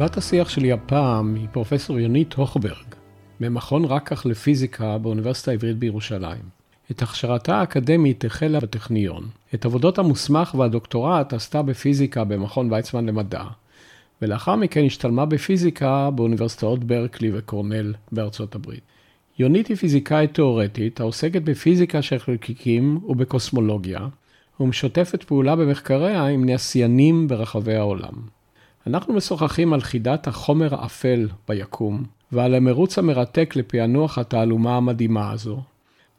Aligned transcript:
בת 0.00 0.16
השיח 0.16 0.48
שלי 0.48 0.72
הפעם 0.72 1.34
היא 1.34 1.48
פרופסור 1.52 2.00
יונית 2.00 2.32
הוכברג, 2.32 2.94
ממכון 3.40 3.84
רקח 3.84 4.26
לפיזיקה 4.26 4.98
באוניברסיטה 4.98 5.50
העברית 5.50 5.78
בירושלים. 5.78 6.40
את 6.90 7.02
הכשרתה 7.02 7.56
האקדמית 7.56 8.24
החלה 8.24 8.60
בטכניון. 8.60 9.28
את 9.54 9.64
עבודות 9.64 9.98
המוסמך 9.98 10.54
והדוקטורט 10.54 11.32
עשתה 11.32 11.62
בפיזיקה 11.62 12.24
במכון 12.24 12.72
ויצמן 12.72 13.06
למדע, 13.06 13.42
ולאחר 14.22 14.56
מכן 14.56 14.84
השתלמה 14.84 15.26
בפיזיקה 15.26 16.10
באוניברסיטאות 16.10 16.84
ברקלי 16.84 17.30
וקורנל 17.34 17.94
בארצות 18.12 18.54
הברית. 18.54 18.82
יונית 19.38 19.66
היא 19.66 19.76
פיזיקאית 19.76 20.34
תאורטית 20.34 21.00
העוסקת 21.00 21.42
בפיזיקה 21.42 22.02
של 22.02 22.18
חלקיקים 22.18 23.00
ובקוסמולוגיה, 23.08 24.00
ומשותפת 24.60 25.22
פעולה 25.22 25.56
במחקריה 25.56 26.26
עם 26.26 26.44
נעשיינים 26.44 27.28
ברחבי 27.28 27.74
העולם. 27.74 28.39
אנחנו 28.86 29.14
משוחחים 29.14 29.72
על 29.72 29.80
חידת 29.80 30.26
החומר 30.26 30.74
האפל 30.74 31.28
ביקום, 31.48 32.04
ועל 32.32 32.54
המרוץ 32.54 32.98
המרתק 32.98 33.56
לפענוח 33.56 34.18
התעלומה 34.18 34.76
המדהימה 34.76 35.30
הזו, 35.30 35.60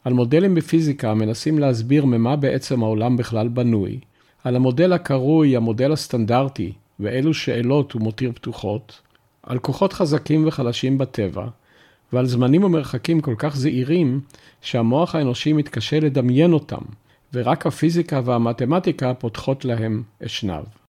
על 0.04 0.14
מודלים 0.14 0.56
בפיזיקה 0.56 1.12
המנסים 1.12 1.60
להסביר 1.60 2.06
ממה 2.06 2.36
בעצם 2.36 2.84
העולם 2.84 3.18
בכלל 3.18 3.48
בנוי, 3.48 4.00
על 4.44 4.56
המודל 4.56 4.94
הקרוי 4.94 5.56
המודל 5.56 5.92
הסטנדרטי 5.92 6.74
ואילו 7.00 7.34
שאלות 7.34 7.92
הוא 7.92 8.02
מותיר 8.02 8.32
פתוחות, 8.36 9.02
על 9.44 9.60
כוחות 9.60 9.94
חזקים 9.94 10.48
וחלשים 10.48 10.98
בטבע, 10.98 11.48
ועל 12.14 12.26
זמנים 12.26 12.64
ומרחקים 12.64 13.22
כל 13.22 13.36
כך 13.38 13.56
זעירים, 13.56 14.22
שהמוח 14.62 15.16
האנושי 15.16 15.54
מתקשה 15.54 16.00
לדמיין 16.00 16.54
אותם, 16.54 16.82
ורק 17.34 17.68
הפיזיקה 17.68 18.22
והמתמטיקה 18.26 19.14
פותחות 19.14 19.66
להם 19.66 20.04
אשנב. 20.26 20.81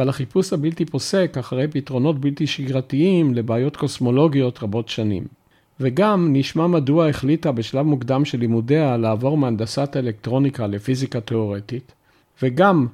ועל 0.00 0.08
החיפוש 0.08 0.52
הבלתי 0.52 0.84
פוסק 0.84 1.36
אחרי 1.38 1.68
פתרונות 1.68 2.20
בלתי 2.20 2.46
שגרתיים 2.46 3.34
לבעיות 3.34 3.76
קוסמולוגיות 3.76 4.62
רבות 4.62 4.88
שנים. 4.88 5.24
וגם 5.80 6.28
נשמע 6.32 6.66
מדוע 6.66 7.08
החליטה 7.08 7.52
בשלב 7.52 7.86
מוקדם 7.86 8.24
של 8.24 8.38
לימודיה 8.38 8.96
לעבור 8.96 9.38
מהנדסת 9.38 9.96
אלקטרוניקה 9.96 10.66
לפיזיקה 10.66 11.20
תאורטית, 11.20 11.92
וגם 12.42 12.86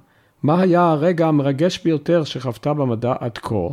מה 0.43 0.61
היה 0.61 0.91
הרגע 0.91 1.27
המרגש 1.27 1.79
ביותר 1.85 2.25
שחוותה 2.25 2.75
במדע 2.75 3.15
עד 3.21 3.39
כה. 3.39 3.69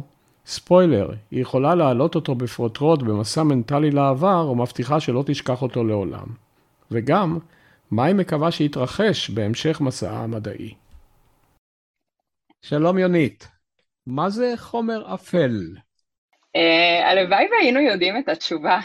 ספוילר, 0.46 1.10
היא 1.32 1.42
יכולה 1.42 1.76
להעלות 1.76 2.16
אותו 2.16 2.36
בפרוטרוט 2.36 3.02
במסע 3.02 3.44
מנטלי 3.44 3.92
לעבר, 3.92 4.50
ומבטיחה 4.52 5.00
שלא 5.00 5.24
תשכח 5.26 5.62
אותו 5.62 5.84
לעולם. 5.84 6.26
וגם, 6.92 7.38
מה 7.92 8.06
היא 8.06 8.16
מקווה 8.16 8.52
שיתרחש 8.52 9.30
בהמשך 9.30 9.82
מסעה 9.82 10.24
המדעי. 10.24 10.83
שלום 12.66 12.98
יונית, 12.98 13.48
מה 14.08 14.30
זה 14.30 14.54
חומר 14.58 15.14
אפל? 15.14 15.52
Uh, 16.58 17.06
הלוואי 17.06 17.48
והיינו 17.52 17.80
יודעים 17.80 18.18
את 18.18 18.30
התשובה. 18.30 18.80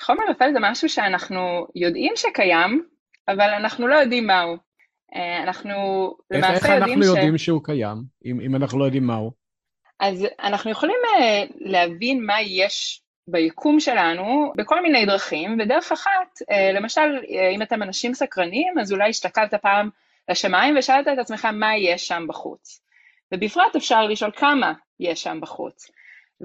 חומר 0.00 0.24
אפל 0.30 0.52
זה 0.52 0.58
משהו 0.60 0.88
שאנחנו 0.88 1.66
יודעים 1.74 2.12
שקיים, 2.16 2.84
אבל 3.28 3.50
אנחנו 3.50 3.86
לא 3.86 3.94
יודעים 3.94 4.26
מהו. 4.26 4.56
Uh, 4.56 5.18
אנחנו 5.42 5.74
למעשה 6.30 6.54
איך, 6.54 6.66
איך 6.66 6.74
יודעים 6.74 6.98
ש... 6.98 7.02
איך 7.02 7.08
אנחנו 7.08 7.16
יודעים 7.16 7.38
שהוא 7.38 7.64
קיים, 7.64 8.02
אם, 8.24 8.40
אם 8.40 8.56
אנחנו 8.56 8.78
לא 8.78 8.84
יודעים 8.84 9.06
מהו? 9.06 9.30
אז 10.00 10.26
אנחנו 10.42 10.70
יכולים 10.70 10.96
uh, 11.04 11.52
להבין 11.60 12.26
מה 12.26 12.40
יש 12.42 13.02
ביקום 13.28 13.80
שלנו 13.80 14.52
בכל 14.56 14.82
מיני 14.82 15.06
דרכים, 15.06 15.58
ודרך 15.60 15.92
אחת, 15.92 16.38
למשל, 16.74 17.18
אם 17.54 17.62
אתם 17.62 17.82
אנשים 17.82 18.14
סקרנים, 18.14 18.78
אז 18.78 18.92
אולי 18.92 19.08
הסתכלת 19.08 19.54
פעם 19.54 19.90
לשמיים 20.28 20.74
ושאלת 20.78 21.08
את 21.08 21.18
עצמך 21.18 21.44
מה 21.44 21.76
יש 21.76 22.06
שם 22.06 22.26
בחוץ. 22.28 22.83
ובפרט 23.34 23.76
אפשר 23.76 24.06
לשאול 24.06 24.30
כמה 24.36 24.72
יש 25.00 25.22
שם 25.22 25.38
בחוץ. 25.42 25.90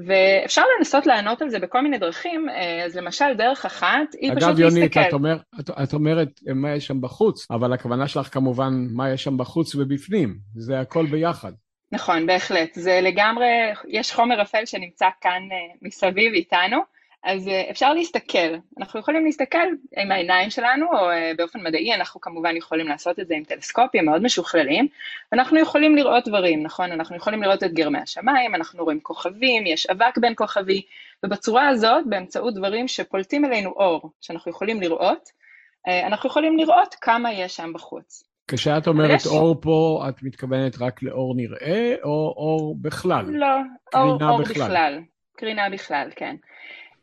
ואפשר 0.07 0.61
לנסות 0.77 1.05
לענות 1.05 1.41
על 1.41 1.49
זה 1.49 1.59
בכל 1.59 1.81
מיני 1.81 1.97
דרכים, 1.97 2.49
אה, 2.49 2.85
אז 2.85 2.97
למשל 2.97 3.25
דרך 3.37 3.65
אחת 3.65 4.13
היא 4.21 4.31
אגב, 4.31 4.39
פשוט 4.39 4.59
יונית, 4.59 4.95
להסתכל. 4.95 4.99
אגב 4.99 5.25
יונית, 5.25 5.41
את, 5.59 5.69
את 5.83 5.93
אומרת 5.93 6.29
מה 6.55 6.75
יש 6.75 6.87
שם 6.87 7.01
בחוץ, 7.01 7.51
אבל 7.51 7.73
הכוונה 7.73 8.07
שלך 8.07 8.33
כמובן 8.33 8.73
מה 8.91 9.09
יש 9.09 9.23
שם 9.23 9.37
בחוץ 9.37 9.75
ובפנים, 9.75 10.37
זה 10.55 10.79
הכל 10.79 11.05
ביחד. 11.05 11.51
נכון, 11.91 12.25
בהחלט, 12.25 12.73
זה 12.73 12.99
לגמרי, 13.01 13.45
יש 13.87 14.13
חומר 14.13 14.41
אפל 14.41 14.65
שנמצא 14.65 15.07
כאן 15.21 15.41
uh, 15.49 15.77
מסביב 15.81 16.33
איתנו, 16.33 16.77
אז 17.23 17.47
uh, 17.47 17.71
אפשר 17.71 17.93
להסתכל, 17.93 18.55
אנחנו 18.79 18.99
יכולים 18.99 19.25
להסתכל 19.25 19.67
עם 19.97 20.11
העיניים 20.11 20.49
שלנו, 20.49 20.85
או 20.85 21.11
uh, 21.11 21.37
באופן 21.37 21.63
מדעי 21.63 21.93
אנחנו 21.93 22.21
כמובן 22.21 22.55
יכולים 22.57 22.87
לעשות 22.87 23.19
את 23.19 23.27
זה 23.27 23.35
עם 23.35 23.43
טלסקופים 23.43 24.05
מאוד 24.05 24.23
משוכללים, 24.23 24.87
ואנחנו 25.31 25.59
יכולים 25.59 25.95
לראות 25.95 26.27
דברים, 26.27 26.63
נכון? 26.63 26.91
אנחנו 26.91 27.15
יכולים 27.15 27.43
לראות 27.43 27.63
את 27.63 27.73
גרמי 27.73 27.99
השמיים, 27.99 28.55
אנחנו 28.55 28.83
רואים 28.83 28.99
כוכבים, 28.99 29.65
יש 29.65 29.85
אבק 29.85 30.17
בין 30.17 30.33
כוכבי, 30.35 30.81
ובצורה 31.25 31.67
הזאת, 31.67 32.05
באמצעות 32.05 32.53
דברים 32.53 32.87
שפולטים 32.87 33.45
אלינו 33.45 33.69
אור, 33.69 34.11
שאנחנו 34.21 34.51
יכולים 34.51 34.81
לראות, 34.81 35.29
uh, 35.87 36.07
אנחנו 36.07 36.29
יכולים 36.29 36.57
לראות 36.57 36.95
כמה 37.01 37.33
יש 37.33 37.55
שם 37.55 37.73
בחוץ. 37.73 38.23
כשאת 38.47 38.87
אומרת 38.87 39.19
יש... 39.19 39.27
אור 39.27 39.61
פה, 39.61 40.05
את 40.09 40.23
מתכוונת 40.23 40.81
רק 40.81 41.03
לאור 41.03 41.35
נראה, 41.35 41.95
או 42.03 42.33
אור 42.37 42.75
בכלל? 42.81 43.25
לא, 43.27 43.47
אור, 43.93 44.23
אור 44.23 44.41
בכלל. 44.41 44.63
בכלל. 44.63 45.01
קרינה 45.37 45.69
בכלל, 45.69 46.09
כן. 46.15 46.35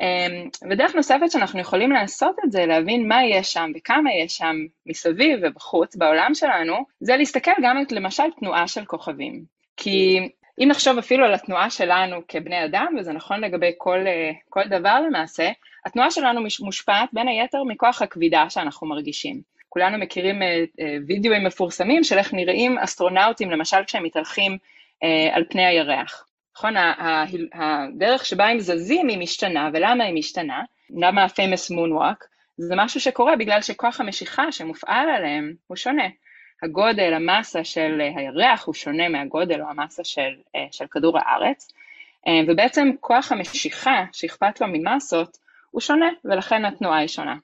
אמ, 0.01 0.49
ודרך 0.71 0.95
נוספת 0.95 1.31
שאנחנו 1.31 1.61
יכולים 1.61 1.93
לעשות 1.93 2.37
את 2.45 2.53
זה, 2.53 2.67
להבין 2.67 3.09
מה 3.09 3.25
יש 3.25 3.53
שם 3.53 3.71
וכמה 3.77 4.13
יש 4.13 4.37
שם 4.37 4.57
מסביב 4.87 5.39
ובחוץ 5.43 5.97
בעולם 5.97 6.35
שלנו, 6.35 6.77
זה 7.01 7.17
להסתכל 7.17 7.51
גם 7.63 7.79
על 7.79 7.85
למשל 7.91 8.31
תנועה 8.41 8.69
של 8.69 8.85
כוכבים. 8.85 9.45
כי 9.77 10.29
אם 10.59 10.69
נחשוב 10.69 10.99
אפילו 10.99 11.25
על 11.25 11.35
התנועה 11.35 11.71
שלנו 11.71 12.17
כבני 12.29 12.65
אדם, 12.65 12.87
וזה 12.99 13.13
נכון 13.13 13.41
לגבי 13.41 13.73
כל, 13.79 14.07
אה, 14.07 14.31
כל 14.49 14.63
דבר 14.71 15.01
למעשה, 15.07 15.51
התנועה 15.87 16.11
שלנו 16.11 16.41
מושפעת 16.61 17.09
בין 17.13 17.29
היתר 17.29 17.63
מכוח 17.65 18.03
הכבידה 18.03 18.51
שאנחנו 18.51 18.87
מרגישים. 18.87 19.41
כולנו 19.69 19.99
מכירים 19.99 20.43
אה, 20.43 20.65
אה, 20.81 20.97
וידאוים 21.07 21.45
מפורסמים 21.45 22.05
של 22.05 22.19
איך 22.19 22.35
נראים 22.35 22.79
אסטרונאוטים, 22.79 23.51
למשל 23.51 23.85
כשהם 23.87 24.05
מתהלכים 24.05 24.59
על 25.33 25.45
פני 25.51 25.67
הירח. 25.67 26.27
נכון, 26.57 26.75
הדרך 27.55 28.27
שבה 28.27 28.47
הם 28.47 28.59
זזים 28.59 29.09
היא 29.09 29.19
משתנה, 29.19 29.71
ולמה 29.73 30.05
היא 30.05 30.15
משתנה? 30.15 30.63
למה 30.91 31.23
ה-famous 31.23 31.73
moonwalk? 31.73 32.27
זה 32.57 32.75
משהו 32.77 33.01
שקורה 33.01 33.37
בגלל 33.37 33.63
שכוח 33.63 34.01
המשיכה 34.01 34.53
שמופעל 34.53 35.09
עליהם 35.09 35.55
הוא 35.67 35.77
שונה. 35.77 36.07
הגודל, 36.63 37.15
המסה 37.15 37.65
של 37.65 38.01
הירח 38.17 38.67
הוא 38.67 38.75
שונה 38.75 39.09
מהגודל 39.09 39.61
או 39.63 39.67
המסה 39.69 40.05
של, 40.05 40.35
אה, 40.55 40.67
של 40.71 40.87
כדור 40.91 41.19
הארץ, 41.19 41.69
אה, 42.27 42.33
ובעצם 42.49 42.91
כוח 43.01 43.33
המשיכה 43.33 44.05
שאכפת 44.13 44.61
לו 44.61 44.67
ממסות 44.67 45.37
הוא 45.71 45.81
שונה, 45.81 46.09
ולכן 46.25 46.65
התנועה 46.65 46.99
היא 46.99 47.09
שונה. 47.09 47.37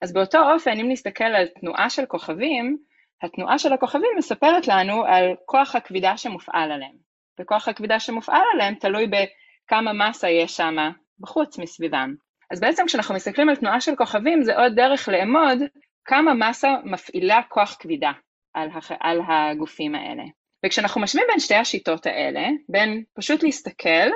אז 0.00 0.12
באותו 0.12 0.52
אופן, 0.52 0.78
אם 0.78 0.88
נסתכל 0.88 1.24
על 1.24 1.46
תנועה 1.60 1.90
של 1.90 2.06
כוכבים, 2.06 2.78
התנועה 3.22 3.58
של 3.58 3.72
הכוכבים 3.72 4.10
מספרת 4.18 4.68
לנו 4.68 5.04
על 5.04 5.34
כוח 5.46 5.76
הכבידה 5.76 6.16
שמופעל 6.16 6.72
עליהם. 6.72 7.09
וכוח 7.40 7.68
הכבידה 7.68 8.00
שמופעל 8.00 8.42
עליהם 8.54 8.74
תלוי 8.74 9.06
בכמה 9.06 9.92
מסה 9.92 10.28
יש 10.28 10.56
שם 10.56 10.76
בחוץ 11.20 11.58
מסביבם. 11.58 12.14
אז 12.50 12.60
בעצם 12.60 12.86
כשאנחנו 12.86 13.14
מסתכלים 13.14 13.48
על 13.48 13.56
תנועה 13.56 13.80
של 13.80 13.96
כוכבים 13.96 14.42
זה 14.42 14.56
עוד 14.56 14.72
דרך 14.74 15.08
לאמוד 15.08 15.58
כמה 16.04 16.34
מסה 16.34 16.68
מפעילה 16.84 17.40
כוח 17.48 17.76
כבידה 17.80 18.12
על, 18.54 18.68
הח... 18.74 18.92
על 19.00 19.20
הגופים 19.28 19.94
האלה. 19.94 20.22
וכשאנחנו 20.66 21.00
משווים 21.00 21.26
בין 21.28 21.40
שתי 21.40 21.54
השיטות 21.54 22.06
האלה, 22.06 22.48
בין 22.68 23.04
פשוט 23.14 23.42
להסתכל 23.42 24.08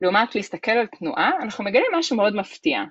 לעומת 0.00 0.34
להסתכל 0.34 0.70
על 0.70 0.86
תנועה, 0.86 1.30
אנחנו 1.42 1.64
מגלים 1.64 1.90
משהו 1.98 2.16
מאוד 2.16 2.36
מפתיע. 2.36 2.82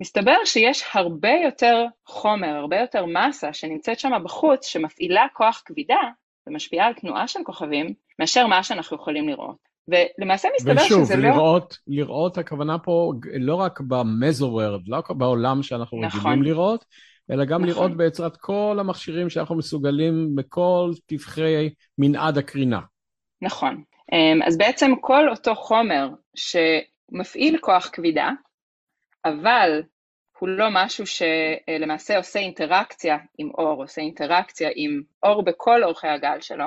מסתבר 0.00 0.44
שיש 0.44 0.84
הרבה 0.94 1.32
יותר 1.44 1.84
חומר, 2.06 2.48
הרבה 2.48 2.80
יותר 2.80 3.04
מסה 3.06 3.52
שנמצאת 3.52 3.98
שם 3.98 4.12
בחוץ, 4.24 4.66
שמפעילה 4.66 5.26
כוח 5.32 5.62
כבידה 5.64 6.00
ומשפיעה 6.46 6.86
על 6.86 6.94
תנועה 6.94 7.28
של 7.28 7.40
כוכבים, 7.44 7.94
מאשר 8.18 8.46
מה 8.46 8.62
שאנחנו 8.62 8.96
יכולים 8.96 9.28
לראות. 9.28 9.56
ולמעשה 9.88 10.48
מסתבר 10.56 10.82
ושוב, 10.86 11.04
שזה 11.04 11.16
לראות, 11.16 11.62
לא... 11.62 11.66
ושוב, 11.66 11.78
לראות, 11.86 12.38
הכוונה 12.38 12.78
פה 12.78 13.12
לא 13.40 13.54
רק 13.54 13.80
במזוורד, 13.80 14.88
לא 14.88 14.96
רק 14.96 15.10
בעולם 15.10 15.62
שאנחנו 15.62 16.00
נכון. 16.00 16.20
רגילים 16.20 16.42
לראות, 16.42 16.84
אלא 17.30 17.44
גם 17.44 17.64
נכון. 17.64 17.68
לראות 17.68 17.96
בעזרת 17.96 18.36
כל 18.36 18.76
המכשירים 18.80 19.30
שאנחנו 19.30 19.56
מסוגלים 19.56 20.36
בכל 20.36 20.90
טבחי 21.06 21.70
מנעד 21.98 22.38
הקרינה. 22.38 22.80
נכון. 23.42 23.82
אמ, 24.12 24.42
אז 24.46 24.58
בעצם 24.58 24.92
כל 25.00 25.28
אותו 25.28 25.54
חומר 25.54 26.08
שמפעיל 26.34 27.58
כוח 27.60 27.90
כבידה, 27.92 28.30
אבל 29.24 29.82
הוא 30.38 30.48
לא 30.48 30.66
משהו 30.72 31.04
שלמעשה 31.06 32.16
עושה 32.16 32.38
אינטראקציה 32.38 33.16
עם 33.38 33.50
אור, 33.58 33.82
עושה 33.82 34.00
אינטראקציה 34.00 34.68
עם 34.74 35.02
אור 35.22 35.44
בכל 35.44 35.84
אורכי 35.84 36.08
הגל 36.08 36.40
שלו, 36.40 36.66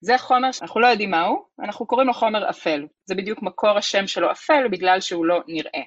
זה 0.00 0.18
חומר 0.18 0.52
שאנחנו 0.52 0.80
לא 0.80 0.86
יודעים 0.86 1.10
מהו, 1.10 1.44
אנחנו 1.64 1.86
קוראים 1.86 2.06
לו 2.08 2.14
חומר 2.14 2.50
אפל. 2.50 2.86
זה 3.04 3.14
בדיוק 3.14 3.42
מקור 3.42 3.78
השם 3.78 4.06
שלו 4.06 4.30
אפל, 4.30 4.68
בגלל 4.70 5.00
שהוא 5.00 5.26
לא 5.26 5.40
נראה. 5.48 5.82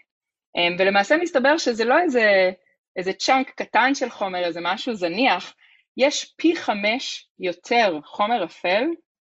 אמ, 0.55 0.75
ולמעשה 0.79 1.17
מסתבר 1.17 1.57
שזה 1.57 1.85
לא 1.85 1.99
איזה, 1.99 2.51
איזה 2.95 3.13
צ'אנק 3.13 3.49
קטן 3.49 3.95
של 3.95 4.09
חומר, 4.09 4.39
איזה 4.39 4.59
משהו 4.63 4.93
זניח, 4.93 5.53
יש 5.97 6.33
פי 6.37 6.55
חמש 6.55 7.29
יותר 7.39 7.99
חומר 8.05 8.43
אפל 8.43 8.83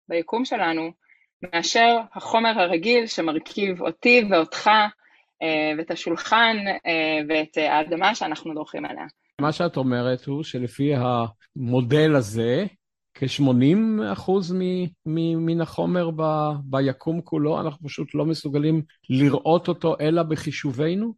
ביקום 0.09 0.45
שלנו 0.45 0.91
מאשר 1.43 1.99
החומר 2.15 2.61
הרגיל 2.61 3.07
שמרכיב 3.07 3.83
אותי 3.83 4.25
ואותך 4.31 4.71
ואת 5.79 5.91
השולחן 5.91 6.57
ואת 7.29 7.57
האדמה 7.57 8.15
שאנחנו 8.15 8.55
דורכים 8.55 8.85
עליה. 8.85 9.05
מה 9.41 9.53
שאת 9.53 9.77
אומרת 9.77 10.25
הוא 10.25 10.43
שלפי 10.43 10.93
המודל 10.95 12.17
הזה, 12.17 12.65
כ-80 13.21 14.13
אחוז 14.13 14.55
מן 15.07 15.61
החומר 15.61 16.11
ב, 16.17 16.23
ביקום 16.65 17.21
כולו, 17.21 17.61
אנחנו 17.61 17.89
פשוט 17.89 18.15
לא 18.15 18.25
מסוגלים 18.25 18.83
לראות 19.11 19.69
אותו 19.69 19.97
אלא 20.01 20.23
בחישובינו? 20.23 21.15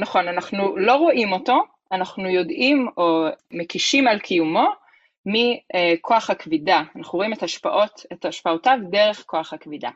נכון, 0.00 0.28
אנחנו 0.28 0.76
לא 0.76 0.96
רואים 0.96 1.32
אותו, 1.32 1.62
אנחנו 1.92 2.28
יודעים 2.28 2.88
או 2.96 3.26
מקישים 3.50 4.08
על 4.08 4.18
קיומו 4.18 4.66
מכוח 5.26 6.30
הכבידה. 6.30 6.82
אנחנו 6.96 7.16
רואים 7.16 7.32
את, 7.32 7.42
השפעות, 7.42 8.00
את 8.12 8.24
השפעותיו 8.24 8.78
דרך 8.90 9.22
כוח 9.26 9.52
הכבידה. 9.52 9.90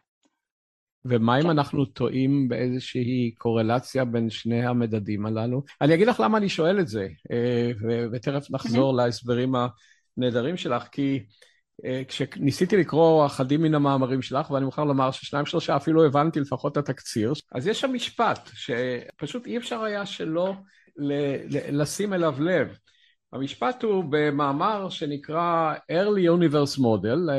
ומה 1.05 1.37
אם 1.37 1.43
כן. 1.43 1.51
אנחנו 1.51 1.85
טועים 1.85 2.49
באיזושהי 2.49 3.35
קורלציה 3.39 4.05
בין 4.05 4.31
שני 4.31 4.67
המדדים 4.67 5.27
הללו? 5.27 5.63
אני 5.81 5.95
אגיד 5.95 6.09
לך 6.09 6.21
למה 6.21 6.39
אני 6.39 6.49
שואל 6.49 6.81
את 6.81 6.89
זה, 6.89 7.09
אה, 7.33 7.71
ותכף 8.13 8.51
נחזור 8.51 8.95
להסברים 8.95 9.55
הנהדרים 10.19 10.57
שלך, 10.57 10.89
כי 10.93 11.25
אה, 11.85 12.03
כשניסיתי 12.09 12.77
לקרוא 12.77 13.27
אחדים 13.27 13.63
מן 13.63 13.75
המאמרים 13.75 14.23
שלך, 14.23 14.51
ואני 14.51 14.65
מוכרח 14.65 14.85
לומר 14.85 15.11
ששניים 15.11 15.47
שלושה 15.47 15.77
אפילו 15.77 16.05
הבנתי 16.05 16.41
לפחות 16.41 16.73
את 16.73 16.77
התקציר, 16.77 17.33
אז 17.53 17.67
יש 17.67 17.81
שם 17.81 17.93
משפט 17.93 18.51
שפשוט 18.55 19.47
אי 19.47 19.57
אפשר 19.57 19.83
היה 19.83 20.07
שלא 20.07 20.55
לשים 21.73 22.13
אליו 22.13 22.35
לב. 22.41 22.79
המשפט 23.33 23.83
הוא 23.83 24.05
במאמר 24.11 24.89
שנקרא 24.89 25.75
Early 25.93 26.39
Universe 26.39 26.79
Model, 26.79 27.31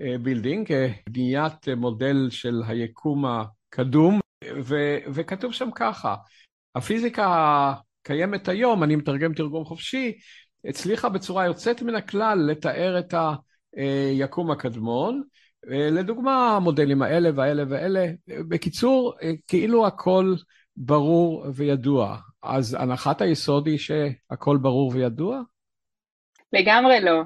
אה, 0.00 0.18
building, 0.18 0.68
בניית 1.08 1.68
מודל 1.76 2.30
של 2.30 2.62
היקום 2.66 3.24
הקדום, 3.26 4.20
ו- 4.64 4.98
וכתוב 5.14 5.52
שם 5.52 5.68
ככה, 5.74 6.14
הפיזיקה 6.74 7.26
הקיימת 8.04 8.48
היום, 8.48 8.82
אני 8.82 8.96
מתרגם 8.96 9.34
תרגום 9.34 9.64
חופשי, 9.64 10.12
הצליחה 10.66 11.08
בצורה 11.08 11.46
יוצאת 11.46 11.82
מן 11.82 11.94
הכלל 11.94 12.38
לתאר 12.50 12.98
את 12.98 13.14
היקום 13.76 14.50
הקדמון, 14.50 15.22
לדוגמה 15.68 16.56
המודלים 16.56 17.02
האלה 17.02 17.30
והאלה 17.34 17.62
והאלה, 17.68 18.06
בקיצור, 18.28 19.14
כאילו 19.48 19.86
הכל 19.86 20.34
ברור 20.76 21.46
וידוע. 21.54 22.16
אז 22.42 22.76
הנחת 22.80 23.20
היסוד 23.20 23.66
היא 23.66 23.78
שהכל 23.78 24.56
ברור 24.56 24.92
וידוע? 24.94 25.40
לגמרי 26.52 27.00
לא. 27.00 27.22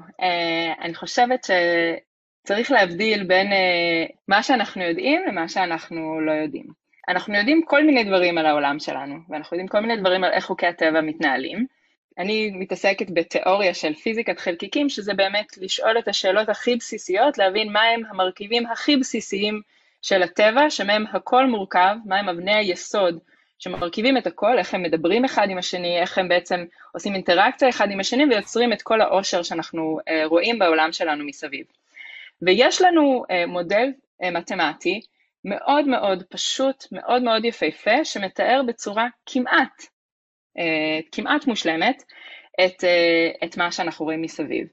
אני 0.81 0.95
חושבת 0.95 1.49
צריך 2.43 2.71
להבדיל 2.71 3.23
בין 3.23 3.47
uh, 3.47 4.11
מה 4.27 4.43
שאנחנו 4.43 4.83
יודעים 4.83 5.21
למה 5.27 5.49
שאנחנו 5.49 6.21
לא 6.21 6.31
יודעים. 6.31 6.65
אנחנו 7.09 7.35
יודעים 7.35 7.61
כל 7.65 7.83
מיני 7.83 8.03
דברים 8.03 8.37
על 8.37 8.45
העולם 8.45 8.79
שלנו, 8.79 9.15
ואנחנו 9.29 9.55
יודעים 9.55 9.67
כל 9.67 9.79
מיני 9.79 9.97
דברים 9.97 10.23
על 10.23 10.31
איך 10.31 10.45
חוקי 10.45 10.67
הטבע 10.67 11.01
מתנהלים. 11.01 11.65
אני 12.17 12.51
מתעסקת 12.51 13.07
בתיאוריה 13.13 13.73
של 13.73 13.93
פיזיקת 13.93 14.39
חלקיקים, 14.39 14.89
שזה 14.89 15.13
באמת 15.13 15.57
לשאול 15.57 15.99
את 15.99 16.07
השאלות 16.07 16.49
הכי 16.49 16.75
בסיסיות, 16.75 17.37
להבין 17.37 17.71
מהם 17.71 18.01
המרכיבים 18.09 18.65
הכי 18.65 18.97
בסיסיים 18.97 19.61
של 20.01 20.23
הטבע, 20.23 20.69
שמהם 20.69 21.05
הכל 21.13 21.45
מורכב, 21.45 21.95
מהם 22.05 22.29
אבני 22.29 22.53
היסוד 22.55 23.19
שמרכיבים 23.59 24.17
את 24.17 24.27
הכל, 24.27 24.57
איך 24.57 24.73
הם 24.73 24.83
מדברים 24.83 25.25
אחד 25.25 25.49
עם 25.49 25.57
השני, 25.57 25.99
איך 26.01 26.17
הם 26.17 26.27
בעצם 26.27 26.65
עושים 26.91 27.15
אינטראקציה 27.15 27.69
אחד 27.69 27.91
עם 27.91 27.99
השני 27.99 28.25
ויוצרים 28.25 28.73
את 28.73 28.81
כל 28.81 29.01
העושר 29.01 29.43
שאנחנו 29.43 29.99
uh, 29.99 30.25
רואים 30.25 30.59
בעולם 30.59 30.91
שלנו 30.91 31.25
מסביב. 31.25 31.65
ויש 32.41 32.81
לנו 32.81 33.23
uh, 33.23 33.47
מודל 33.47 33.87
uh, 34.23 34.31
מתמטי 34.31 35.01
מאוד 35.45 35.87
מאוד 35.87 36.23
פשוט, 36.23 36.85
מאוד 36.91 37.23
מאוד 37.23 37.45
יפהפה, 37.45 38.05
שמתאר 38.05 38.61
בצורה 38.67 39.07
כמעט, 39.25 39.83
כמעט 41.11 41.47
מושלמת 41.47 42.03
את, 42.65 42.83
uh, 42.83 43.45
את 43.45 43.57
מה 43.57 43.71
שאנחנו 43.71 44.05
רואים 44.05 44.21
מסביב. 44.21 44.67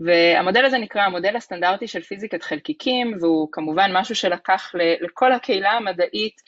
והמודל 0.00 0.64
הזה 0.64 0.78
נקרא 0.78 1.02
המודל 1.02 1.36
הסטנדרטי 1.36 1.88
של 1.88 2.02
פיזיקת 2.02 2.42
חלקיקים, 2.42 3.16
והוא 3.20 3.48
כמובן 3.52 3.90
משהו 3.92 4.14
שלקח 4.14 4.72
לכל 5.00 5.32
הקהילה 5.32 5.70
המדעית, 5.70 6.40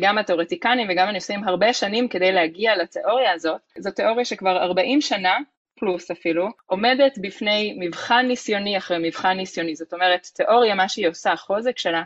גם 0.00 0.18
התיאורטיקנים 0.18 0.86
וגם 0.90 1.08
הניסויים 1.08 1.44
הרבה 1.44 1.72
שנים 1.72 2.08
כדי 2.08 2.32
להגיע 2.32 2.76
לתיאוריה 2.76 3.32
הזאת. 3.32 3.60
זו 3.78 3.90
תיאוריה 3.90 4.24
שכבר 4.24 4.56
40 4.56 5.00
שנה 5.00 5.38
פלוס 5.78 6.10
אפילו, 6.10 6.48
עומדת 6.66 7.18
בפני 7.18 7.76
מבחן 7.78 8.26
ניסיוני 8.26 8.78
אחרי 8.78 8.96
מבחן 9.00 9.36
ניסיוני. 9.36 9.74
זאת 9.74 9.92
אומרת, 9.92 10.26
תיאוריה, 10.34 10.74
מה 10.74 10.88
שהיא 10.88 11.08
עושה, 11.08 11.32
החוזק 11.32 11.78
שלה, 11.78 12.02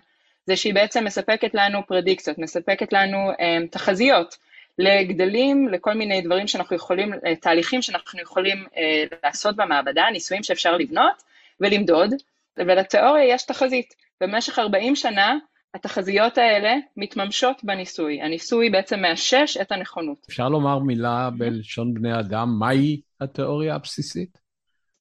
זה 0.47 0.57
שהיא 0.57 0.75
בעצם 0.75 1.05
מספקת 1.05 1.55
לנו 1.55 1.87
פרדיקציות, 1.87 2.39
מספקת 2.39 2.93
לנו 2.93 3.31
um, 3.33 3.69
תחזיות 3.71 4.37
לגדלים, 4.79 5.69
לכל 5.69 5.95
מיני 5.95 6.21
דברים 6.21 6.47
שאנחנו 6.47 6.77
יכולים, 6.77 7.15
uh, 7.15 7.17
תהליכים 7.41 7.83
שאנחנו 7.83 8.21
יכולים 8.21 8.65
uh, 8.67 9.17
לעשות 9.25 9.57
במעבדה, 9.57 10.05
ניסויים 10.13 10.43
שאפשר 10.43 10.77
לבנות 10.77 11.23
ולמדוד, 11.61 12.15
ולתיאוריה 12.57 13.35
יש 13.35 13.43
תחזית. 13.43 13.95
במשך 14.21 14.59
40 14.59 14.97
שנה 14.97 15.39
התחזיות 15.75 16.39
האלה 16.39 16.75
מתממשות 16.97 17.65
בניסוי. 17.65 18.23
הניסוי 18.23 18.71
בעצם 18.71 19.01
מאשש 19.01 19.57
את 19.57 19.73
הנכונות. 19.73 20.19
אפשר 20.29 20.49
לומר 20.49 20.79
מילה 20.79 21.31
בלשון 21.39 21.95
בני 21.95 22.19
אדם, 22.21 22.57
מהי 22.59 23.01
התיאוריה 23.21 23.75
הבסיסית? 23.75 24.39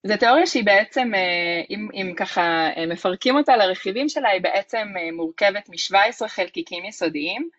זו 0.08 0.14
תיאוריה 0.20 0.46
שהיא 0.46 0.66
בעצם, 0.66 1.12
אה, 1.16 1.62
אם, 1.70 1.88
אם 1.94 2.14
ככה 2.18 2.70
אה, 2.78 2.86
מפרקים 2.86 3.36
אותה 3.36 3.58
לרכיבים 3.58 4.10
שלה, 4.10 4.30
היא 4.30 4.42
בעצם 4.42 4.88
אה, 4.98 5.12
מורכבת 5.12 5.70
מ-17 5.70 6.28
חלקיקים 6.28 6.86
יסודיים. 6.86 7.50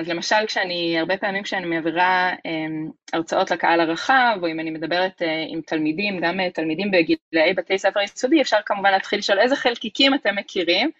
אז 0.00 0.08
למשל, 0.08 0.46
כשאני, 0.46 0.98
הרבה 0.98 1.16
פעמים 1.16 1.42
כשאני 1.42 1.66
מעבירה 1.66 2.34
הרצאות 3.12 3.50
לקהל 3.50 3.80
הרחב, 3.80 4.38
או 4.42 4.48
אם 4.48 4.60
אני 4.60 4.70
מדברת 4.70 5.22
עם 5.48 5.60
תלמידים, 5.60 6.20
גם 6.20 6.50
תלמידים 6.54 6.90
בגילאי 6.90 7.54
בתי 7.56 7.78
ספר 7.78 8.00
יסודי, 8.00 8.40
אפשר 8.40 8.56
כמובן 8.66 8.90
להתחיל 8.90 9.18
לשאול 9.18 9.38
איזה 9.38 9.56
חלקיקים 9.56 10.14
אתם 10.14 10.36
מכירים, 10.36 10.90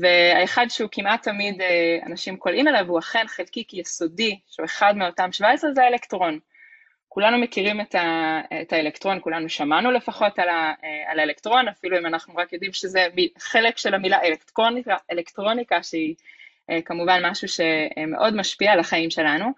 והאחד 0.00 0.66
שהוא 0.68 0.88
כמעט 0.92 1.22
תמיד 1.22 1.62
אנשים 2.06 2.36
קולעים 2.36 2.68
אליו, 2.68 2.88
הוא 2.88 2.98
אכן 2.98 3.24
חלקיק 3.26 3.74
יסודי, 3.74 4.38
שהוא 4.50 4.64
אחד 4.64 4.96
מאותם 4.96 5.32
17, 5.32 5.72
זה 5.74 5.82
האלקטרון. 5.82 6.38
כולנו 7.08 7.38
מכירים 7.38 7.80
את, 7.80 7.94
ה, 7.94 8.40
את 8.62 8.72
האלקטרון, 8.72 9.18
כולנו 9.20 9.48
שמענו 9.48 9.90
לפחות 9.90 10.38
על, 10.38 10.48
ה, 10.48 10.72
על 11.06 11.20
האלקטרון, 11.20 11.68
אפילו 11.68 11.98
אם 11.98 12.06
אנחנו 12.06 12.36
רק 12.36 12.52
יודעים 12.52 12.72
שזה 12.72 13.06
חלק 13.38 13.78
של 13.78 13.94
המילה 13.94 14.22
אלקטרוניקה, 14.22 14.96
אלקטרוניקה 15.12 15.82
שהיא 15.82 16.14
אה, 16.18 16.37
כמובן 16.84 17.26
משהו 17.26 17.48
שמאוד 17.48 18.36
משפיע 18.36 18.72
על 18.72 18.80
החיים 18.80 19.10
שלנו. 19.10 19.52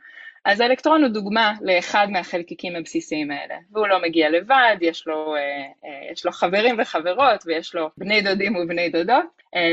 אז 0.44 0.60
האלקטרון 0.60 1.02
הוא 1.02 1.10
דוגמה 1.10 1.52
לאחד 1.60 2.06
מהחלקיקים 2.10 2.76
הבסיסיים 2.76 3.30
האלה, 3.30 3.54
והוא 3.72 3.86
לא 3.86 4.02
מגיע 4.02 4.30
לבד, 4.30 4.76
יש 4.80 5.06
לו, 5.06 5.34
אה, 5.36 5.40
אה, 5.84 6.12
יש 6.12 6.26
לו 6.26 6.32
חברים 6.32 6.76
וחברות 6.78 7.42
ויש 7.46 7.74
לו 7.74 7.90
בני 7.96 8.22
דודים 8.22 8.56
ובני 8.56 8.88
דודות, 8.88 9.24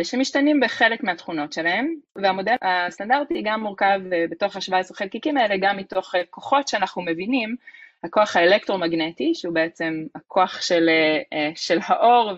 שמשתנים 0.04 0.60
בחלק 0.60 1.04
מהתכונות 1.04 1.54
שלהם, 1.54 1.96
והמודל 2.16 2.56
הסטנדרטי 2.62 3.42
גם 3.46 3.62
מורכב 3.62 4.00
בתוך 4.30 4.56
ה-17 4.56 4.94
חלקיקים 4.94 5.38
האלה 5.38 5.56
גם 5.62 5.78
מתוך 5.78 6.16
כוחות 6.30 6.68
שאנחנו 6.68 7.02
מבינים 7.02 7.56
הכוח 8.04 8.36
האלקטרומגנטי, 8.36 9.32
שהוא 9.36 9.54
בעצם 9.54 10.04
הכוח 10.16 10.62
של, 10.62 10.90
של 11.56 11.78
האור 11.84 12.32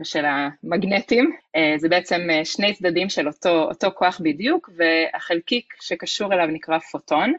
ושל 0.00 0.24
המגנטים, 0.24 1.32
זה 1.76 1.88
בעצם 1.88 2.20
שני 2.44 2.72
צדדים 2.72 3.08
של 3.08 3.28
אותו, 3.28 3.62
אותו 3.62 3.88
כוח 3.94 4.20
בדיוק, 4.24 4.70
והחלקיק 4.76 5.74
שקשור 5.80 6.32
אליו 6.34 6.46
נקרא 6.46 6.78
פוטון. 6.78 7.32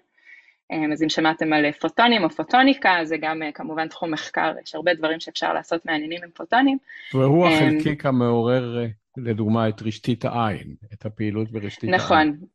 אז 0.94 1.04
אם 1.04 1.10
שמעתם 1.10 1.54
על 1.54 1.72
פוטונים 1.72 2.24
או 2.24 2.30
פוטוניקה, 2.30 2.96
זה 3.04 3.18
גם 3.18 3.42
כמובן 3.54 3.88
תחום 3.88 4.12
מחקר, 4.12 4.54
יש 4.64 4.76
הרבה 4.76 4.94
דברים 4.94 5.20
שאפשר 5.20 5.54
לעשות 5.54 5.86
מעניינים 5.86 6.20
עם 6.24 6.30
פוטונים. 6.30 6.78
והוא 7.14 7.48
החלקיק 7.48 8.06
המעורר, 8.06 8.86
לדוגמה, 9.18 9.70
את 9.70 9.82
רשתית 9.82 10.26
העין, 10.26 10.76
את 10.94 11.06
הפעילות 11.06 11.52
ברשתית 11.52 11.90
נכון, 11.90 12.18
העין. 12.18 12.30
נכון, 12.30 12.48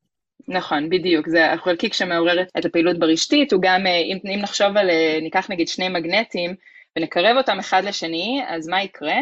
נכון, 0.49 0.91
בדיוק, 0.91 1.29
זה 1.29 1.53
החלקיק 1.53 1.95
שמעורר 1.95 2.43
את 2.59 2.65
הפעילות 2.65 2.99
ברשתית, 2.99 3.53
הוא 3.53 3.63
גם, 3.63 3.87
אם, 3.87 4.19
אם 4.35 4.39
נחשוב 4.43 4.77
על, 4.77 4.91
ניקח 5.23 5.51
נגיד 5.51 5.69
שני 5.69 5.89
מגנטים 5.89 6.55
ונקרב 6.97 7.37
אותם 7.37 7.59
אחד 7.59 7.85
לשני, 7.85 8.43
אז 8.49 8.69
מה 8.69 8.83
יקרה? 8.83 9.19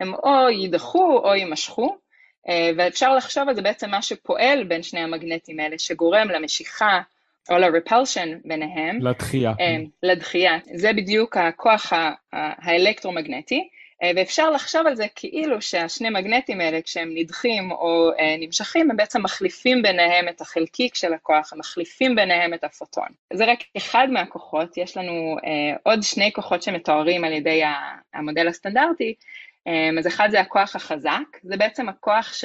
הם 0.00 0.14
או 0.14 0.48
יידחו 0.48 1.20
או 1.24 1.34
יימשכו, 1.34 1.96
ואפשר 2.76 3.14
לחשוב 3.16 3.48
על 3.48 3.54
זה 3.54 3.62
בעצם 3.62 3.90
מה 3.90 4.02
שפועל 4.02 4.64
בין 4.64 4.82
שני 4.82 5.00
המגנטים 5.00 5.60
האלה, 5.60 5.78
שגורם 5.78 6.28
למשיכה 6.28 7.00
או 7.50 7.58
ל-repulsion 7.58 8.28
ביניהם. 8.44 8.98
לדחייה. 9.02 9.52
לדחייה. 10.02 10.58
זה 10.74 10.92
בדיוק 10.92 11.36
הכוח 11.36 11.92
האלקטרומגנטי, 12.32 13.58
אה, 13.58 13.62
ואפשר 14.16 14.50
לחשוב 14.50 14.86
על 14.86 14.96
זה 14.96 15.06
כאילו 15.14 15.62
שהשני 15.62 16.10
מגנטים 16.10 16.60
האלה, 16.60 16.82
כשהם 16.82 17.10
נדחים 17.14 17.72
או 17.72 18.10
אה, 18.18 18.36
נמשכים, 18.38 18.90
הם 18.90 18.96
בעצם 18.96 19.22
מחליפים 19.22 19.82
ביניהם 19.82 20.28
את 20.28 20.40
החלקיק 20.40 20.94
של 20.94 21.14
הכוח, 21.14 21.52
הם 21.52 21.58
מחליפים 21.58 22.14
ביניהם 22.14 22.54
את 22.54 22.64
הפוטון. 22.64 23.08
זה 23.32 23.44
רק 23.44 23.58
אחד 23.76 24.08
מהכוחות, 24.10 24.76
יש 24.76 24.96
לנו 24.96 25.36
אה, 25.44 25.76
עוד 25.82 26.02
שני 26.02 26.32
כוחות 26.32 26.62
שמתוארים 26.62 27.24
על 27.24 27.32
ידי 27.32 27.62
המודל 28.14 28.48
הסטנדרטי, 28.48 29.14
אז 29.98 30.06
אחד 30.06 30.28
זה 30.30 30.40
הכוח 30.40 30.76
החזק, 30.76 31.38
זה 31.42 31.56
בעצם 31.56 31.88
הכוח 31.88 32.32
ש... 32.32 32.44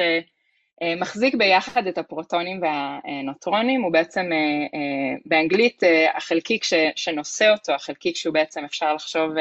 מחזיק 1.00 1.36
ביחד 1.36 1.88
את 1.88 1.98
הפרוטונים 1.98 2.62
והנוטרונים, 2.62 3.82
הוא 3.82 3.94
בעצם 3.94 4.30
באנגלית 5.26 5.84
החלקיק 6.16 6.64
שנושא 6.96 7.50
אותו, 7.50 7.74
החלקיק 7.74 8.16
שהוא 8.16 8.34
בעצם 8.34 8.66
אפשר 8.66 8.94
לחשוב 8.94 9.32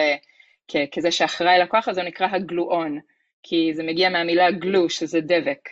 כזה 0.92 1.10
שאחראי 1.10 1.58
לכוח 1.58 1.88
הזה, 1.88 2.00
הוא 2.00 2.08
נקרא 2.08 2.26
הגלואון, 2.30 2.98
כי 3.42 3.70
זה 3.74 3.82
מגיע 3.82 4.08
מהמילה 4.08 4.50
גלו, 4.50 4.90
שזה 4.90 5.20
דבק. 5.20 5.68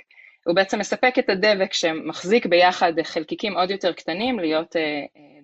הוא 0.46 0.54
בעצם 0.54 0.78
מספק 0.78 1.18
את 1.18 1.28
הדבק 1.28 1.72
שמחזיק 1.72 2.46
ביחד 2.46 2.92
חלקיקים 3.02 3.56
עוד 3.56 3.70
יותר 3.70 3.92
קטנים, 3.92 4.38
להיות 4.38 4.76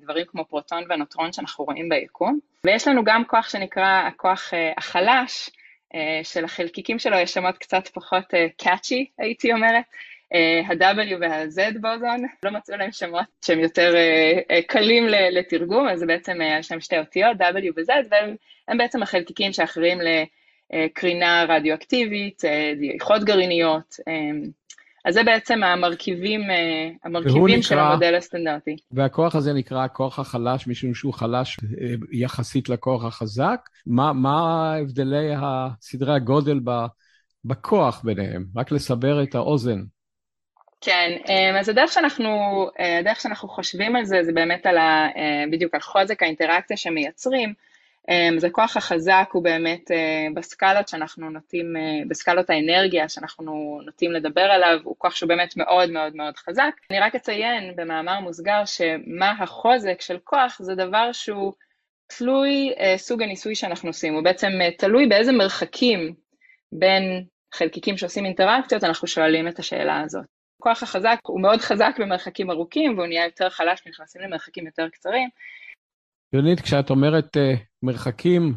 דברים 0.02 0.26
כמו 0.28 0.44
פרוטון 0.44 0.84
ונוטרון 0.90 1.32
שאנחנו 1.32 1.64
רואים 1.64 1.88
ביקום. 1.88 2.38
ויש 2.64 2.88
לנו 2.88 3.04
גם 3.04 3.24
כוח 3.24 3.48
שנקרא 3.48 4.02
הכוח 4.06 4.52
החלש, 4.76 5.50
של 6.22 6.44
החלקיקים 6.44 6.98
שלו 6.98 7.16
יש 7.16 7.34
שמות 7.34 7.58
קצת 7.58 7.88
פחות 7.88 8.24
קאצ'י, 8.56 9.06
הייתי 9.18 9.52
אומרת. 9.52 9.84
ה-W 10.68 11.14
וה-Z 11.20 11.58
בוזון, 11.80 12.26
לא 12.42 12.50
מצאו 12.50 12.76
להם 12.76 12.92
שמות 12.92 13.24
שהם 13.44 13.58
יותר 13.58 13.94
קלים 14.66 15.06
לתרגום, 15.08 15.88
אז 15.88 16.04
בעצם 16.06 16.38
יש 16.60 16.70
להם 16.70 16.80
שתי 16.80 16.98
אותיות, 16.98 17.36
W 17.40 17.72
ו-Z, 17.76 17.92
והם 18.68 18.78
בעצם 18.78 19.02
החלקיקים 19.02 19.52
שאחרים 19.52 19.98
לקרינה 20.72 21.44
רדיואקטיבית, 21.48 22.42
דעיכות 22.78 23.24
גרעיניות, 23.24 23.96
אז 25.04 25.14
זה 25.14 25.22
בעצם 25.22 25.62
המרכיבים, 25.62 26.40
המרכיבים 27.04 27.44
נקרא, 27.44 27.62
של 27.62 27.78
המודל 27.78 28.14
הסטנדרטי. 28.14 28.76
והכוח 28.90 29.34
הזה 29.34 29.52
נקרא 29.52 29.84
הכוח 29.84 30.18
החלש, 30.18 30.66
משום 30.66 30.94
שהוא 30.94 31.14
חלש 31.14 31.56
יחסית 32.12 32.68
לכוח 32.68 33.04
החזק. 33.04 33.60
מה, 33.86 34.12
מה 34.12 34.74
הבדלי 34.80 35.34
סדרי 35.80 36.14
הגודל 36.14 36.60
בכוח 37.44 38.02
ביניהם? 38.04 38.44
רק 38.56 38.72
לסבר 38.72 39.22
את 39.22 39.34
האוזן. 39.34 39.82
כן, 40.82 41.10
אז 41.60 41.68
הדרך 41.68 41.92
שאנחנו, 41.92 42.66
הדרך 43.00 43.20
שאנחנו 43.20 43.48
חושבים 43.48 43.96
על 43.96 44.04
זה, 44.04 44.22
זה 44.22 44.32
באמת 44.32 44.66
על 44.66 44.78
ה, 44.78 45.08
בדיוק 45.52 45.74
על 45.74 45.80
חוזק 45.80 46.22
האינטראקציה 46.22 46.76
שמייצרים. 46.76 47.54
אז 48.36 48.44
הכוח 48.44 48.76
החזק 48.76 49.28
הוא 49.32 49.44
באמת 49.44 49.90
בסקלות 50.34 50.88
שאנחנו 50.88 51.30
נוטים, 51.30 51.74
בסקלות 52.08 52.50
האנרגיה 52.50 53.08
שאנחנו 53.08 53.80
נוטים 53.86 54.12
לדבר 54.12 54.40
עליו, 54.40 54.78
הוא 54.84 54.94
כוח 54.98 55.14
שהוא 55.14 55.28
באמת 55.28 55.56
מאוד 55.56 55.90
מאוד 55.90 56.16
מאוד 56.16 56.36
חזק. 56.36 56.70
אני 56.90 57.00
רק 57.00 57.14
אציין 57.14 57.72
במאמר 57.76 58.20
מוסגר 58.20 58.64
שמה 58.64 59.34
החוזק 59.38 60.00
של 60.00 60.18
כוח 60.24 60.58
זה 60.60 60.74
דבר 60.74 61.12
שהוא 61.12 61.52
תלוי 62.18 62.72
סוג 62.96 63.22
הניסוי 63.22 63.54
שאנחנו 63.54 63.88
עושים, 63.88 64.14
הוא 64.14 64.24
בעצם 64.24 64.48
תלוי 64.78 65.06
באיזה 65.06 65.32
מרחקים 65.32 66.14
בין 66.72 67.24
חלקיקים 67.54 67.96
שעושים 67.96 68.24
אינטראקציות, 68.24 68.84
אנחנו 68.84 69.08
שואלים 69.08 69.48
את 69.48 69.58
השאלה 69.58 70.00
הזאת. 70.00 70.31
הכוח 70.62 70.82
החזק 70.82 71.18
הוא 71.26 71.40
מאוד 71.40 71.60
חזק 71.60 71.94
במרחקים 71.98 72.50
ארוכים 72.50 72.98
והוא 72.98 73.06
נהיה 73.06 73.24
יותר 73.24 73.50
חלש 73.50 73.80
כשנכנסים 73.80 74.22
למרחקים 74.22 74.66
יותר 74.66 74.88
קצרים. 74.88 75.28
יונית, 76.32 76.60
כשאת 76.60 76.90
אומרת 76.90 77.36
uh, 77.36 77.40
מרחקים, 77.82 78.54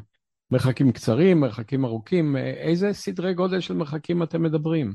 מרחקים 0.52 0.92
קצרים, 0.92 1.40
מרחקים 1.40 1.86
ארוכים, 1.86 2.36
uh, 2.36 2.40
איזה 2.40 2.94
סדרי 2.94 3.34
גודל 3.34 3.60
של 3.60 3.74
מרחקים 3.74 4.24
אתם 4.24 4.44
מדברים? 4.44 4.94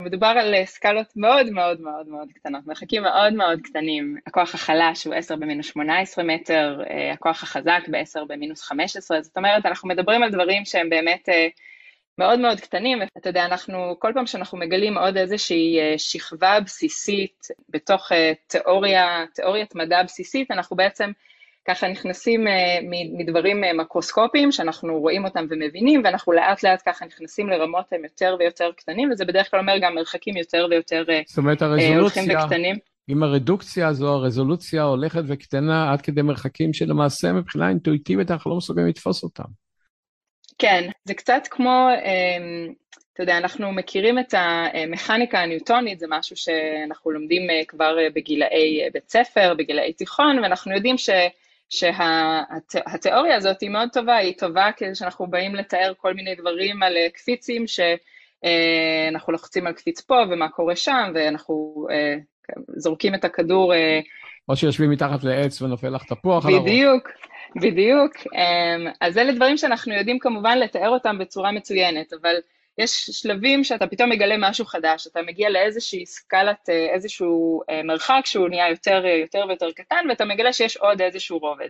מדובר 0.00 0.26
על 0.26 0.54
סקלות 0.64 1.06
מאוד 1.16 1.50
מאוד 1.50 1.80
מאוד 1.80 2.08
מאוד 2.08 2.28
קטנות, 2.34 2.66
מרחקים 2.66 3.02
מאוד 3.02 3.32
מאוד 3.32 3.60
קטנים. 3.60 4.16
הכוח 4.26 4.54
החלש 4.54 5.06
הוא 5.06 5.14
10 5.14 5.36
במינוס 5.36 5.66
18 5.66 6.24
מטר, 6.24 6.80
הכוח 7.12 7.42
החזק 7.42 7.80
ב-10 7.88 8.24
במינוס 8.28 8.62
15, 8.62 9.22
זאת 9.22 9.36
אומרת, 9.36 9.66
אנחנו 9.66 9.88
מדברים 9.88 10.22
על 10.22 10.30
דברים 10.30 10.64
שהם 10.64 10.90
באמת 10.90 11.28
uh, 11.28 11.32
מאוד 12.18 12.38
מאוד 12.38 12.60
קטנים. 12.60 12.98
אתה 13.18 13.28
יודע, 13.28 13.44
אנחנו, 13.44 13.96
כל 13.98 14.12
פעם 14.14 14.26
שאנחנו 14.26 14.58
מגלים 14.58 14.98
עוד 14.98 15.16
איזושהי 15.16 15.78
שכבה 15.96 16.60
בסיסית 16.60 17.46
בתוך 17.68 18.12
תיאוריה, 18.46 19.24
תיאוריית 19.34 19.74
מדע 19.74 20.02
בסיסית, 20.02 20.50
אנחנו 20.50 20.76
בעצם 20.76 21.10
ככה 21.68 21.88
נכנסים 21.88 22.46
מדברים 23.18 23.60
מקרוסקופיים 23.78 24.52
שאנחנו 24.52 25.00
רואים 25.00 25.24
אותם 25.24 25.46
ומבינים, 25.50 26.02
ואנחנו 26.04 26.32
לאט 26.32 26.62
לאט 26.62 26.82
ככה 26.86 27.04
נכנסים 27.04 27.48
לרמות 27.48 27.92
הם 27.92 28.04
יותר 28.04 28.36
ויותר 28.38 28.70
קטנים, 28.76 29.10
וזה 29.12 29.24
בדרך 29.24 29.50
כלל 29.50 29.60
אומר 29.60 29.78
גם 29.82 29.94
מרחקים 29.94 30.36
יותר 30.36 30.66
ויותר 30.70 31.04
הולכים 31.98 32.24
וקטנים. 32.30 32.76
עם 33.08 33.22
הרדוקציה 33.22 33.88
הזו, 33.88 34.08
הרזולוציה 34.08 34.82
הולכת 34.82 35.22
וקטנה 35.26 35.92
עד 35.92 36.02
כדי 36.02 36.22
מרחקים 36.22 36.72
שלמעשה 36.72 37.32
מבחינה 37.32 37.68
אינטואיטיבית 37.68 38.30
אנחנו 38.30 38.50
לא 38.50 38.56
מסוגלים 38.56 38.88
לתפוס 38.88 39.22
אותם. 39.22 39.61
כן, 40.62 40.88
זה 41.04 41.14
קצת 41.14 41.42
כמו, 41.50 41.88
אתה 43.14 43.22
יודע, 43.22 43.38
אנחנו 43.38 43.72
מכירים 43.72 44.18
את 44.18 44.34
המכניקה 44.36 45.38
הניוטונית, 45.40 45.98
זה 45.98 46.06
משהו 46.08 46.36
שאנחנו 46.36 47.10
לומדים 47.10 47.42
כבר 47.68 47.96
בגילאי 48.14 48.80
בית 48.92 49.10
ספר, 49.10 49.54
בגילאי 49.58 49.92
תיכון, 49.92 50.38
ואנחנו 50.38 50.74
יודעים 50.74 50.98
ש... 50.98 51.10
שהתיאוריה 51.68 53.36
הזאת 53.36 53.60
היא 53.60 53.70
מאוד 53.70 53.88
טובה, 53.92 54.16
היא 54.16 54.34
טובה 54.38 54.70
כדי 54.76 54.94
שאנחנו 54.94 55.26
באים 55.26 55.54
לתאר 55.54 55.92
כל 55.96 56.14
מיני 56.14 56.34
דברים 56.34 56.82
על 56.82 56.96
קפיצים, 57.14 57.64
שאנחנו 57.66 59.32
לוחצים 59.32 59.66
על 59.66 59.72
קפיץ 59.72 60.00
פה 60.00 60.16
ומה 60.30 60.48
קורה 60.48 60.76
שם, 60.76 61.12
ואנחנו 61.14 61.86
זורקים 62.76 63.14
את 63.14 63.24
הכדור. 63.24 63.72
או 64.48 64.56
שיושבים 64.56 64.90
מתחת 64.90 65.24
לעץ 65.24 65.62
ונופל 65.62 65.88
לך 65.88 66.04
תפוח. 66.04 66.46
בדיוק, 66.46 67.08
בדיוק. 67.56 68.12
אז 69.00 69.18
אלה 69.18 69.32
דברים 69.32 69.56
שאנחנו 69.56 69.94
יודעים 69.94 70.18
כמובן 70.18 70.58
לתאר 70.58 70.88
אותם 70.88 71.18
בצורה 71.18 71.52
מצוינת, 71.52 72.12
אבל 72.12 72.34
יש 72.78 73.10
שלבים 73.12 73.64
שאתה 73.64 73.86
פתאום 73.86 74.10
מגלה 74.10 74.34
משהו 74.38 74.64
חדש, 74.64 75.06
אתה 75.06 75.20
מגיע 75.26 75.50
לאיזושהי 75.50 76.06
סקלת, 76.06 76.68
איזשהו 76.94 77.62
מרחק 77.84 78.20
שהוא 78.24 78.48
נהיה 78.48 78.70
יותר, 78.70 79.04
יותר 79.20 79.44
ויותר 79.48 79.70
קטן, 79.76 80.04
ואתה 80.08 80.24
מגלה 80.24 80.52
שיש 80.52 80.76
עוד 80.76 81.02
איזשהו 81.02 81.38
רובד. 81.38 81.68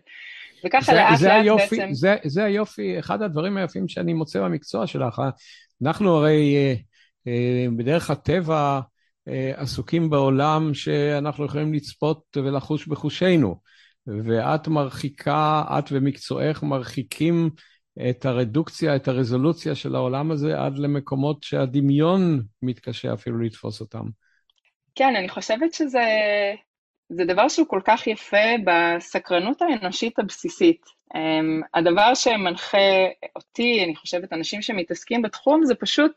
וככה 0.66 0.94
לאט 0.94 1.20
לאט 1.20 1.42
היופי, 1.42 1.76
בעצם... 1.76 1.92
זה, 1.92 2.16
זה 2.24 2.44
היופי, 2.44 2.98
אחד 2.98 3.22
הדברים 3.22 3.56
היפים 3.56 3.88
שאני 3.88 4.12
מוצא 4.12 4.40
במקצוע 4.40 4.86
שלך. 4.86 5.22
אנחנו 5.82 6.16
הרי 6.16 6.56
בדרך 7.76 8.10
הטבע 8.10 8.80
עסוקים 9.56 10.10
בעולם 10.10 10.74
שאנחנו 10.74 11.44
יכולים 11.44 11.74
לצפות 11.74 12.36
ולחוש 12.36 12.86
בחושינו, 12.86 13.56
ואת 14.06 14.68
מרחיקה, 14.68 15.62
את 15.78 15.84
ומקצועך 15.92 16.62
מרחיקים 16.62 17.50
את 18.10 18.24
הרדוקציה, 18.24 18.96
את 18.96 19.08
הרזולוציה 19.08 19.74
של 19.74 19.94
העולם 19.94 20.30
הזה 20.30 20.58
עד 20.58 20.78
למקומות 20.78 21.42
שהדמיון 21.42 22.42
מתקשה 22.62 23.14
אפילו 23.14 23.38
לתפוס 23.38 23.80
אותם. 23.80 24.04
כן, 24.94 25.16
אני 25.16 25.28
חושבת 25.28 25.74
שזה 25.74 26.00
זה 27.08 27.24
דבר 27.24 27.48
שהוא 27.48 27.66
כל 27.66 27.80
כך 27.84 28.06
יפה 28.06 28.46
בסקרנות 28.66 29.62
האנושית 29.62 30.18
הבסיסית. 30.18 30.86
Um, 31.14 31.16
הדבר 31.74 32.14
שמנחה 32.14 32.78
אותי, 33.36 33.84
אני 33.84 33.96
חושבת, 33.96 34.32
אנשים 34.32 34.62
שמתעסקים 34.62 35.22
בתחום, 35.22 35.64
זה 35.64 35.74
פשוט 35.74 36.12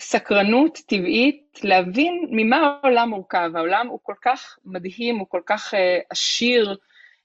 סקרנות 0.00 0.78
טבעית 0.86 1.60
להבין 1.62 2.28
ממה 2.30 2.78
העולם 2.82 3.08
מורכב. 3.10 3.50
העולם 3.54 3.86
הוא 3.88 3.98
כל 4.02 4.14
כך 4.22 4.58
מדהים, 4.64 5.18
הוא 5.18 5.26
כל 5.28 5.40
כך 5.46 5.74
uh, 5.74 5.76
עשיר, 6.10 6.76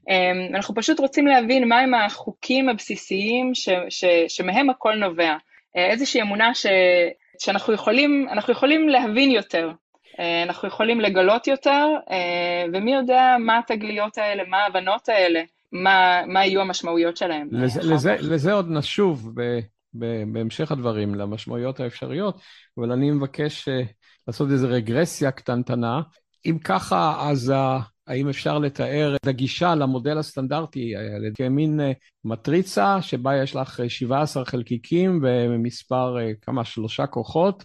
Um, 0.01 0.55
אנחנו 0.55 0.75
פשוט 0.75 0.99
רוצים 0.99 1.27
להבין 1.27 1.67
מהם 1.67 1.93
החוקים 1.93 2.69
הבסיסיים 2.69 3.55
ש, 3.55 3.69
ש, 3.89 4.05
שמהם 4.27 4.69
הכל 4.69 4.95
נובע. 4.95 5.35
Uh, 5.35 5.79
איזושהי 5.79 6.21
אמונה 6.21 6.55
ש, 6.55 6.65
שאנחנו 7.39 7.73
יכולים, 7.73 8.27
יכולים 8.49 8.89
להבין 8.89 9.31
יותר, 9.31 9.71
uh, 9.71 10.19
אנחנו 10.43 10.67
יכולים 10.67 11.01
לגלות 11.01 11.47
יותר, 11.47 11.87
uh, 12.07 12.11
ומי 12.73 12.93
יודע 12.93 13.35
מה 13.39 13.59
התגליות 13.59 14.17
האלה, 14.17 14.43
מה 14.47 14.57
ההבנות 14.57 15.09
האלה, 15.09 15.41
מה, 15.71 16.21
מה 16.27 16.45
יהיו 16.45 16.61
המשמעויות 16.61 17.17
שלהם. 17.17 17.47
לזה, 17.51 17.93
לזה, 17.93 18.15
לזה 18.19 18.53
עוד 18.53 18.67
נשוב 18.69 19.31
ב, 19.35 19.59
בהמשך 19.93 20.71
הדברים, 20.71 21.15
למשמעויות 21.15 21.79
האפשריות, 21.79 22.39
אבל 22.77 22.91
אני 22.91 23.11
מבקש 23.11 23.69
uh, 23.69 23.71
לעשות 24.27 24.51
איזו 24.51 24.67
רגרסיה 24.69 25.31
קטנטנה. 25.31 26.01
אם 26.45 26.57
ככה, 26.63 27.29
אז 27.29 27.53
האם 28.07 28.29
אפשר 28.29 28.59
לתאר 28.59 29.15
את 29.15 29.27
הגישה 29.27 29.75
למודל 29.75 30.17
הסטנדרטי 30.17 30.93
כמין 31.35 31.79
אה, 31.79 31.91
מטריצה 32.25 33.01
שבה 33.01 33.43
יש 33.43 33.55
לך 33.55 33.79
17 33.87 34.45
חלקיקים 34.45 35.19
ומספר, 35.23 36.19
אה, 36.19 36.31
כמה, 36.41 36.65
שלושה 36.65 37.07
כוחות, 37.07 37.63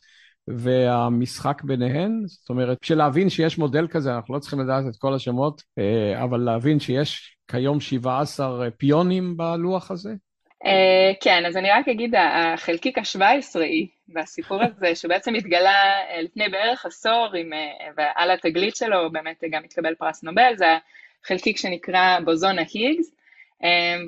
והמשחק 0.48 1.62
ביניהן? 1.64 2.22
זאת 2.26 2.48
אומרת, 2.48 2.78
בשביל 2.82 2.98
להבין 2.98 3.30
שיש 3.30 3.58
מודל 3.58 3.86
כזה, 3.88 4.16
אנחנו 4.16 4.34
לא 4.34 4.38
צריכים 4.38 4.60
לדעת 4.60 4.84
את 4.88 4.96
כל 4.96 5.14
השמות, 5.14 5.62
אה, 5.78 6.24
אבל 6.24 6.40
להבין 6.40 6.80
שיש 6.80 7.36
כיום 7.48 7.80
17 7.80 8.70
פיונים 8.70 9.36
בלוח 9.36 9.90
הזה? 9.90 10.14
Uh, 10.66 11.16
כן, 11.20 11.46
אז 11.46 11.56
אני 11.56 11.70
רק 11.70 11.88
אגיד, 11.88 12.14
החלקיק 12.54 12.98
ה-17-היא 12.98 13.86
והסיפור 14.08 14.62
הזה, 14.62 14.94
שבעצם 14.94 15.34
התגלה 15.34 16.00
uh, 16.00 16.22
לפני 16.22 16.48
בערך 16.48 16.86
עשור, 16.86 17.28
עם, 17.38 17.52
uh, 17.52 17.92
ועל 17.96 18.30
התגלית 18.30 18.76
שלו 18.76 19.12
באמת 19.12 19.44
גם 19.50 19.64
התקבל 19.64 19.94
פרס 19.94 20.22
נובל, 20.22 20.52
זה 20.56 20.66
החלקיק 21.24 21.56
שנקרא 21.56 22.20
בוזון 22.24 22.58
ההיגס, 22.58 23.12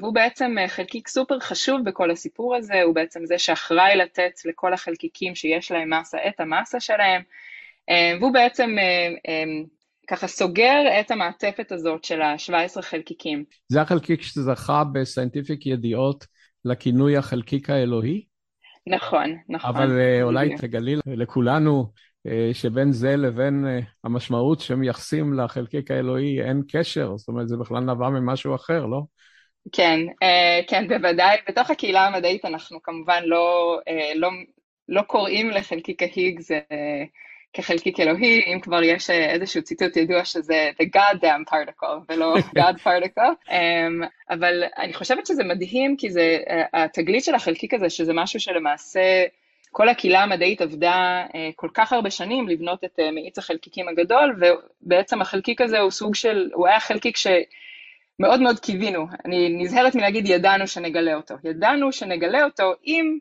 והוא 0.00 0.15
בעצם 0.15 0.55
חלקיק 0.67 1.09
סופר 1.09 1.41
חשוב 1.41 1.85
בכל 1.85 2.11
הסיפור 2.11 2.57
הזה, 2.57 2.83
הוא 2.83 2.95
בעצם 2.95 3.27
זה 3.27 3.38
שאחראי 3.38 3.97
לתת 3.97 4.33
לכל 4.45 4.75
החלקיקים 4.75 5.35
שיש 5.35 5.71
להם 5.71 6.00
מסה 6.00 6.19
את 6.29 6.41
המסה 6.41 6.81
שלהם, 6.81 7.23
והוא 8.21 8.33
בעצם 8.33 8.77
ככה 10.09 10.27
סוגר 10.27 11.00
את 11.00 11.11
המעטפת 11.11 11.73
הזאת 11.73 12.05
של 12.05 12.23
ה-17 12.23 12.83
חלקיקים. 12.83 13.45
זה 13.69 13.81
החלקיק 13.81 14.23
שזכה 14.23 14.83
בסיינטיפיק 14.93 15.67
ידיעות 15.67 16.27
לכינוי 16.69 17.17
החלקיק 17.17 17.71
האלוהי? 17.71 18.25
נכון, 18.87 19.37
נכון. 19.49 19.71
אבל 19.71 20.01
אה, 20.01 20.23
אולי 20.23 20.57
תגלי 20.57 20.97
לכולנו 21.07 21.87
אה, 22.27 22.51
שבין 22.53 22.93
זה 22.93 23.17
לבין 23.17 23.67
אה, 23.67 23.79
המשמעות 24.05 24.61
שמייחסים 24.61 25.33
לחלקיק 25.33 25.91
האלוהי 25.91 26.43
אין 26.43 26.63
קשר, 26.73 27.17
זאת 27.17 27.29
אומרת 27.29 27.49
זה 27.49 27.57
בכלל 27.57 27.81
נבע 27.81 28.09
ממשהו 28.09 28.55
אחר, 28.55 28.87
לא? 28.87 29.01
כן, 29.73 30.01
כן, 30.69 30.89
בוודאי. 30.89 31.37
בתוך 31.49 31.71
הקהילה 31.71 32.07
המדעית 32.07 32.45
אנחנו 32.45 32.83
כמובן 32.83 33.23
לא, 33.25 33.79
לא, 34.15 34.31
לא 34.89 35.03
קוראים 35.03 35.51
לחלקיק 35.51 36.03
ההיגס 36.03 36.51
כחלקיק 37.52 38.00
אלוהי, 38.00 38.43
אם 38.55 38.61
כבר 38.61 38.83
יש 38.83 39.11
אה, 39.11 39.31
איזשהו 39.31 39.62
ציטוט 39.62 39.97
ידוע 39.97 40.25
שזה 40.25 40.71
the 40.83 40.87
goddamn 40.97 41.52
particle 41.52 42.05
ולא 42.09 42.35
God 42.59 42.76
particle, 42.85 43.49
um, 43.49 44.07
אבל 44.31 44.64
אני 44.78 44.95
חושבת 44.95 45.26
שזה 45.26 45.45
מדהים 45.45 45.97
כי 45.97 46.11
זה, 46.11 46.38
uh, 46.47 46.52
התגלית 46.73 47.25
של 47.25 47.35
החלקיק 47.35 47.75
הזה, 47.75 47.90
שזה 47.90 48.12
משהו 48.12 48.40
שלמעשה 48.40 49.25
כל 49.71 49.88
הקהילה 49.88 50.23
המדעית 50.23 50.61
עבדה 50.61 51.25
uh, 51.28 51.33
כל 51.57 51.69
כך 51.75 51.93
הרבה 51.93 52.11
שנים 52.11 52.49
לבנות 52.49 52.85
את 52.85 52.99
מאיץ 53.14 53.38
החלקיקים 53.38 53.88
הגדול, 53.88 54.40
ובעצם 54.40 55.21
החלקיק 55.21 55.61
הזה 55.61 55.78
הוא 55.78 55.90
סוג 55.90 56.14
של, 56.14 56.50
הוא 56.55 56.67
היה 56.67 56.81
חלקיק 56.81 57.17
ש... 57.17 57.26
מאוד 58.21 58.40
מאוד 58.40 58.59
קיווינו, 58.59 59.07
אני 59.25 59.49
נזהרת 59.62 59.95
מלהגיד 59.95 60.28
ידענו 60.28 60.67
שנגלה 60.67 61.14
אותו, 61.14 61.35
ידענו 61.45 61.93
שנגלה 61.93 62.45
אותו 62.45 62.73
עם 62.83 63.19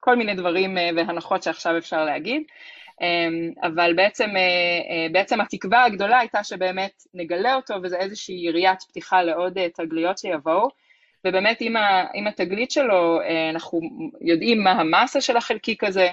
כל 0.00 0.16
מיני 0.16 0.34
דברים 0.34 0.78
והנחות 0.96 1.42
שעכשיו 1.42 1.78
אפשר 1.78 2.04
להגיד, 2.04 2.42
אמ, 2.42 2.44
אבל 3.62 3.92
בעצם, 3.96 4.30
אה, 4.36 4.40
אה, 4.90 5.06
בעצם 5.12 5.40
התקווה 5.40 5.84
הגדולה 5.84 6.18
הייתה 6.18 6.44
שבאמת 6.44 7.02
נגלה 7.14 7.54
אותו 7.54 7.74
וזה 7.82 7.96
איזושהי 7.96 8.34
יריית 8.34 8.82
פתיחה 8.82 9.22
לעוד 9.22 9.58
אה, 9.58 9.68
תגליות 9.68 10.18
שיבואו. 10.18 10.68
ובאמת 11.24 11.56
עם, 11.60 11.76
ה, 11.76 12.06
עם 12.14 12.26
התגלית 12.26 12.70
שלו 12.70 13.20
אנחנו 13.50 13.80
יודעים 14.20 14.64
מה 14.64 14.70
המסה 14.70 15.20
של 15.20 15.36
החלקיק 15.36 15.84
הזה, 15.84 16.08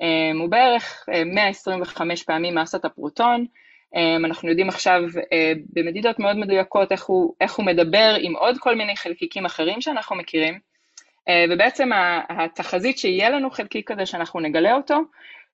אמ, 0.00 0.40
הוא 0.40 0.48
בערך 0.48 1.08
125 1.34 2.22
פעמים 2.22 2.54
מסת 2.54 2.84
הפרוטון, 2.84 3.46
אמ, 3.96 4.24
אנחנו 4.24 4.48
יודעים 4.48 4.68
עכשיו 4.68 5.02
במדידות 5.72 6.18
מאוד 6.18 6.36
מדויקות 6.36 6.92
איך 6.92 7.04
הוא, 7.04 7.34
איך 7.40 7.54
הוא 7.54 7.66
מדבר 7.66 8.16
עם 8.20 8.36
עוד 8.36 8.58
כל 8.58 8.74
מיני 8.74 8.96
חלקיקים 8.96 9.46
אחרים 9.46 9.80
שאנחנו 9.80 10.16
מכירים, 10.16 10.58
ובעצם 11.50 11.88
התחזית 12.28 12.98
שיהיה 12.98 13.30
לנו 13.30 13.50
חלקיק 13.50 13.92
כזה 13.92 14.06
שאנחנו 14.06 14.40
נגלה 14.40 14.74
אותו, 14.74 15.00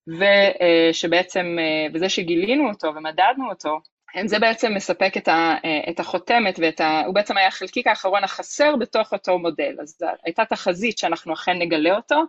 ושבעצם, 0.09 1.57
אה, 1.59 1.87
וזה 1.95 2.09
שגילינו 2.09 2.69
אותו 2.69 2.93
ומדדנו 2.97 3.51
אותו, 3.51 3.81
זה 4.27 4.39
בעצם 4.39 4.75
מספק 4.75 5.17
את, 5.17 5.29
ה, 5.29 5.55
אה, 5.65 5.81
את 5.91 6.01
החותמת 6.01 6.59
ואת 6.63 6.81
ה... 6.81 7.03
הוא 7.07 7.15
בעצם 7.15 7.37
היה 7.37 7.49
החלקיק 7.49 7.87
האחרון 7.87 8.25
החסר 8.25 8.77
בתוך 8.81 9.13
אותו 9.13 9.39
מודל. 9.39 9.77
אז 9.83 9.99
הייתה 10.25 10.45
תחזית 10.45 10.99
שאנחנו 10.99 11.33
אכן 11.33 11.59
נגלה 11.59 11.97
אותו, 11.97 12.23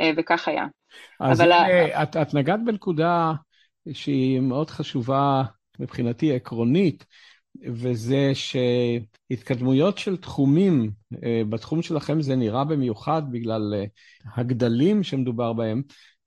אה, 0.00 0.10
וכך 0.16 0.48
היה. 0.48 0.64
אז 1.20 1.40
אבל 1.40 1.52
הנה, 1.52 2.02
את, 2.02 2.16
את 2.16 2.34
נגעת 2.34 2.64
בנקודה 2.64 3.32
שהיא 3.92 4.40
מאוד 4.40 4.70
חשובה 4.70 5.42
מבחינתי 5.78 6.34
עקרונית, 6.34 7.06
וזה 7.72 8.32
שהתקדמויות 8.34 9.98
של 9.98 10.16
תחומים, 10.16 10.90
בתחום 11.48 11.82
שלכם 11.82 12.20
זה 12.22 12.36
נראה 12.36 12.64
במיוחד 12.64 13.22
בגלל 13.30 13.74
הגדלים 14.36 15.02
שמדובר 15.02 15.52
בהם, 15.52 15.82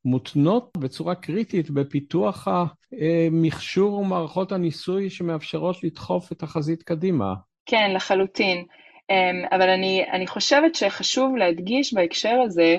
מותנות 0.08 0.78
בצורה 0.78 1.16
קריטית 1.16 1.70
בפיתוח 1.70 2.48
המכשור 2.48 3.94
ומערכות 3.94 4.52
הניסוי 4.52 5.10
שמאפשרות 5.10 5.84
לדחוף 5.84 6.32
את 6.32 6.44
החזית 6.44 6.84
קדימה. 6.84 7.34
כן, 7.66 7.92
לחלוטין. 7.94 8.66
אמ, 9.10 9.46
אבל 9.52 9.70
אני, 9.70 10.06
אני 10.12 10.28
חושבת 10.28 10.76
שחשוב 10.76 11.36
להדגיש 11.36 11.94
בהקשר 11.94 12.40
הזה 12.46 12.78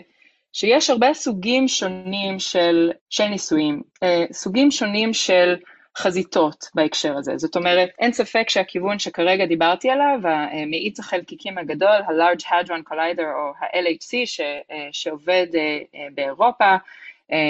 שיש 0.52 0.90
הרבה 0.90 1.14
סוגים 1.14 1.68
שונים 1.68 2.38
של, 2.38 2.92
של 3.10 3.26
ניסויים, 3.26 3.82
אה, 4.02 4.24
סוגים 4.32 4.70
שונים 4.70 5.12
של 5.14 5.56
חזיתות 5.96 6.64
בהקשר 6.74 7.16
הזה. 7.16 7.32
זאת 7.36 7.56
אומרת, 7.56 7.88
אין 7.98 8.12
ספק 8.12 8.48
שהכיוון 8.48 8.98
שכרגע 8.98 9.46
דיברתי 9.46 9.90
עליו, 9.90 10.18
המאיץ 10.24 11.00
החלקיקים 11.00 11.58
הגדול, 11.58 11.88
ה-Large 11.88 12.42
Hadron 12.42 12.90
Collider 12.90 13.28
או 13.34 13.52
ה-LHC, 13.60 14.26
ש, 14.26 14.40
אה, 14.40 14.88
שעובד 14.92 15.46
אה, 15.54 16.08
באירופה, 16.14 16.64
אה, 16.64 16.76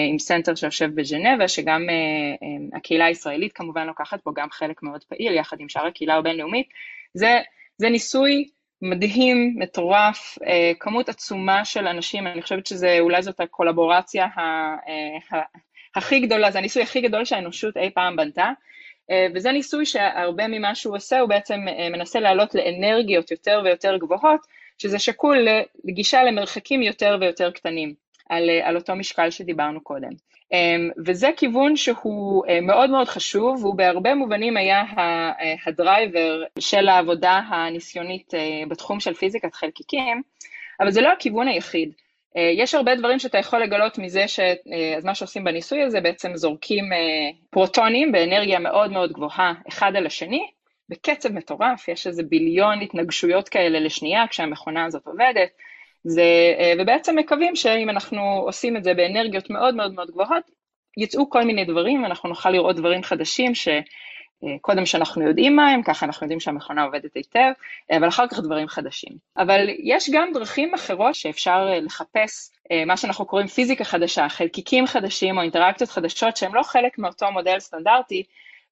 עם 0.08 0.18
center 0.18 0.54
שיושב 0.54 0.90
בז'נבה, 0.94 1.48
שגם 1.48 1.86
אה, 1.90 1.94
אה, 1.94 2.78
הקהילה 2.78 3.04
הישראלית 3.04 3.52
כמובן 3.52 3.86
לוקחת 3.86 4.20
בו 4.24 4.34
גם 4.34 4.50
חלק 4.50 4.82
מאוד 4.82 5.04
פעיל, 5.04 5.34
יחד 5.34 5.60
עם 5.60 5.68
שאר 5.68 5.86
הקהילה 5.86 6.14
הבינלאומית. 6.14 6.68
זה, 7.14 7.38
זה 7.78 7.88
ניסוי 7.88 8.48
מדהים, 8.82 9.54
מטורף, 9.58 10.38
כמות 10.80 11.08
עצומה 11.08 11.64
של 11.64 11.86
אנשים, 11.86 12.26
אני 12.26 12.42
חושבת 12.42 12.66
שזה, 12.66 12.96
אולי 13.00 13.22
זאת 13.22 13.40
הקולבורציה 13.40 14.24
ה, 14.24 14.40
ה, 14.40 15.42
הכי 15.96 16.20
גדולה, 16.20 16.50
זה 16.50 16.58
הניסוי 16.58 16.82
הכי 16.82 17.00
גדול 17.00 17.24
שהאנושות 17.24 17.76
אי 17.76 17.90
פעם 17.90 18.16
בנתה, 18.16 18.50
וזה 19.34 19.52
ניסוי 19.52 19.86
שהרבה 19.86 20.48
ממה 20.48 20.74
שהוא 20.74 20.96
עושה, 20.96 21.20
הוא 21.20 21.28
בעצם 21.28 21.60
מנסה 21.92 22.20
לעלות 22.20 22.54
לאנרגיות 22.54 23.30
יותר 23.30 23.60
ויותר 23.64 23.96
גבוהות, 23.96 24.40
שזה 24.78 24.98
שקול 24.98 25.48
לגישה 25.84 26.24
למרחקים 26.24 26.82
יותר 26.82 27.16
ויותר 27.20 27.50
קטנים. 27.50 28.07
על, 28.28 28.50
על 28.62 28.76
אותו 28.76 28.96
משקל 28.96 29.30
שדיברנו 29.30 29.80
קודם. 29.80 30.10
אמ, 30.52 30.90
וזה 31.06 31.30
כיוון 31.36 31.76
שהוא 31.76 32.46
אה, 32.48 32.60
מאוד 32.60 32.90
מאוד 32.90 33.08
חשוב, 33.08 33.64
והוא 33.64 33.74
בהרבה 33.74 34.14
מובנים 34.14 34.56
היה 34.56 34.82
אה, 34.98 35.54
הדרייבר 35.66 36.42
של 36.58 36.88
העבודה 36.88 37.40
הניסיונית 37.48 38.34
אה, 38.34 38.62
בתחום 38.68 39.00
של 39.00 39.14
פיזיקת 39.14 39.54
חלקיקים, 39.54 40.22
אבל 40.80 40.90
זה 40.90 41.00
לא 41.00 41.12
הכיוון 41.12 41.48
היחיד. 41.48 41.92
יש 42.56 42.74
הרבה 42.74 42.94
דברים 42.94 43.18
שאתה 43.18 43.38
יכול 43.38 43.62
לגלות 43.62 43.98
מזה 43.98 44.28
ש... 44.28 44.40
אז 44.96 45.04
מה 45.04 45.14
שעושים 45.14 45.44
בניסוי 45.44 45.82
הזה, 45.82 46.00
בעצם 46.00 46.36
זורקים 46.36 46.84
פרוטונים 47.50 48.12
באנרגיה 48.12 48.58
מאוד 48.58 48.92
מאוד 48.92 49.12
גבוהה 49.12 49.52
אחד 49.68 49.96
על 49.96 50.06
השני, 50.06 50.46
בקצב 50.88 51.32
מטורף, 51.32 51.88
יש 51.88 52.06
איזה 52.06 52.22
ביליון 52.22 52.80
התנגשויות 52.80 53.48
כאלה 53.48 53.80
לשנייה 53.80 54.26
כשהמכונה 54.26 54.84
הזאת 54.84 55.06
עובדת, 55.06 55.50
זה, 56.04 56.54
אה, 56.58 56.72
ובעצם 56.78 57.16
מקווים 57.16 57.56
שאם 57.56 57.90
אנחנו 57.90 58.22
עושים 58.46 58.76
את 58.76 58.84
זה 58.84 58.94
באנרגיות 58.94 59.50
מאוד 59.50 59.74
מאוד 59.74 59.94
מאוד 59.94 60.10
גבוהות, 60.10 60.50
יצאו 60.96 61.30
כל 61.30 61.44
מיני 61.44 61.64
דברים, 61.64 62.04
אנחנו 62.04 62.28
נוכל 62.28 62.50
לראות 62.50 62.76
דברים 62.76 63.02
חדשים 63.02 63.52
שקודם 63.54 64.78
אה, 64.78 64.86
שאנחנו 64.86 65.28
יודעים 65.28 65.56
מה 65.56 65.70
הם, 65.70 65.82
ככה 65.82 66.06
אנחנו 66.06 66.24
יודעים 66.24 66.40
שהמכונה 66.40 66.82
עובדת 66.82 67.14
היטב, 67.14 67.52
אה, 67.90 67.96
אבל 67.96 68.08
אחר 68.08 68.28
כך 68.28 68.40
דברים 68.40 68.68
חדשים. 68.68 69.12
אבל 69.36 69.68
יש 69.82 70.10
גם 70.12 70.32
דרכים 70.32 70.74
אחרות 70.74 71.14
שאפשר 71.14 71.66
לחפש 71.82 72.50
מה 72.86 72.96
שאנחנו 72.96 73.26
קוראים 73.26 73.46
פיזיקה 73.46 73.84
חדשה, 73.84 74.28
חלקיקים 74.28 74.86
חדשים 74.86 75.38
או 75.38 75.42
אינטראקציות 75.42 75.90
חדשות 75.90 76.36
שהם 76.36 76.54
לא 76.54 76.62
חלק 76.62 76.98
מאותו 76.98 77.30
מודל 77.32 77.58
סטנדרטי, 77.58 78.22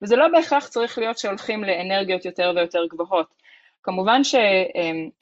וזה 0.02 0.16
לא 0.16 0.28
בהכרח 0.28 0.68
צריך 0.68 0.98
להיות 0.98 1.18
שהולכים 1.18 1.64
לאנרגיות 1.64 2.24
יותר 2.24 2.52
ויותר 2.56 2.86
גבוהות. 2.86 3.34
כמובן 3.82 4.20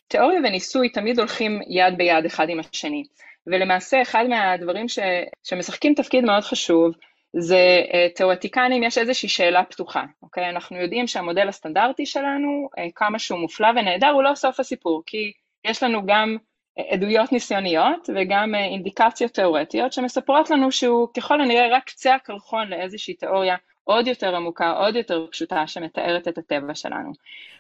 שתיאוריה 0.09 0.41
וניסוי 0.45 0.89
תמיד 0.89 1.19
הולכים 1.19 1.61
יד 1.69 1.99
ביד 1.99 2.25
אחד 2.25 2.49
עם 2.49 2.61
השני, 2.61 3.03
ולמעשה 3.47 4.03
אחד 4.03 4.25
מהדברים 4.29 4.89
ש, 4.89 4.99
שמשחקים 5.45 5.95
תפקיד 5.95 6.25
מאוד 6.25 6.43
חשוב 6.43 6.95
זה 7.37 7.83
אה, 7.95 8.09
תיאורטיקנים, 8.15 8.83
יש 8.83 8.99
איזושהי 8.99 9.29
שאלה 9.29 9.65
פתוחה, 9.65 10.05
אוקיי? 10.23 10.49
אנחנו 10.49 10.77
יודעים 10.77 11.07
שהמודל 11.07 11.49
הסטנדרטי 11.49 12.07
שלנו, 12.07 12.69
אה, 12.79 12.87
כמה 12.95 13.19
שהוא 13.19 13.39
מופלא 13.39 13.69
ונהדר, 13.69 14.09
הוא 14.09 14.23
לא 14.23 14.35
סוף 14.35 14.61
הסיפור, 14.61 15.03
כי 15.07 15.33
יש 15.65 15.83
לנו 15.83 16.07
גם 16.07 16.37
אה, 16.79 16.85
עדויות 16.91 17.33
ניסיוניות 17.33 18.11
וגם 18.15 18.55
אינדיקציות 18.55 19.33
תיאורטיות 19.33 19.93
שמספרות 19.93 20.51
לנו 20.51 20.73
שהוא 20.73 21.09
ככל 21.17 21.41
הנראה 21.41 21.77
רק 21.77 21.85
קצה 21.85 22.15
הקרחון 22.15 22.69
לאיזושהי 22.69 23.15
תיאוריה 23.15 23.57
עוד 23.85 24.07
יותר 24.07 24.37
עמוקה, 24.37 24.71
עוד 24.71 24.97
יותר 24.97 25.27
פשוטה, 25.31 25.67
שמתארת 25.67 26.29
את 26.29 26.39
הטבע 26.39 26.75
שלנו. 26.75 27.13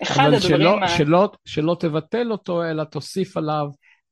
אחד 0.02 0.22
אבל 0.26 0.34
הדברים... 0.34 0.68
אבל 0.68 0.87
שלא, 0.88 0.96
שלא, 0.96 1.28
שלא 1.44 1.76
תבטל 1.80 2.32
אותו, 2.32 2.64
אלא 2.64 2.84
תוסיף 2.84 3.37
עליו. 3.37 3.66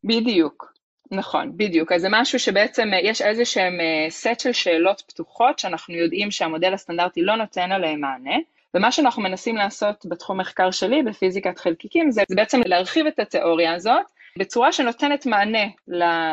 בדיוק, 0.04 0.72
נכון, 1.10 1.52
בדיוק. 1.56 1.92
אז 1.92 2.00
זה 2.00 2.08
משהו 2.10 2.38
שבעצם 2.38 2.88
אה, 2.92 2.98
יש 3.02 3.22
איזה 3.22 3.44
שהם 3.44 3.80
אה, 3.80 4.10
סט 4.10 4.40
של 4.40 4.52
שאלות 4.52 5.02
פתוחות, 5.08 5.58
שאנחנו 5.58 5.94
יודעים 5.94 6.30
שהמודל 6.30 6.74
הסטנדרטי 6.74 7.22
לא 7.22 7.36
נותן 7.36 7.72
עליהם 7.72 8.00
מענה. 8.00 8.36
ומה 8.74 8.92
שאנחנו 8.92 9.22
מנסים 9.22 9.56
לעשות 9.56 10.06
בתחום 10.08 10.40
מחקר 10.40 10.70
שלי, 10.70 11.02
בפיזיקת 11.02 11.58
חלקיקים, 11.58 12.10
זה, 12.10 12.22
זה 12.28 12.36
בעצם 12.36 12.60
להרחיב 12.66 13.06
את 13.06 13.18
התיאוריה 13.18 13.74
הזאת 13.74 14.04
בצורה 14.38 14.72
שנותנת 14.72 15.26
מענה 15.26 15.66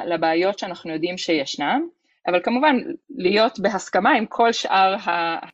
לבעיות 0.05 0.59
שאנחנו 0.59 0.93
יודעים 0.93 1.17
שישנם, 1.17 1.87
אבל 2.29 2.39
כמובן 2.43 2.77
להיות 3.09 3.59
בהסכמה 3.59 4.11
עם 4.11 4.25
כל 4.25 4.51
שאר 4.51 4.95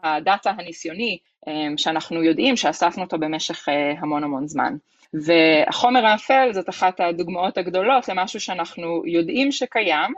הדאטה 0.04 0.50
הניסיוני 0.50 1.18
אמ, 1.48 1.78
שאנחנו 1.78 2.24
יודעים 2.24 2.56
שאספנו 2.56 3.04
אותו 3.04 3.20
במשך 3.20 3.70
אה, 3.70 3.94
המון 4.00 4.24
המון 4.24 4.48
זמן. 4.48 4.76
והחומר 5.14 6.06
האפל 6.06 6.50
זאת 6.54 6.70
אחת 6.70 7.00
הדוגמאות 7.00 7.58
הגדולות 7.58 8.10
למשהו 8.10 8.40
שאנחנו 8.40 9.04
יודעים 9.06 9.52
שקיים, 9.52 10.14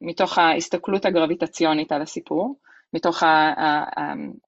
מתוך 0.00 0.38
ההסתכלות 0.38 1.04
הגרביטציונית 1.04 1.92
על 1.92 2.02
הסיפור, 2.02 2.56
מתוך 2.92 3.22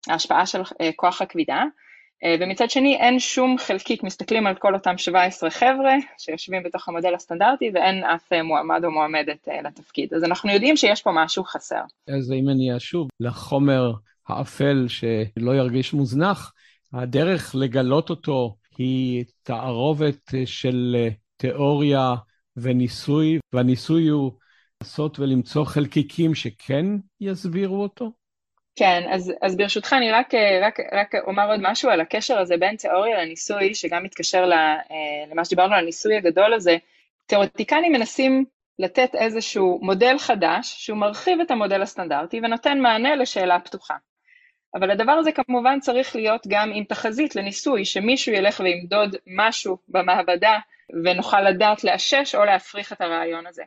ההשפעה 0.09 0.47
של 0.47 0.61
אה, 0.81 0.91
כוח 0.97 1.23
הכבידה, 1.23 1.63
ומצד 2.41 2.71
שני 2.71 2.97
אין 2.97 3.21
שום 3.21 3.57
חלקיק, 3.59 4.03
מסתכלים 4.03 4.47
על 4.47 4.55
כל 4.55 4.75
אותם 4.75 4.99
17 4.99 5.51
חבר'ה 5.51 5.95
שיושבים 6.19 6.63
בתוך 6.63 6.89
המודל 6.89 7.15
הסטנדרטי 7.15 7.71
ואין 7.75 8.05
אף 8.05 8.33
אה, 8.33 8.43
מועמד 8.43 8.85
או 8.85 8.91
מועמדת 8.91 9.49
לתפקיד, 9.65 10.15
אז 10.15 10.25
אנחנו 10.25 10.51
יודעים 10.51 10.77
שיש 10.77 11.03
פה 11.03 11.11
משהו 11.15 11.45
חסר. 11.45 11.81
אז 12.09 12.33
אם 12.33 12.49
אני 12.49 12.77
אשוב 12.77 13.09
לחומר 13.21 13.93
האפל 14.29 14.87
שלא 14.89 15.57
ירגיש 15.57 15.93
מוזנח, 15.93 16.53
הדרך 16.93 17.55
לגלות 17.55 18.11
אותו 18.11 18.57
היא 18.79 19.25
תערובת 19.43 20.35
של 20.45 20.97
תיאוריה 21.37 22.15
וניסוי, 22.57 23.39
והניסוי 23.53 24.09
הוא 24.09 24.33
לעשות 24.83 25.19
ולמצוא 25.19 25.65
חלקיקים 25.65 26.35
שכן 26.35 26.87
יסבירו 27.21 27.83
אותו? 27.83 28.13
כן, 28.77 29.03
אז, 29.11 29.33
אז 29.43 29.57
ברשותך 29.57 29.93
אני 29.93 30.11
רק, 30.11 30.35
רק, 30.63 30.79
רק 30.93 31.15
אומר 31.27 31.51
עוד 31.51 31.61
משהו 31.63 31.91
על 31.91 32.01
הקשר 32.01 32.39
הזה 32.39 32.57
בין 32.57 32.77
תיאוריה 32.77 33.23
לניסוי, 33.23 33.75
שגם 33.75 34.03
מתקשר 34.05 34.47
למה 35.31 35.45
שדיברנו 35.45 35.75
על 35.75 35.81
הניסוי 35.81 36.17
הגדול 36.17 36.55
הזה. 36.55 36.77
תיאורטיקנים 37.27 37.93
מנסים 37.93 38.45
לתת 38.79 39.15
איזשהו 39.15 39.79
מודל 39.83 40.19
חדש, 40.19 40.75
שהוא 40.85 40.99
מרחיב 40.99 41.41
את 41.41 41.51
המודל 41.51 41.83
הסטנדרטי 41.83 42.41
ונותן 42.43 42.79
מענה 42.79 43.15
לשאלה 43.17 43.61
פתוחה. 43.61 43.95
אבל 44.75 44.91
הדבר 44.91 45.13
הזה 45.13 45.33
כמובן 45.33 45.81
צריך 45.81 46.17
להיות 46.17 46.47
גם 46.49 46.73
עם 46.75 46.85
תחזית 46.85 47.37
לניסוי, 47.37 47.85
שמישהו 47.85 48.33
ילך 48.33 48.61
וימדוד 48.61 49.17
משהו 49.27 49.79
במעבדה 49.89 50.59
ונוכל 51.05 51.41
לדעת 51.41 51.85
לאשש 51.85 52.35
או 52.35 52.45
להפריך 52.45 52.93
את 52.93 53.01
הרעיון 53.01 53.47
הזה. 53.47 53.63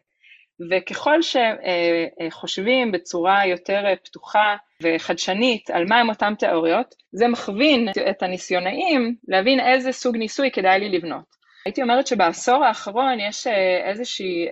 וככל 0.72 1.20
שחושבים 1.22 2.92
בצורה 2.92 3.46
יותר 3.46 3.84
פתוחה 4.04 4.56
וחדשנית 4.84 5.70
על 5.70 5.86
מהם 5.86 6.10
אותן 6.10 6.34
תיאוריות, 6.36 6.96
זה 7.12 7.28
מכווין 7.28 7.90
את 8.10 8.24
הניסיונאים 8.24 9.16
להבין 9.28 9.60
איזה 9.60 9.92
סוג 9.92 10.18
ניסוי 10.18 10.52
כדאי 10.52 10.80
לי 10.80 10.90
לבנות. 10.90 11.40
הייתי 11.66 11.82
אומרת 11.82 12.08
שבעשור 12.08 12.66
האחרון 12.66 13.20
יש 13.20 13.48
איזושהי 13.90 14.48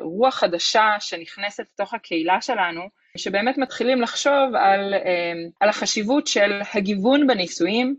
רוח 0.00 0.34
חדשה 0.34 0.86
שנכנסת 1.00 1.64
לתוך 1.72 1.94
הקהילה 1.94 2.40
שלנו, 2.40 2.80
שבאמת 3.16 3.58
מתחילים 3.58 4.00
לחשוב 4.02 4.54
על, 4.54 4.94
על 5.60 5.68
החשיבות 5.68 6.26
של 6.26 6.60
הגיוון 6.74 7.26
בניסויים, 7.26 7.96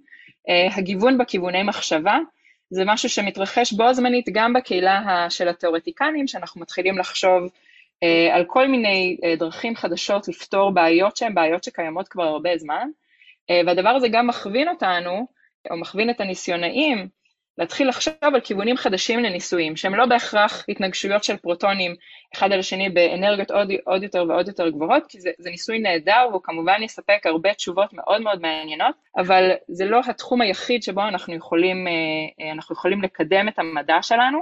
הגיוון 0.78 1.17
בכיווני 1.17 1.63
מחשבה, 1.63 2.17
זה 2.72 2.84
משהו 2.86 3.10
שמתרחש 3.10 3.74
בו 3.74 3.94
זמנית 3.94 4.26
גם 4.32 4.54
בקהילה 4.54 5.28
של 5.30 5.48
התיאורטיקנים, 5.48 6.28
שאנחנו 6.28 6.62
מתחילים 6.62 6.98
לחשוב 6.98 7.44
אה, 8.04 8.36
על 8.36 8.46
כל 8.48 8.68
מיני 8.68 9.18
אה, 9.24 9.36
דרכים 9.36 9.76
חדשות 9.76 10.28
לפתור 10.28 10.72
בעיות 10.72 11.18
שהן 11.18 11.34
בעיות 11.34 11.64
שקיימות 11.64 12.08
כבר 12.08 12.24
הרבה 12.24 12.58
זמן, 12.58 12.90
אה, 13.50 13.62
והדבר 13.66 13.90
הזה 13.90 14.08
גם 14.12 14.28
מכווין 14.28 14.70
אותנו, 14.70 15.28
או 15.72 15.78
מכווין 15.78 16.10
את 16.10 16.22
הניסיונאים, 16.22 17.08
להתחיל 17.62 17.89
לחשוב 17.89 18.13
על 18.21 18.41
כיוונים 18.41 18.78
חדשים 18.78 19.19
לניסויים, 19.19 19.76
שהם 19.76 19.95
לא 19.95 20.06
בהכרח 20.06 20.65
התנגשויות 20.69 21.24
של 21.24 21.38
פרוטונים 21.38 21.95
אחד 22.34 22.52
על 22.52 22.60
השני 22.60 22.89
באנרגיות 22.89 23.52
עוד, 23.52 23.71
עוד 23.86 24.04
יותר 24.04 24.26
ועוד 24.30 24.47
יותר 24.47 24.69
גבוהות, 24.69 25.04
כי 25.10 25.19
זה, 25.21 25.30
זה 25.39 25.50
ניסוי 25.50 25.80
נהדר 25.80 26.28
והוא 26.30 26.41
כמובן 26.43 26.84
יספק 26.84 27.26
הרבה 27.26 27.54
תשובות 27.54 27.93
מאוד 27.93 28.21
מאוד 28.21 28.41
מעניינות, 28.41 28.95
אבל 29.17 29.52
זה 29.67 29.86
לא 29.86 30.02
התחום 30.10 30.41
היחיד 30.41 30.84
שבו 30.84 31.02
אנחנו 31.02 31.36
יכולים, 31.36 31.88
אה, 31.88 31.91
אה, 32.45 32.52
אנחנו 32.52 32.74
יכולים 32.74 33.02
לקדם 33.02 33.47
את 33.47 33.60
המדע 33.60 33.97
שלנו, 34.02 34.39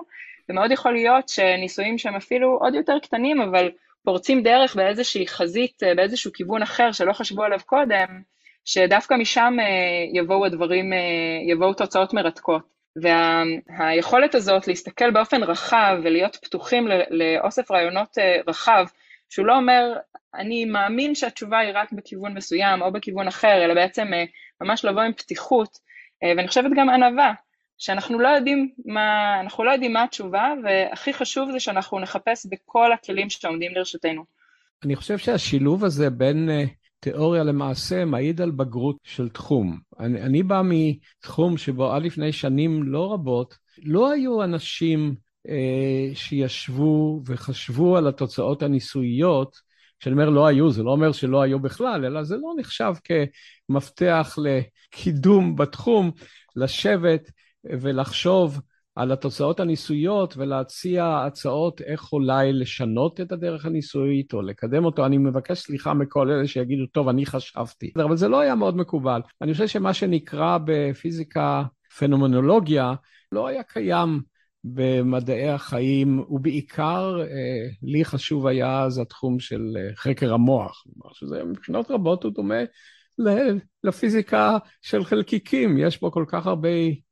ומאוד 0.49 0.71
יכול 0.71 0.93
להיות 0.93 1.29
שניסויים 1.29 1.97
שהם 1.97 2.15
אפילו 2.15 2.57
עוד 2.61 2.75
יותר 2.75 2.99
קטנים, 2.99 3.41
אבל 3.41 3.71
פורצים 4.03 4.43
דרך 4.43 4.75
באיזושהי 4.75 5.27
חזית, 5.27 5.83
אה, 5.83 5.95
באיזשהו 5.95 6.31
כיוון 6.33 6.61
אחר 6.61 6.91
שלא 6.91 7.13
חשבו 7.13 7.43
עליו 7.43 7.59
קודם, 7.65 8.21
שדווקא 8.65 9.13
משם 9.13 9.53
יבואו 10.13 10.45
הדברים, 10.45 10.93
יבואו 11.47 11.73
תוצאות 11.73 12.13
מרתקות. 12.13 12.78
והיכולת 12.95 14.35
הזאת 14.35 14.67
להסתכל 14.67 15.11
באופן 15.11 15.43
רחב 15.43 15.97
ולהיות 16.03 16.35
פתוחים 16.35 16.87
לאוסף 17.09 17.71
רעיונות 17.71 18.17
אה, 18.17 18.41
רחב, 18.47 18.85
שהוא 19.29 19.45
לא 19.45 19.57
אומר, 19.57 19.93
אני 20.35 20.65
מאמין 20.65 21.15
שהתשובה 21.15 21.59
היא 21.59 21.71
רק 21.73 21.91
בכיוון 21.91 22.33
מסוים 22.33 22.81
או 22.81 22.91
בכיוון 22.91 23.27
אחר, 23.27 23.63
אלא 23.65 23.73
בעצם 23.73 24.13
אה, 24.13 24.23
ממש 24.61 24.85
לבוא 24.85 25.01
עם 25.01 25.13
פתיחות, 25.13 25.79
אה, 26.23 26.33
ואני 26.37 26.47
חושבת 26.47 26.71
גם 26.75 26.89
ענווה, 26.89 27.33
שאנחנו 27.77 28.19
לא 28.19 28.27
יודעים 28.27 28.69
מה, 28.85 29.39
אנחנו 29.39 29.63
לא 29.63 29.71
יודעים 29.71 29.93
מה 29.93 30.03
התשובה, 30.03 30.53
והכי 30.63 31.13
חשוב 31.13 31.51
זה 31.51 31.59
שאנחנו 31.59 31.99
נחפש 31.99 32.45
בכל 32.45 32.93
הכלים 32.93 33.29
שעומדים 33.29 33.71
לרשותנו. 33.75 34.23
אני 34.85 34.95
חושב 34.95 35.17
שהשילוב 35.17 35.85
הזה 35.85 36.09
בין 36.09 36.49
תיאוריה 36.99 37.43
למעשה 37.43 38.05
מעיד 38.05 38.41
על 38.41 38.51
בגרות 38.51 38.97
של 39.03 39.29
תחום. 39.29 39.79
אני, 39.99 40.21
אני 40.21 40.43
בא 40.43 40.61
מתחום 40.65 41.57
שבו 41.57 41.91
עד 41.91 42.03
לפני 42.03 42.31
שנים 42.31 42.83
לא 42.83 43.13
רבות, 43.13 43.55
לא 43.83 44.11
היו 44.11 44.43
אנשים 44.43 45.15
אה, 45.49 46.15
שישבו 46.15 47.21
וחשבו 47.25 47.97
על 47.97 48.07
התוצאות 48.07 48.63
הניסוייות. 48.63 49.69
כשאני 49.99 50.13
אומר 50.13 50.29
לא 50.29 50.47
היו, 50.47 50.71
זה 50.71 50.83
לא 50.83 50.91
אומר 50.91 51.11
שלא 51.11 51.41
היו 51.41 51.59
בכלל, 51.59 52.05
אלא 52.05 52.23
זה 52.23 52.35
לא 52.35 52.53
נחשב 52.57 52.93
כמפתח 53.69 54.37
לקידום 54.37 55.55
בתחום, 55.55 56.11
לשבת 56.55 57.31
ולחשוב 57.63 58.59
על 58.99 59.11
התוצאות 59.11 59.59
הניסויות 59.59 60.37
ולהציע 60.37 61.21
הצעות 61.25 61.81
איך 61.81 62.13
אולי 62.13 62.53
לשנות 62.53 63.21
את 63.21 63.31
הדרך 63.31 63.65
הניסויית 63.65 64.33
או 64.33 64.41
לקדם 64.41 64.85
אותו. 64.85 65.05
אני 65.05 65.17
מבקש 65.17 65.59
סליחה 65.59 65.93
מכל 65.93 66.31
אלה 66.31 66.47
שיגידו, 66.47 66.85
טוב, 66.85 67.07
אני 67.07 67.25
חשבתי. 67.25 67.91
אבל 67.95 68.17
זה 68.17 68.27
לא 68.27 68.39
היה 68.39 68.55
מאוד 68.55 68.77
מקובל. 68.77 69.21
אני 69.41 69.53
חושב 69.53 69.67
שמה 69.67 69.93
שנקרא 69.93 70.57
בפיזיקה 70.65 71.63
פנומנולוגיה 71.97 72.93
לא 73.31 73.47
היה 73.47 73.63
קיים 73.63 74.21
במדעי 74.63 75.49
החיים, 75.49 76.25
ובעיקר 76.29 77.21
אה, 77.21 77.69
לי 77.83 78.05
חשוב 78.05 78.47
היה 78.47 78.83
אז 78.83 78.97
התחום 78.97 79.39
של 79.39 79.77
אה, 79.77 79.95
חקר 79.95 80.33
המוח, 80.33 80.83
שזה 81.13 81.43
מבחינות 81.43 81.91
רבות 81.91 82.23
הוא 82.23 82.33
דומה 82.33 82.63
לפיזיקה 83.83 84.57
של 84.81 85.05
חלקיקים, 85.05 85.77
יש 85.77 85.97
פה 85.97 86.09
כל 86.13 86.25
כך 86.27 86.47
הרבה 86.47 86.69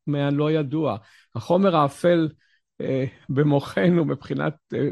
מהלא 0.07 0.51
ידוע. 0.51 0.97
החומר 1.35 1.75
האפל 1.75 2.29
אה, 2.81 3.05
במוחנו 3.29 4.05
מבחינת, 4.05 4.53
אה, 4.73 4.87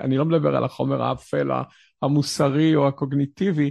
אני 0.00 0.16
לא 0.16 0.24
מדבר 0.24 0.56
על 0.56 0.64
החומר 0.64 1.02
האפל 1.02 1.50
המוסרי 2.02 2.76
או 2.76 2.88
הקוגניטיבי, 2.88 3.70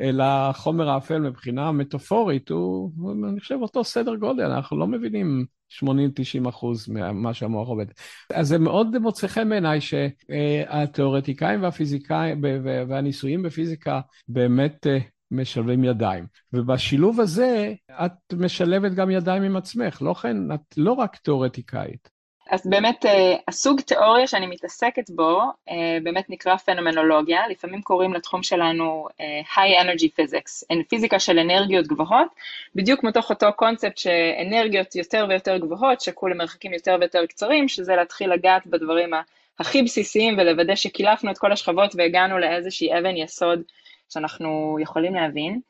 אלא 0.00 0.24
החומר 0.24 0.88
האפל 0.88 1.18
מבחינה 1.18 1.72
מטאפורית 1.72 2.48
הוא, 2.48 2.90
אני 3.28 3.40
חושב, 3.40 3.58
אותו 3.62 3.84
סדר 3.84 4.14
גודל, 4.14 4.44
אנחנו 4.44 4.78
לא 4.78 4.86
מבינים 4.86 5.46
80-90 5.82 6.48
אחוז 6.48 6.88
ממה 6.88 7.34
שהמוח 7.34 7.68
עובד. 7.68 7.86
אז 8.34 8.48
זה 8.48 8.58
מאוד 8.58 8.98
מוצא 8.98 9.26
חן 9.26 9.48
בעיניי 9.48 9.80
שהתיאורטיקאים 9.80 11.62
והפיזיקאים 11.62 12.44
והניסויים 12.88 13.42
בפיזיקה 13.42 14.00
באמת 14.28 14.86
אה, 14.86 14.98
משלבים 15.30 15.84
ידיים. 15.84 16.26
ובשילוב 16.52 17.20
הזה 17.20 17.72
את 17.90 18.32
משלבת 18.32 18.92
גם 18.92 19.10
ידיים 19.10 19.42
עם 19.42 19.56
עצמך, 19.56 20.02
לא 20.02 20.14
כן? 20.14 20.52
את 20.54 20.76
לא 20.76 20.92
רק 20.92 21.16
תיאורטיקאית. 21.16 22.16
אז 22.50 22.66
באמת 22.66 23.06
אה, 23.06 23.34
הסוג 23.48 23.80
תיאוריה 23.80 24.26
שאני 24.26 24.46
מתעסקת 24.46 25.10
בו 25.10 25.40
אה, 25.70 25.98
באמת 26.02 26.30
נקרא 26.30 26.56
פנומנולוגיה, 26.56 27.48
לפעמים 27.48 27.82
קוראים 27.82 28.14
לתחום 28.14 28.42
שלנו 28.42 29.08
אה, 29.20 29.40
High 29.54 29.84
Energy 29.84 30.08
Physics, 30.20 30.76
פיזיקה 30.88 31.18
של 31.18 31.38
אנרגיות 31.38 31.86
גבוהות, 31.86 32.28
בדיוק 32.74 33.04
מתוך 33.04 33.30
אותו 33.30 33.46
קונספט 33.56 33.98
שאנרגיות 33.98 34.96
יותר 34.96 35.26
ויותר 35.28 35.56
גבוהות 35.56 36.00
שקול 36.00 36.32
למרחקים 36.32 36.72
יותר 36.72 36.96
ויותר 37.00 37.26
קצרים, 37.26 37.68
שזה 37.68 37.96
להתחיל 37.96 38.32
לגעת 38.32 38.66
בדברים 38.66 39.10
הכי 39.58 39.82
בסיסיים 39.82 40.38
ולוודא 40.38 40.74
שקילפנו 40.74 41.30
את 41.30 41.38
כל 41.38 41.52
השכבות 41.52 41.94
והגענו 41.96 42.38
לאיזושהי 42.38 42.98
אבן 42.98 43.16
יסוד 43.16 43.62
שאנחנו 44.08 44.78
יכולים 44.80 45.14
להבין. 45.14 45.60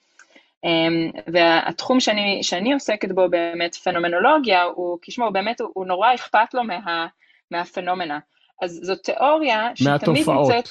אמ, 0.64 1.10
והתחום 1.26 2.00
שאני, 2.00 2.42
שאני 2.42 2.72
עוסקת 2.72 3.12
בו 3.12 3.28
באמת, 3.28 3.74
פנומנולוגיה, 3.74 4.62
הוא 4.62 4.98
כשמו, 5.02 5.32
באמת 5.32 5.60
הוא, 5.60 5.70
הוא 5.74 5.86
נורא 5.86 6.14
אכפת 6.14 6.54
לו 6.54 6.64
מה, 6.64 7.06
מהפנומנה. 7.50 8.18
אז 8.62 8.80
זו 8.82 8.96
תיאוריה 8.96 9.70
שהיא 9.74 9.96
תמיד 9.96 10.28
נמצאת... 10.28 10.68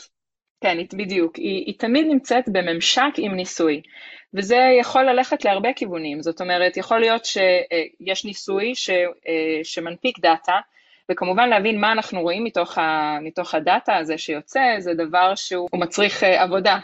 כן, 0.61 0.77
בדיוק. 0.93 1.35
היא, 1.35 1.63
היא 1.65 1.79
תמיד 1.79 2.07
נמצאת 2.07 2.43
בממשק 2.47 3.11
עם 3.17 3.35
ניסוי, 3.35 3.81
וזה 4.33 4.57
יכול 4.79 5.03
ללכת 5.03 5.45
להרבה 5.45 5.73
כיוונים. 5.73 6.21
זאת 6.21 6.41
אומרת, 6.41 6.77
יכול 6.77 6.99
להיות 6.99 7.25
שיש 7.25 8.25
ניסוי 8.25 8.75
ש, 8.75 8.89
שמנפיק 9.63 10.19
דאטה, 10.19 10.59
וכמובן 11.11 11.49
להבין 11.49 11.79
מה 11.79 11.91
אנחנו 11.91 12.21
רואים 12.21 12.43
מתוך, 12.43 12.77
ה, 12.77 13.17
מתוך 13.21 13.55
הדאטה 13.55 13.97
הזה 13.97 14.17
שיוצא, 14.17 14.75
זה 14.79 14.93
דבר 14.93 15.35
שהוא 15.35 15.69
מצריך 15.73 16.23
אה, 16.23 16.43
עבודה, 16.43 16.77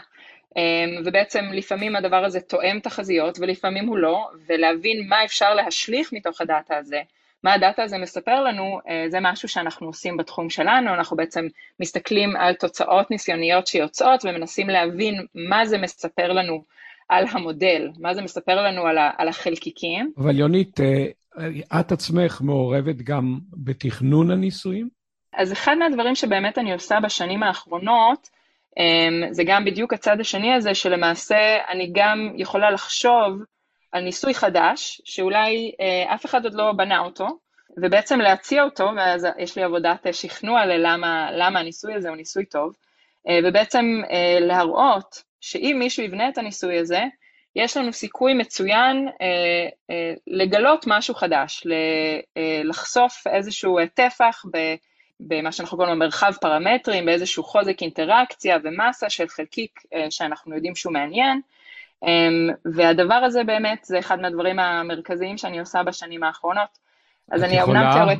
ובעצם 1.04 1.44
לפעמים 1.52 1.96
הדבר 1.96 2.24
הזה 2.24 2.40
תואם 2.40 2.78
תחזיות 2.82 3.38
ולפעמים 3.40 3.86
הוא 3.86 3.98
לא, 3.98 4.28
ולהבין 4.48 5.08
מה 5.08 5.24
אפשר 5.24 5.54
להשליך 5.54 6.12
מתוך 6.12 6.40
הדאטה 6.40 6.76
הזה, 6.76 7.00
מה 7.44 7.54
הדאטה 7.54 7.82
הזה 7.82 7.98
מספר 7.98 8.42
לנו, 8.42 8.80
זה 9.08 9.18
משהו 9.20 9.48
שאנחנו 9.48 9.86
עושים 9.86 10.16
בתחום 10.16 10.50
שלנו, 10.50 10.94
אנחנו 10.94 11.16
בעצם 11.16 11.46
מסתכלים 11.80 12.36
על 12.36 12.54
תוצאות 12.54 13.10
ניסיוניות 13.10 13.66
שיוצאות 13.66 14.24
ומנסים 14.24 14.68
להבין 14.68 15.26
מה 15.34 15.66
זה 15.66 15.78
מספר 15.78 16.32
לנו 16.32 16.64
על 17.08 17.24
המודל, 17.30 17.88
מה 17.98 18.14
זה 18.14 18.22
מספר 18.22 18.62
לנו 18.62 18.86
על, 18.86 18.98
ה, 18.98 19.10
על 19.18 19.28
החלקיקים. 19.28 20.12
אבל 20.18 20.38
יונית, 20.38 20.80
את 21.80 21.92
עצמך 21.92 22.40
מעורבת 22.44 22.96
גם 22.96 23.38
בתכנון 23.52 24.30
הניסויים? 24.30 24.88
אז 25.32 25.52
אחד 25.52 25.74
מהדברים 25.78 26.14
שבאמת 26.14 26.58
אני 26.58 26.72
עושה 26.72 27.00
בשנים 27.00 27.42
האחרונות, 27.42 28.28
אמ, 28.28 28.41
זה 29.30 29.42
גם 29.46 29.64
בדיוק 29.64 29.92
הצד 29.92 30.20
השני 30.20 30.54
הזה, 30.54 30.74
שלמעשה 30.74 31.58
אני 31.68 31.90
גם 31.94 32.32
יכולה 32.36 32.70
לחשוב 32.70 33.42
על 33.92 34.04
ניסוי 34.04 34.34
חדש, 34.34 35.02
שאולי 35.04 35.72
אה, 35.80 36.14
אף 36.14 36.26
אחד 36.26 36.44
עוד 36.44 36.54
לא 36.54 36.72
בנה 36.72 36.98
אותו, 36.98 37.26
ובעצם 37.82 38.20
להציע 38.20 38.62
אותו, 38.62 38.90
ואז 38.96 39.26
יש 39.38 39.56
לי 39.56 39.62
עבודת 39.62 40.06
שכנוע 40.12 40.66
ללמה 40.66 41.28
למה 41.32 41.60
הניסוי 41.60 41.94
הזה 41.94 42.08
הוא 42.08 42.16
ניסוי 42.16 42.44
טוב, 42.44 42.74
אה, 43.28 43.38
ובעצם 43.44 43.84
אה, 44.10 44.40
להראות 44.40 45.22
שאם 45.40 45.76
מישהו 45.78 46.02
יבנה 46.02 46.28
את 46.28 46.38
הניסוי 46.38 46.78
הזה, 46.78 47.00
יש 47.56 47.76
לנו 47.76 47.92
סיכוי 47.92 48.34
מצוין 48.34 49.08
אה, 49.20 49.68
אה, 49.90 50.14
לגלות 50.26 50.84
משהו 50.86 51.14
חדש, 51.14 51.66
אה, 52.36 52.60
לחשוף 52.64 53.26
איזשהו 53.26 53.78
טפח 53.94 54.44
ב, 54.52 54.58
במה 55.26 55.52
שאנחנו 55.52 55.76
קוראים 55.76 55.94
לו 55.94 55.98
מרחב 55.98 56.32
פרמטרים, 56.40 57.06
באיזשהו 57.06 57.42
חוזק 57.42 57.82
אינטראקציה 57.82 58.56
ומסה 58.64 59.10
של 59.10 59.28
חלקיק 59.28 59.80
אה, 59.94 60.10
שאנחנו 60.10 60.54
יודעים 60.54 60.74
שהוא 60.74 60.92
מעניין, 60.92 61.40
אה, 62.04 62.54
והדבר 62.74 63.14
הזה 63.14 63.44
באמת 63.44 63.84
זה 63.84 63.98
אחד 63.98 64.20
מהדברים 64.20 64.58
המרכזיים 64.58 65.38
שאני 65.38 65.60
עושה 65.60 65.82
בשנים 65.82 66.22
האחרונות. 66.22 66.78
אז 67.30 67.42
אני 67.42 67.62
אומנם 67.62 67.92
תיאורט... 67.92 68.18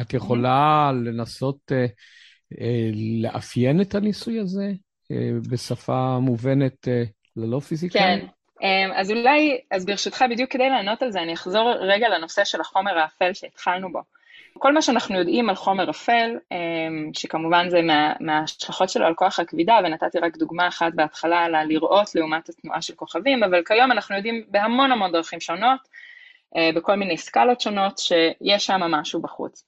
את 0.00 0.14
יכולה 0.14 0.90
לנסות 1.04 1.72
אה, 1.72 1.86
אה, 2.60 2.90
לאפיין 3.22 3.80
את 3.80 3.94
הניסוי 3.94 4.40
הזה 4.40 4.72
אה, 5.12 5.30
בשפה 5.50 6.18
מובנת 6.18 6.88
אה, 6.88 7.02
ללא 7.36 7.60
פיזיקה? 7.60 7.98
כן. 7.98 8.26
אמ, 8.62 8.92
אז 8.94 9.10
אולי, 9.10 9.60
אז 9.70 9.86
ברשותך, 9.86 10.24
בדיוק 10.30 10.50
כדי 10.50 10.68
לענות 10.68 11.02
על 11.02 11.10
זה, 11.10 11.22
אני 11.22 11.34
אחזור 11.34 11.72
רגע 11.80 12.08
לנושא 12.08 12.44
של 12.44 12.60
החומר 12.60 12.98
האפל 12.98 13.32
שהתחלנו 13.34 13.92
בו. 13.92 14.02
כל 14.58 14.72
מה 14.72 14.82
שאנחנו 14.82 15.18
יודעים 15.18 15.48
על 15.48 15.54
חומר 15.54 15.90
אפל, 15.90 16.36
אמ, 16.52 17.10
שכמובן 17.14 17.70
זה 17.70 17.82
מה, 17.82 18.12
מההשלכות 18.20 18.88
שלו 18.88 19.06
על 19.06 19.14
כוח 19.14 19.40
הכבידה, 19.40 19.78
ונתתי 19.84 20.18
רק 20.18 20.36
דוגמה 20.36 20.68
אחת 20.68 20.92
בהתחלה 20.94 21.38
על 21.38 21.54
הלראות 21.54 22.14
לעומת 22.14 22.48
התנועה 22.48 22.82
של 22.82 22.94
כוכבים, 22.94 23.44
אבל 23.44 23.62
כיום 23.64 23.92
אנחנו 23.92 24.16
יודעים 24.16 24.44
בהמון 24.48 24.92
המון 24.92 25.12
דרכים 25.12 25.40
שונות, 25.40 25.80
אה, 26.56 26.70
בכל 26.74 26.94
מיני 26.94 27.16
סקלות 27.16 27.60
שונות, 27.60 27.98
שיש 27.98 28.66
שם 28.66 28.80
משהו 28.80 29.20
בחוץ. 29.20 29.64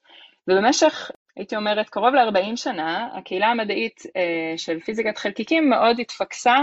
ובמשך, 0.49 1.11
הייתי 1.37 1.57
אומרת, 1.57 1.88
קרוב 1.88 2.14
ל-40 2.14 2.57
שנה, 2.57 3.09
הקהילה 3.12 3.47
המדעית 3.47 4.03
אה, 4.16 4.55
של 4.57 4.81
פיזיקת 4.81 5.18
חלקיקים 5.18 5.71
מאוד 5.71 6.01
התפקסה 6.01 6.57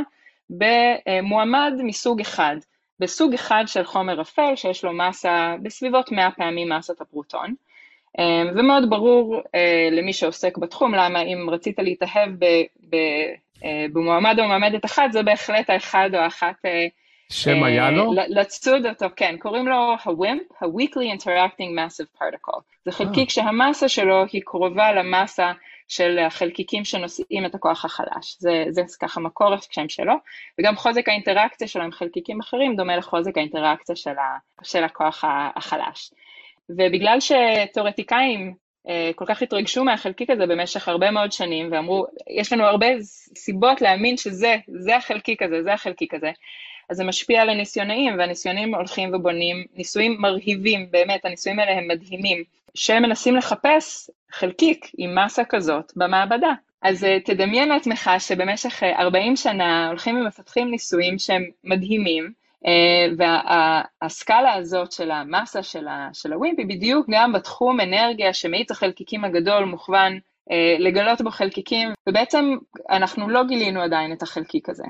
במועמד 0.49 1.73
מסוג 1.77 2.21
אחד, 2.21 2.55
בסוג 2.99 3.33
אחד 3.33 3.63
של 3.67 3.83
חומר 3.83 4.21
אפל 4.21 4.55
שיש 4.55 4.83
לו 4.83 4.93
מסה 4.93 5.55
בסביבות 5.61 6.11
100 6.11 6.31
פעמים 6.31 6.73
מסת 6.73 7.01
הפרוטון. 7.01 7.55
אה, 8.19 8.43
ומאוד 8.55 8.89
ברור 8.89 9.41
אה, 9.55 9.89
למי 9.91 10.13
שעוסק 10.13 10.57
בתחום 10.57 10.95
למה 10.95 11.21
אם 11.21 11.49
רצית 11.49 11.79
להתאהב 11.79 12.29
ב, 12.39 12.45
ב, 12.89 12.95
אה, 13.65 13.85
במועמד 13.93 14.39
או 14.39 14.47
מועמדת 14.47 14.85
אחת, 14.85 15.11
זה 15.11 15.23
בהחלט 15.23 15.69
האחד 15.69 16.09
או 16.13 16.19
האחת 16.19 16.55
שם 17.31 17.63
היה 17.63 17.91
לו? 17.91 18.13
לצוד 18.27 18.85
אותו, 18.85 19.05
כן, 19.15 19.35
קוראים 19.39 19.67
לו 19.67 19.75
ה-WIMP, 19.75 20.65
ה-Weakly 20.65 21.19
Interacting 21.19 21.71
Massive 21.77 22.21
Particle. 22.21 22.59
זה 22.85 22.91
חלקיק 22.91 23.29
שהמסה 23.29 23.89
שלו 23.89 24.23
היא 24.31 24.41
קרובה 24.45 24.91
למסה 24.91 25.51
של 25.87 26.19
החלקיקים 26.19 26.85
שנושאים 26.85 27.45
את 27.45 27.55
הכוח 27.55 27.85
החלש. 27.85 28.35
זה, 28.39 28.63
זה 28.69 28.81
ככה 28.99 29.19
מקור 29.19 29.53
השם 29.53 29.89
שלו, 29.89 30.13
וגם 30.59 30.75
חוזק 30.75 31.09
האינטראקציה 31.09 31.67
שלו 31.67 31.83
עם 31.83 31.91
חלקיקים 31.91 32.39
אחרים 32.39 32.75
דומה 32.75 32.97
לחוזק 32.97 33.37
האינטראקציה 33.37 33.95
של, 33.95 34.17
ה, 34.17 34.37
של 34.63 34.83
הכוח 34.83 35.23
החלש. 35.55 36.11
ובגלל 36.69 37.17
שתיאורטיקאים 37.19 38.53
אה, 38.89 39.11
כל 39.15 39.25
כך 39.27 39.41
התרגשו 39.41 39.83
מהחלקיק 39.83 40.29
הזה 40.29 40.45
במשך 40.45 40.87
הרבה 40.87 41.11
מאוד 41.11 41.31
שנים, 41.31 41.71
ואמרו, 41.71 42.05
יש 42.29 42.53
לנו 42.53 42.63
הרבה 42.63 42.87
סיבות 43.35 43.81
להאמין 43.81 44.17
שזה, 44.17 44.55
זה 44.67 44.95
החלקיק 44.95 45.41
הזה, 45.41 45.63
זה 45.63 45.73
החלקיק 45.73 46.13
הזה, 46.13 46.31
אז 46.89 46.97
זה 46.97 47.03
משפיע 47.03 47.41
על 47.41 47.49
הניסיונאים, 47.49 48.19
והניסיונים 48.19 48.75
הולכים 48.75 49.13
ובונים 49.13 49.65
ניסויים 49.75 50.17
מרהיבים, 50.19 50.91
באמת, 50.91 51.25
הניסויים 51.25 51.59
האלה 51.59 51.71
הם 51.71 51.87
מדהימים. 51.87 52.43
שהם 52.75 53.03
מנסים 53.03 53.35
לחפש 53.35 54.09
חלקיק 54.31 54.85
עם 54.97 55.17
מסה 55.25 55.45
כזאת 55.45 55.91
במעבדה. 55.95 56.53
אז 56.81 57.03
אה, 57.03 57.19
תדמיין 57.19 57.69
לעצמך 57.69 58.11
שבמשך 58.19 58.83
40 58.83 59.31
אה, 59.31 59.35
שנה 59.35 59.87
הולכים 59.87 60.17
ומפתחים 60.17 60.71
ניסויים 60.71 61.19
שהם 61.19 61.45
מדהימים, 61.63 62.31
והסקאלה 63.17 64.53
הזאת 64.53 64.91
של 64.91 65.11
המסה 65.11 65.63
של 66.13 66.33
הווימפ 66.33 66.59
היא 66.59 66.67
בדיוק 66.67 67.07
גם 67.09 67.33
בתחום 67.33 67.81
אנרגיה 67.81 68.33
שמאיץ 68.33 68.71
החלקיקים 68.71 69.25
הגדול 69.25 69.65
מוכוון 69.65 70.19
לגלות 70.79 71.21
בו 71.21 71.31
חלקיקים, 71.31 71.89
ובעצם 72.09 72.45
אנחנו 72.89 73.29
לא 73.29 73.43
גילינו 73.43 73.81
עדיין 73.81 74.13
את 74.13 74.21
החלקיק 74.21 74.69
הזה. 74.69 74.83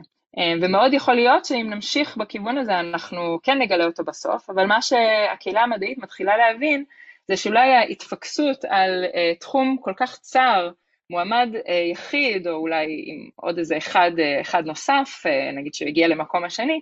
ומאוד 0.62 0.94
יכול 0.94 1.14
להיות 1.14 1.46
שאם 1.46 1.68
נמשיך 1.70 2.18
בכיוון 2.18 2.58
הזה 2.58 2.80
אנחנו 2.80 3.40
כן 3.44 3.58
נגלה 3.62 3.86
אותו 3.86 4.04
בסוף, 4.04 4.50
אבל 4.50 4.66
מה 4.66 4.82
שהקהילה 4.82 5.62
המדעית 5.62 5.98
מתחילה 5.98 6.38
להבין 6.38 6.84
זה 7.28 7.38
שאולי 7.38 7.76
ההתפקסות 7.76 8.66
על 8.66 9.06
תחום 9.40 9.78
כל 9.82 9.94
כך 9.98 10.18
צר, 10.18 10.70
מועמד 11.10 11.50
יחיד, 11.92 12.48
או 12.48 12.54
אולי 12.54 13.04
עם 13.06 13.30
עוד 13.36 13.58
איזה 13.58 13.78
אחד, 13.78 14.12
אחד 14.42 14.66
נוסף, 14.66 15.24
נגיד 15.54 15.74
שהגיע 15.74 16.08
למקום 16.08 16.46
השני, 16.46 16.82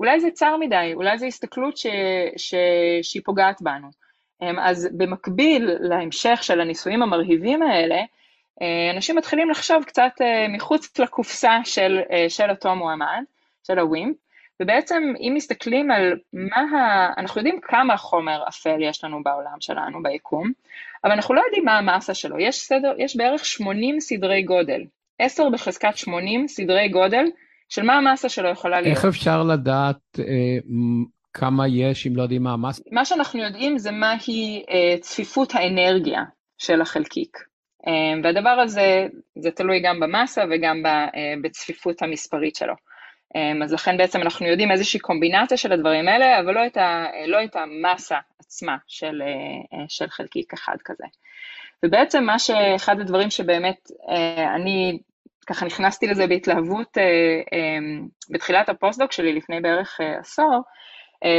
אולי 0.00 0.20
זה 0.20 0.30
צר 0.30 0.56
מדי, 0.56 0.92
אולי 0.94 1.18
זו 1.18 1.26
הסתכלות 1.26 1.76
ש, 1.76 1.86
ש, 2.36 2.54
שהיא 3.02 3.22
פוגעת 3.24 3.62
בנו. 3.62 3.88
Um, 4.42 4.46
אז 4.60 4.88
במקביל 4.96 5.70
להמשך 5.80 6.38
של 6.42 6.60
הניסויים 6.60 7.02
המרהיבים 7.02 7.62
האלה, 7.62 8.02
uh, 8.02 8.96
אנשים 8.96 9.16
מתחילים 9.16 9.50
לחשוב 9.50 9.84
קצת 9.84 10.12
uh, 10.20 10.56
מחוץ 10.56 10.98
לקופסה 10.98 11.58
של, 11.64 12.00
uh, 12.08 12.12
של 12.28 12.50
אותו 12.50 12.74
מועמד, 12.74 13.22
של 13.66 13.78
הווימפ, 13.78 14.16
ובעצם 14.62 15.12
אם 15.20 15.32
מסתכלים 15.36 15.90
על 15.90 16.18
מה 16.32 16.56
ה... 16.56 17.12
אנחנו 17.20 17.40
יודעים 17.40 17.60
כמה 17.60 17.96
חומר 17.96 18.48
אפל 18.48 18.82
יש 18.82 19.04
לנו 19.04 19.22
בעולם 19.22 19.60
שלנו, 19.60 20.02
ביקום, 20.02 20.52
אבל 21.04 21.12
אנחנו 21.12 21.34
לא 21.34 21.42
יודעים 21.46 21.64
מה 21.64 21.78
המאסה 21.78 22.14
שלו, 22.14 22.38
יש, 22.38 22.60
סדר, 22.60 22.94
יש 22.98 23.16
בערך 23.16 23.44
80 23.44 24.00
סדרי 24.00 24.42
גודל, 24.42 24.84
10 25.18 25.48
בחזקת 25.50 25.96
80 25.96 26.48
סדרי 26.48 26.88
גודל 26.88 27.24
של 27.68 27.82
מה 27.82 27.96
המאסה 27.96 28.28
שלו 28.28 28.48
יכולה 28.48 28.80
להיות. 28.80 28.96
איך 28.96 29.04
אפשר 29.04 29.42
לדעת 29.42 29.96
אה, 30.18 30.24
כמה 31.34 31.68
יש 31.68 32.06
אם 32.06 32.16
לא 32.16 32.22
יודעים 32.22 32.42
מה 32.42 32.52
המאסה? 32.52 32.82
מה 32.92 33.04
שאנחנו 33.04 33.42
יודעים 33.42 33.78
זה 33.78 33.90
מהי 33.90 34.64
אה, 34.70 34.96
צפיפות 35.00 35.54
האנרגיה 35.54 36.22
של 36.58 36.80
החלקיק. 36.80 37.38
אה, 37.86 38.20
והדבר 38.22 38.50
הזה, 38.50 39.06
זה 39.38 39.50
תלוי 39.50 39.80
גם 39.80 40.00
במאסה 40.00 40.44
וגם 40.50 40.86
אה, 40.86 41.34
בצפיפות 41.42 42.02
המספרית 42.02 42.56
שלו. 42.56 42.74
אמ, 43.36 43.62
אז 43.62 43.72
לכן 43.72 43.96
בעצם 43.96 44.22
אנחנו 44.22 44.46
יודעים 44.46 44.70
איזושהי 44.70 45.00
קומבינציה 45.00 45.56
של 45.56 45.72
הדברים 45.72 46.08
האלה, 46.08 46.40
אבל 46.40 46.54
לא 46.54 46.66
את, 46.66 46.76
ה, 46.76 47.06
לא 47.26 47.44
את 47.44 47.56
המסה 47.56 48.18
עצמה 48.38 48.76
של, 48.86 49.22
אה, 49.22 49.84
של 49.88 50.08
חלקיק 50.08 50.52
אחד 50.52 50.76
כזה. 50.84 51.04
ובעצם 51.84 52.24
מה 52.24 52.38
שאחד 52.38 53.00
הדברים 53.00 53.30
שבאמת 53.30 53.90
אה, 54.10 54.54
אני 54.54 54.98
ככה 55.48 55.66
נכנסתי 55.66 56.06
לזה 56.06 56.26
בהתלהבות 56.26 56.98
אה, 56.98 57.40
אמ, 57.52 58.08
בתחילת 58.30 58.68
הפוסט-דוק 58.68 59.12
שלי 59.12 59.32
לפני 59.32 59.60
בערך 59.60 60.00
עשור, 60.20 60.62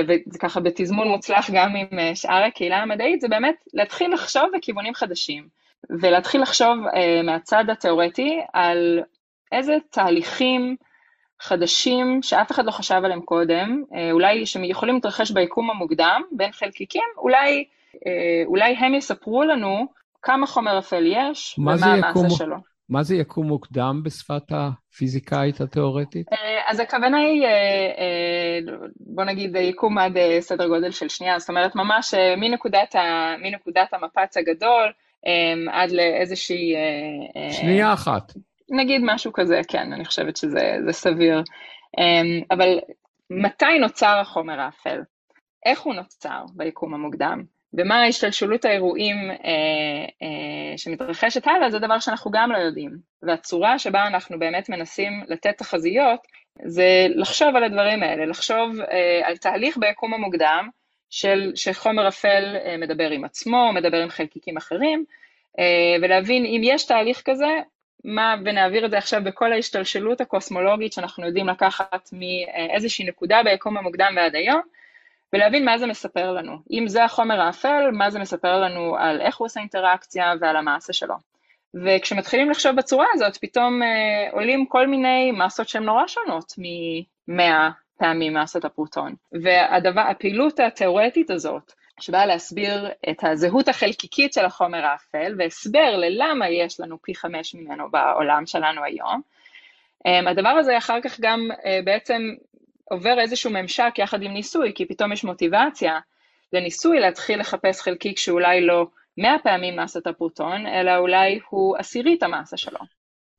וזה 0.08 0.40
ככה 0.40 0.60
בתזמון 0.60 1.08
מוצלח 1.08 1.50
גם 1.54 1.76
עם 1.76 2.16
שאר 2.16 2.44
הקהילה 2.44 2.78
המדעית, 2.78 3.22
זה 3.22 3.28
באמת 3.28 3.56
להתחיל 3.74 4.14
לחשוב 4.14 4.44
בכיוונים 4.58 4.94
חדשים, 4.94 5.48
ולהתחיל 5.90 6.42
לחשוב 6.42 6.78
מהצד 7.24 7.70
התיאורטי 7.70 8.40
על 8.54 9.04
איזה 9.52 9.78
תהליכים 9.90 10.76
חדשים 11.40 12.20
שאף 12.22 12.52
אחד 12.52 12.66
לא 12.66 12.72
חשב 12.72 13.02
עליהם 13.04 13.22
קודם, 13.22 13.84
אה, 13.96 14.12
אולי 14.12 14.46
שהם 14.46 14.64
יכולים 14.64 14.96
להתרחש 14.96 15.32
ביקום 15.32 15.70
המוקדם 15.70 16.22
בין 16.32 16.52
חלקיקים, 16.52 17.04
אולי, 17.18 17.66
אה, 18.08 18.44
אולי 18.46 18.76
הם 18.76 18.96
יספרו 18.96 19.44
לנו 19.44 19.88
כמה 20.22 20.48
חומר 20.48 20.80
אפל 20.80 21.04
יש 21.06 21.56
ומה 21.60 21.72
המאסה 21.72 22.30
שלו. 22.30 22.56
מה 22.90 23.04
זה 23.04 23.16
יקום 23.16 23.48
מוקדם 23.48 24.02
בשפת 24.06 24.44
הפיזיקאית 24.52 25.62
התיאורטית? 25.62 26.28
אה, 26.34 26.38
אז 26.68 26.80
הכוונה 26.80 27.18
היא, 27.18 27.46
בוא 29.00 29.24
נגיד, 29.24 29.56
יקום 29.56 29.98
עד 29.98 30.18
סדר 30.40 30.68
גודל 30.68 30.92
של 30.92 31.10
שנייה, 31.10 31.40
זאת 31.40 31.50
אומרת 31.50 31.76
ממש 31.76 32.14
מנקודת, 32.38 32.96
ה, 32.96 33.36
מנקודת 33.42 33.94
המפץ 33.94 34.38
הגדול 34.38 34.92
עד 35.72 35.92
לאיזושהי... 35.92 36.74
שנייה 37.52 37.94
אחת. 37.94 38.34
נגיד 38.72 39.02
משהו 39.06 39.34
כזה, 39.34 39.62
כן, 39.68 39.94
אני 39.94 40.06
חושבת 40.06 40.38
שזה 40.38 40.92
סביר. 40.92 41.44
אבל 42.52 42.80
מתי 43.30 43.80
נוצר 43.80 44.20
החומר 44.22 44.60
האפל? 44.60 45.00
איך 45.66 45.82
הוא 45.82 45.94
נוצר 45.94 46.46
ביקום 46.56 46.94
המוקדם? 46.94 47.44
ומה 47.74 48.04
השתלשלות 48.06 48.66
האירועים 48.66 49.32
אה, 49.32 49.36
אה, 50.22 50.78
שמתרחשת 50.78 51.48
הלאה, 51.48 51.70
זה 51.70 51.80
דבר 51.80 52.00
שאנחנו 52.00 52.32
גם 52.32 52.52
לא 52.52 52.58
יודעים. 52.58 52.98
והצורה 53.24 53.80
שבה 53.80 54.08
אנחנו 54.08 54.40
באמת 54.40 54.70
מנסים 54.70 55.24
לתת 55.28 55.58
תחזיות, 55.58 56.20
זה 56.66 57.08
לחשוב 57.16 57.56
על 57.56 57.64
הדברים 57.64 58.04
האלה, 58.04 58.26
לחשוב 58.26 58.80
אה, 58.92 59.22
על 59.24 59.38
תהליך 59.38 59.78
ביקום 59.78 60.14
המוקדם, 60.14 60.70
של, 61.10 61.52
שחומר 61.56 62.08
אפל 62.08 62.56
אה, 62.66 62.78
מדבר 62.78 63.10
עם 63.10 63.24
עצמו, 63.24 63.72
מדבר 63.74 63.98
עם 63.98 64.10
חלקיקים 64.10 64.58
אחרים, 64.58 65.06
אה, 65.60 65.96
ולהבין 66.02 66.46
אם 66.46 66.62
יש 66.64 66.86
תהליך 66.86 67.22
כזה, 67.26 67.60
מה, 68.04 68.36
ונעביר 68.46 68.86
את 68.86 68.92
זה 68.92 68.98
עכשיו 68.98 69.22
בכל 69.24 69.54
ההשתלשלות 69.54 70.22
הקוסמולוגית 70.22 70.94
שאנחנו 70.94 71.26
יודעים 71.26 71.48
לקחת 71.48 72.10
מאיזושהי 72.14 73.06
נקודה 73.06 73.42
ביקום 73.44 73.78
המוקדם 73.78 74.14
ועד 74.16 74.36
היום, 74.36 74.62
ולהבין 75.34 75.66
מה 75.66 75.78
זה 75.78 75.88
מספר 75.88 76.32
לנו. 76.32 76.58
אם 76.72 76.88
זה 76.88 77.04
החומר 77.04 77.42
האפל, 77.42 77.90
מה 77.92 78.10
זה 78.10 78.20
מספר 78.20 78.60
לנו 78.60 78.96
על 79.00 79.22
איך 79.22 79.38
הוא 79.38 79.46
עושה 79.46 79.60
אינטראקציה 79.60 80.34
ועל 80.42 80.56
המעשה 80.56 80.94
שלו. 80.94 81.16
וכשמתחילים 81.74 82.50
לחשוב 82.50 82.76
בצורה 82.76 83.06
הזאת, 83.14 83.38
פתאום 83.38 83.84
אה, 83.84 84.32
עולים 84.32 84.66
כל 84.66 84.88
מיני 84.88 85.32
מסות 85.32 85.70
שהן 85.70 85.84
נורא 85.84 86.08
שונות 86.08 86.54
מ-100 86.58 87.72
פעמים 87.98 88.34
מסת 88.34 88.66
הפרוטון. 88.66 89.16
והפעילות 89.32 90.60
התיאורטית 90.60 91.30
הזאת, 91.30 91.72
שבאה 92.00 92.26
להסביר 92.26 92.90
את 93.10 93.24
הזהות 93.24 93.68
החלקיקית 93.68 94.34
של 94.34 94.46
החומר 94.46 94.86
האפל, 94.86 95.36
והסבר 95.38 95.98
ללמה 95.98 96.50
יש 96.50 96.80
לנו 96.80 97.02
פי 97.02 97.16
חמש 97.16 97.56
ממנו 97.56 97.92
בעולם 97.92 98.46
שלנו 98.46 98.84
היום, 98.84 99.22
אה, 100.08 100.32
הדבר 100.32 100.50
הזה 100.50 100.78
אחר 100.78 101.02
כך 101.04 101.20
גם 101.20 101.40
אה, 101.66 101.80
בעצם 101.84 102.22
עובר 102.90 103.20
איזשהו 103.20 103.52
ממשק 103.52 103.94
יחד 103.98 104.24
עם 104.24 104.32
ניסוי, 104.34 104.72
כי 104.76 104.86
פתאום 104.86 105.12
יש 105.12 105.24
מוטיבציה 105.24 106.00
לניסוי 106.54 107.00
להתחיל 107.00 107.40
לחפש 107.40 107.82
חלקיק 107.82 108.18
שאולי 108.18 108.62
לא 108.62 108.88
100 109.18 109.36
פעמים 109.44 109.80
מסת 109.80 110.08
הפרוטון, 110.08 110.68
אלא 110.68 110.98
אולי 110.98 111.40
הוא 111.50 111.78
עשירית 111.78 112.24
המסה 112.24 112.58
שלו. 112.58 112.80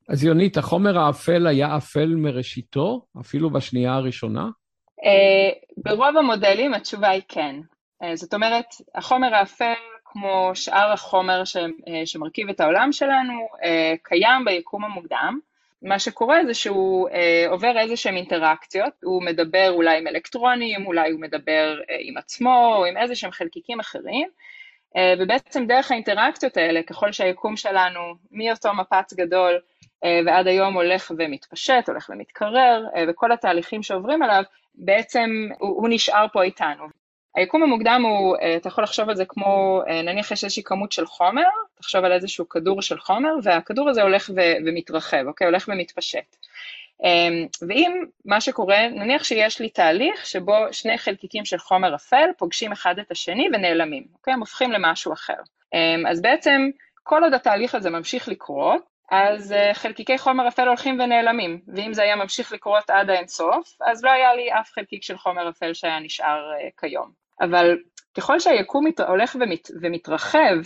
אז 0.09 0.25
יונית, 0.25 0.57
החומר 0.57 0.99
האפל 0.99 1.47
היה 1.47 1.77
אפל 1.77 2.07
מראשיתו, 2.07 3.05
אפילו 3.21 3.51
בשנייה 3.51 3.95
הראשונה? 3.95 4.49
Uh, 5.01 5.75
ברוב 5.77 6.17
המודלים 6.17 6.75
התשובה 6.75 7.09
היא 7.09 7.23
כן. 7.29 7.57
Uh, 8.03 8.07
זאת 8.15 8.35
אומרת, 8.35 8.67
החומר 8.95 9.35
האפל, 9.35 9.73
כמו 10.05 10.51
שאר 10.55 10.93
החומר 10.93 11.45
ש, 11.45 11.57
uh, 11.57 11.61
שמרכיב 12.05 12.49
את 12.49 12.61
העולם 12.61 12.93
שלנו, 12.93 13.49
קיים 14.03 14.45
ביקום 14.45 14.85
המוקדם, 14.85 15.39
מה 15.83 15.99
שקורה 15.99 16.45
זה 16.47 16.55
שהוא 16.55 17.09
אה, 17.09 17.47
עובר 17.51 17.79
איזה 17.79 17.97
שהן 17.97 18.17
אינטראקציות, 18.17 18.93
הוא 19.05 19.23
מדבר 19.23 19.71
אולי 19.71 19.99
עם 19.99 20.07
אלקטרונים, 20.07 20.87
אולי 20.87 21.11
הוא 21.11 21.21
מדבר 21.21 21.81
אה, 21.91 21.97
עם 22.01 22.17
עצמו, 22.17 22.75
או 22.77 22.87
עם 22.87 22.97
איזה 22.97 23.15
שהם 23.15 23.31
חלקיקים 23.31 23.81
אחרים, 23.81 24.29
אה, 24.97 25.15
ובעצם 25.19 25.67
דרך 25.67 25.91
האינטראקציות 25.91 26.57
האלה, 26.57 26.83
ככל 26.83 27.13
שהיקום 27.13 27.57
שלנו 27.57 28.01
מאותו 28.31 28.75
מפץ 28.75 29.15
גדול 29.15 29.61
אה, 30.05 30.21
ועד 30.27 30.47
היום 30.47 30.75
הולך 30.75 31.13
ומתפשט, 31.19 31.89
הולך 31.89 32.11
ומתקרר, 32.13 32.87
אה, 32.97 33.05
וכל 33.09 33.33
התהליכים 33.33 33.83
שעוברים 33.83 34.23
עליו, 34.23 34.43
בעצם 34.75 35.31
הוא, 35.59 35.77
הוא 35.77 35.89
נשאר 35.91 36.27
פה 36.33 36.43
איתנו. 36.43 37.00
היקום 37.35 37.63
המוקדם 37.63 38.03
הוא, 38.05 38.37
אה, 38.37 38.57
אתה 38.57 38.69
יכול 38.69 38.85
לחשוב 38.85 39.09
על 39.09 39.17
זה 39.17 39.25
כמו, 39.29 39.83
אה, 39.89 40.03
נניח 40.03 40.31
יש 40.31 40.45
איזושהי 40.45 40.63
כמות 40.63 40.93
של 40.93 41.07
חומר, 41.07 41.49
תחשוב 41.75 42.05
על 42.05 42.13
איזשהו 42.13 42.49
כדור 42.49 42.83
של 42.83 42.99
חומר, 42.99 43.31
והכדור 43.43 43.89
הזה 43.89 44.03
הולך 44.03 44.31
ו- 44.37 44.67
ומתרחב, 44.67 45.25
אוקיי? 45.27 45.47
הולך 45.47 45.69
ומתפשט. 45.69 46.37
אמ, 47.05 47.47
ואם 47.69 48.05
מה 48.25 48.41
שקורה, 48.41 48.89
נניח 48.89 49.25
שיש 49.25 49.61
לי 49.61 49.69
תהליך 49.69 50.27
שבו 50.27 50.55
שני 50.73 50.99
חלקיקים 50.99 51.45
של 51.45 51.59
חומר 51.59 51.95
אפל 51.95 52.29
פוגשים 52.39 52.73
אחד 52.73 52.99
את 52.99 53.11
השני 53.11 53.49
ונעלמים, 53.53 54.05
אוקיי? 54.15 54.35
הם 54.35 54.41
הופכים 54.41 54.73
למשהו 54.73 55.13
אחר. 55.13 55.39
אמ, 55.75 56.07
אז 56.07 56.23
בעצם 56.23 56.71
כל 57.03 57.25
עוד 57.25 57.35
התהליך 57.35 57.75
הזה 57.75 57.91
ממשיך 57.91 58.29
לקרות, 58.29 58.91
אז 59.11 59.53
אה, 59.53 59.75
חלקיקי 59.75 60.19
חומר 60.19 60.49
אפל 60.49 60.69
הולכים 60.69 61.01
ונעלמים, 61.01 61.61
ואם 61.75 61.95
זה 61.95 62.03
היה 62.03 62.17
ממשיך 62.17 62.53
לקרות 62.53 62.91
עד 62.91 63.11
האינסוף, 63.11 63.77
אז 63.87 64.05
לא 64.05 64.11
היה 64.11 64.35
לי 64.35 64.53
אף 64.53 64.71
חלקיק 64.73 65.03
של 65.03 65.19
חומר 65.19 65.49
אפל 65.49 65.75
שהיה 65.75 66.01
נשאר 66.01 66.51
כיום. 66.81 67.20
אבל 67.41 67.77
ככל 68.17 68.41
שהיקום 68.41 68.87
הולך 69.09 69.37
ומת, 69.41 69.69
ומתרחב, 69.83 70.57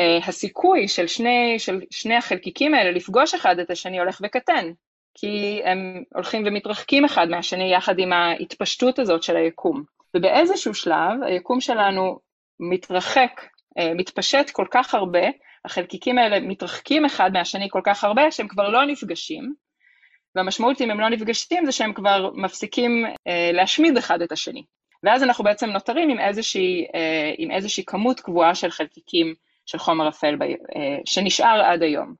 uh, 0.00 0.28
הסיכוי 0.28 0.88
של 0.88 1.06
שני, 1.06 1.58
של 1.58 1.80
שני 1.90 2.14
החלקיקים 2.14 2.74
האלה 2.74 2.90
לפגוש 2.90 3.34
אחד 3.34 3.58
את 3.58 3.70
השני 3.70 3.98
הולך 3.98 4.20
וקטן, 4.24 4.72
כי 5.14 5.60
הם 5.64 6.02
הולכים 6.14 6.42
ומתרחקים 6.46 7.04
אחד 7.04 7.28
מהשני 7.28 7.74
יחד 7.74 7.98
עם 7.98 8.12
ההתפשטות 8.12 8.98
הזאת 8.98 9.22
של 9.22 9.36
היקום. 9.36 9.82
ובאיזשהו 10.16 10.74
שלב 10.74 11.22
היקום 11.26 11.60
שלנו 11.60 12.18
מתרחק, 12.60 13.40
uh, 13.78 13.82
מתפשט 13.94 14.50
כל 14.50 14.66
כך 14.70 14.94
הרבה, 14.94 15.28
החלקיקים 15.64 16.18
האלה 16.18 16.40
מתרחקים 16.40 17.04
אחד 17.04 17.30
מהשני 17.32 17.68
כל 17.70 17.80
כך 17.84 18.04
הרבה 18.04 18.30
שהם 18.30 18.48
כבר 18.48 18.68
לא 18.68 18.86
נפגשים, 18.86 19.54
והמשמעות 20.34 20.80
אם 20.80 20.90
הם 20.90 21.00
לא 21.00 21.08
נפגשים 21.08 21.66
זה 21.66 21.72
שהם 21.72 21.92
כבר 21.92 22.30
מפסיקים 22.34 23.06
uh, 23.06 23.52
להשמיד 23.52 23.96
אחד 23.96 24.22
את 24.22 24.32
השני. 24.32 24.64
ואז 25.02 25.22
אנחנו 25.22 25.44
בעצם 25.44 25.70
נותרים 25.70 26.10
עם 26.10 26.18
איזושהי, 26.18 26.86
אה, 26.94 27.32
עם 27.38 27.50
איזושהי 27.50 27.84
כמות 27.86 28.20
קבועה 28.20 28.54
של 28.54 28.70
חלקיקים 28.70 29.34
של 29.66 29.78
חומר 29.78 30.08
אפל 30.08 30.36
ב, 30.36 30.42
אה, 30.42 30.98
שנשאר 31.04 31.62
עד 31.64 31.82
היום. 31.82 32.14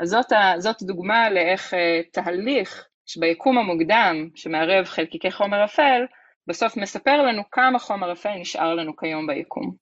אז 0.00 0.08
זאת, 0.08 0.32
זאת 0.58 0.82
דוגמה 0.82 1.30
לאיך 1.30 1.74
אה, 1.74 2.00
תהליך 2.12 2.84
ביקום 3.18 3.58
המוקדם 3.58 4.28
שמערב 4.34 4.84
חלקיקי 4.84 5.30
חומר 5.30 5.64
אפל, 5.64 6.02
בסוף 6.46 6.76
מספר 6.76 7.22
לנו 7.22 7.42
כמה 7.50 7.78
חומר 7.78 8.12
אפל 8.12 8.34
נשאר 8.40 8.74
לנו 8.74 8.96
כיום 8.96 9.26
ביקום. 9.26 9.74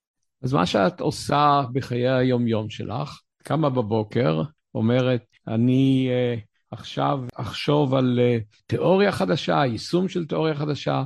אז 0.43 0.53
מה 0.53 0.65
שאת 0.65 1.01
עושה 1.01 1.61
בחיי 1.73 2.09
היום-יום 2.09 2.69
שלך, 2.69 3.21
קמה 3.43 3.69
בבוקר, 3.69 4.41
אומרת, 4.75 5.23
אני 5.47 6.09
uh, 6.09 6.39
עכשיו 6.71 7.19
אחשוב 7.35 7.95
על 7.95 8.19
uh, 8.19 8.43
תיאוריה 8.65 9.11
חדשה, 9.11 9.65
יישום 9.65 10.09
של 10.09 10.25
תיאוריה 10.25 10.55
חדשה, 10.55 11.03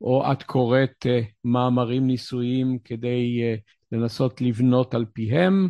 או 0.00 0.32
את 0.32 0.42
קוראת 0.42 1.06
uh, 1.06 1.24
מאמרים 1.44 2.06
ניסויים 2.06 2.78
כדי 2.84 3.40
uh, 3.40 3.60
לנסות 3.92 4.40
לבנות 4.40 4.94
על 4.94 5.04
פיהם 5.12 5.68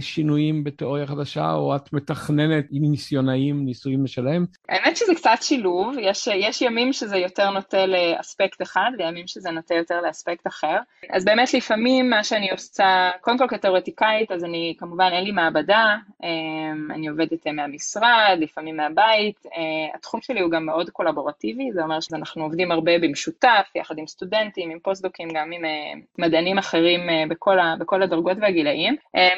שינויים 0.00 0.64
בתיאוריה 0.64 1.06
חדשה, 1.06 1.52
או 1.52 1.76
את 1.76 1.92
מתכננת 1.92 2.64
עם 2.70 2.90
ניסיונאים 2.90 3.64
ניסויים 3.64 4.04
משלהם? 4.04 4.44
האמת 4.68 4.96
שזה 4.96 5.14
קצת 5.14 5.38
שילוב, 5.40 5.94
יש, 6.00 6.26
יש 6.26 6.62
ימים 6.62 6.92
שזה 6.92 7.16
יותר 7.16 7.50
נוטה 7.50 7.86
לאספקט 7.86 8.62
אחד, 8.62 8.90
וימים 8.98 9.26
שזה 9.26 9.50
נוטה 9.50 9.74
יותר 9.74 10.00
לאספקט 10.00 10.46
אחר. 10.46 10.76
אז 11.10 11.24
באמת 11.24 11.54
לפעמים 11.54 12.10
מה 12.10 12.24
שאני 12.24 12.50
עושה, 12.50 13.10
קודם 13.20 13.38
כל 13.38 13.46
כתיאורטיקאית, 13.48 14.32
אז 14.32 14.44
אני 14.44 14.74
כמובן 14.78 15.10
אין 15.12 15.24
לי 15.24 15.32
מעבדה, 15.32 15.96
אני 16.94 17.08
עובדת 17.08 17.46
מהמשרד, 17.46 18.38
לפעמים 18.40 18.76
מהבית. 18.76 19.42
התחום 19.94 20.20
שלי 20.22 20.40
הוא 20.40 20.50
גם 20.50 20.66
מאוד 20.66 20.90
קולבורטיבי, 20.90 21.72
זה 21.72 21.82
אומר 21.82 22.00
שאנחנו 22.00 22.42
עובדים 22.42 22.72
הרבה 22.72 22.98
במשותף, 22.98 23.70
יחד 23.74 23.98
עם 23.98 24.06
סטודנטים, 24.06 24.70
עם 24.70 24.78
פוסט-דוקים, 24.78 25.28
גם 25.34 25.52
עם 25.52 25.62
מדענים 26.18 26.58
אחרים 26.58 27.00
בכל, 27.28 27.58
ה, 27.58 27.74
בכל 27.78 28.02
הדרגות 28.02 28.36
והגילאים. 28.40 28.96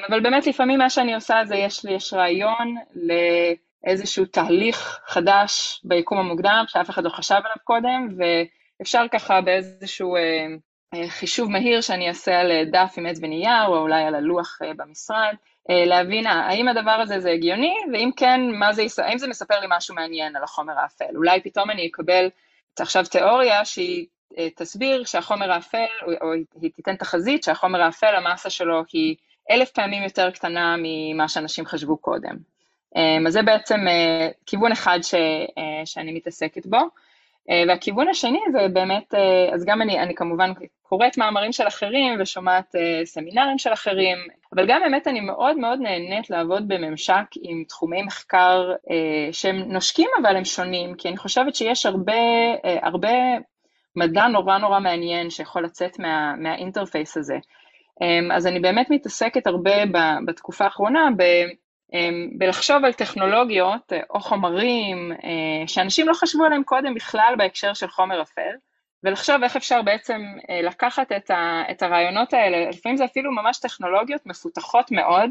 אבל 0.09 0.21
באמת 0.23 0.47
לפעמים 0.47 0.79
מה 0.79 0.91
שאני 0.91 1.15
עושה 1.15 1.41
זה 1.45 1.57
יש 1.57 1.85
לי, 1.85 1.93
יש 1.93 2.13
רעיון 2.13 2.77
לאיזשהו 2.95 4.25
תהליך 4.25 5.01
חדש 5.07 5.81
ביקום 5.85 6.19
המוקדם 6.19 6.65
שאף 6.69 6.91
אחד 6.91 7.05
לא 7.05 7.11
חשב 7.11 7.35
עליו 7.35 7.57
קודם, 7.65 8.09
ואפשר 8.17 9.05
ככה 9.13 9.41
באיזשהו 9.41 10.17
אה, 10.17 10.47
אה, 10.95 11.09
חישוב 11.09 11.51
מהיר 11.51 11.81
שאני 11.81 12.09
אעשה 12.09 12.41
על 12.41 12.53
דף 12.65 12.95
עם 12.97 13.07
עץ 13.07 13.19
ונייר, 13.23 13.67
או 13.67 13.79
אולי 13.79 14.05
על 14.05 14.15
הלוח 14.15 14.59
אה, 14.63 14.75
במשרד, 14.75 15.35
אה, 15.71 15.85
להבין 15.85 16.27
האם 16.27 16.69
הדבר 16.69 16.91
הזה 16.91 17.21
זה 17.21 17.31
הגיוני, 17.31 17.75
ואם 17.93 18.11
כן, 18.17 18.41
מה 18.59 18.73
זה, 18.73 18.83
האם 18.99 19.19
זה 19.19 19.29
מספר 19.29 19.61
לי 19.61 19.67
משהו 19.71 19.95
מעניין 19.95 20.37
על 20.37 20.43
החומר 20.43 20.79
האפל. 20.79 21.17
אולי 21.17 21.41
פתאום 21.41 21.71
אני 21.71 21.87
אקבל 21.87 22.31
עכשיו 22.79 23.05
תיאוריה 23.11 23.65
שהיא 23.65 24.07
אה, 24.39 24.49
תסביר 24.57 25.05
שהחומר 25.05 25.53
האפל, 25.53 25.87
או, 26.03 26.13
או 26.21 26.33
היא 26.33 26.71
תיתן 26.77 26.97
תחזית 26.97 27.45
שהחומר 27.45 27.81
האפל, 27.83 28.15
המסה 28.15 28.51
שלו 28.51 28.83
היא 28.93 29.17
אלף 29.51 29.71
פעמים 29.71 30.03
יותר 30.03 30.31
קטנה 30.31 30.77
ממה 30.79 31.29
שאנשים 31.29 31.67
חשבו 31.67 31.97
קודם. 31.97 32.37
אמ, 32.97 33.27
אז 33.27 33.33
זה 33.33 33.43
בעצם 33.43 33.89
אה, 33.89 34.29
כיוון 34.47 34.73
אחד 34.73 34.99
ש, 35.03 35.15
אה, 35.15 35.83
שאני 35.85 36.13
מתעסקת 36.13 36.67
בו. 36.67 36.79
אה, 37.51 37.65
והכיוון 37.69 38.09
השני 38.09 38.41
זה 38.53 38.69
באמת, 38.73 39.15
אז 39.55 39.65
גם 39.65 39.83
אני, 39.83 39.99
אני 39.99 40.15
כמובן 40.15 40.53
קוראת 40.83 41.19
מאמרים 41.19 41.53
של 41.53 41.69
אחרים 41.69 42.21
ושומעת 42.21 42.75
סמינרים 43.05 43.59
של 43.59 43.73
אחרים, 43.73 44.19
אבל 44.55 44.67
גם 44.67 44.81
באמת 44.81 45.09
אני 45.09 45.21
מאוד 45.21 45.57
מאוד 45.57 45.79
נהנית 45.81 46.31
לעבוד 46.31 46.69
בממשק 46.69 47.25
עם 47.43 47.65
תחומי 47.69 48.03
מחקר 48.03 48.73
שהם 49.33 49.57
נושקים 49.57 50.09
אבל 50.23 50.37
הם 50.37 50.45
שונים, 50.45 50.95
כי 50.95 51.09
אני 51.09 51.17
חושבת 51.17 51.55
שיש 51.55 51.87
הרבה, 51.87 52.13
הרבה 52.83 53.13
מדע 53.97 54.27
נורא 54.27 54.59
נורא 54.59 54.81
מעניין 54.81 55.31
שיכול 55.31 55.65
לצאת 55.65 55.99
מה, 55.99 56.35
מהאינטרפייס 56.37 57.17
הזה. 57.17 57.39
אמ, 58.01 58.33
אז 58.33 58.47
אני 58.47 58.61
באמת 58.61 58.91
מתעסקת 58.91 59.47
הרבה 59.47 59.73
בתקופה 60.27 60.65
האחרונה 60.65 61.09
ב, 61.17 61.23
אמ, 61.95 62.29
בלחשוב 62.39 62.85
על 62.85 62.93
טכנולוגיות 62.93 63.93
אה, 63.93 64.01
או 64.11 64.21
חומרים 64.21 65.13
אה, 65.13 65.67
שאנשים 65.67 66.09
לא 66.09 66.15
חשבו 66.15 66.45
עליהם 66.45 66.63
קודם 66.63 66.95
בכלל 66.95 67.35
בהקשר 67.39 67.75
של 67.75 67.89
חומר 67.89 68.23
אפל, 68.23 68.53
ולחשוב 69.05 69.43
איך 69.43 69.57
אפשר 69.57 69.83
בעצם 69.83 70.21
לקחת 70.63 71.13
את, 71.13 71.31
ה, 71.31 71.63
את 71.71 71.83
הרעיונות 71.83 72.33
האלה, 72.33 72.71
לפעמים 72.71 72.97
זה 72.97 73.05
אפילו 73.05 73.33
ממש 73.33 73.59
טכנולוגיות 73.59 74.27
מפותחות 74.27 74.91
מאוד, 74.91 75.31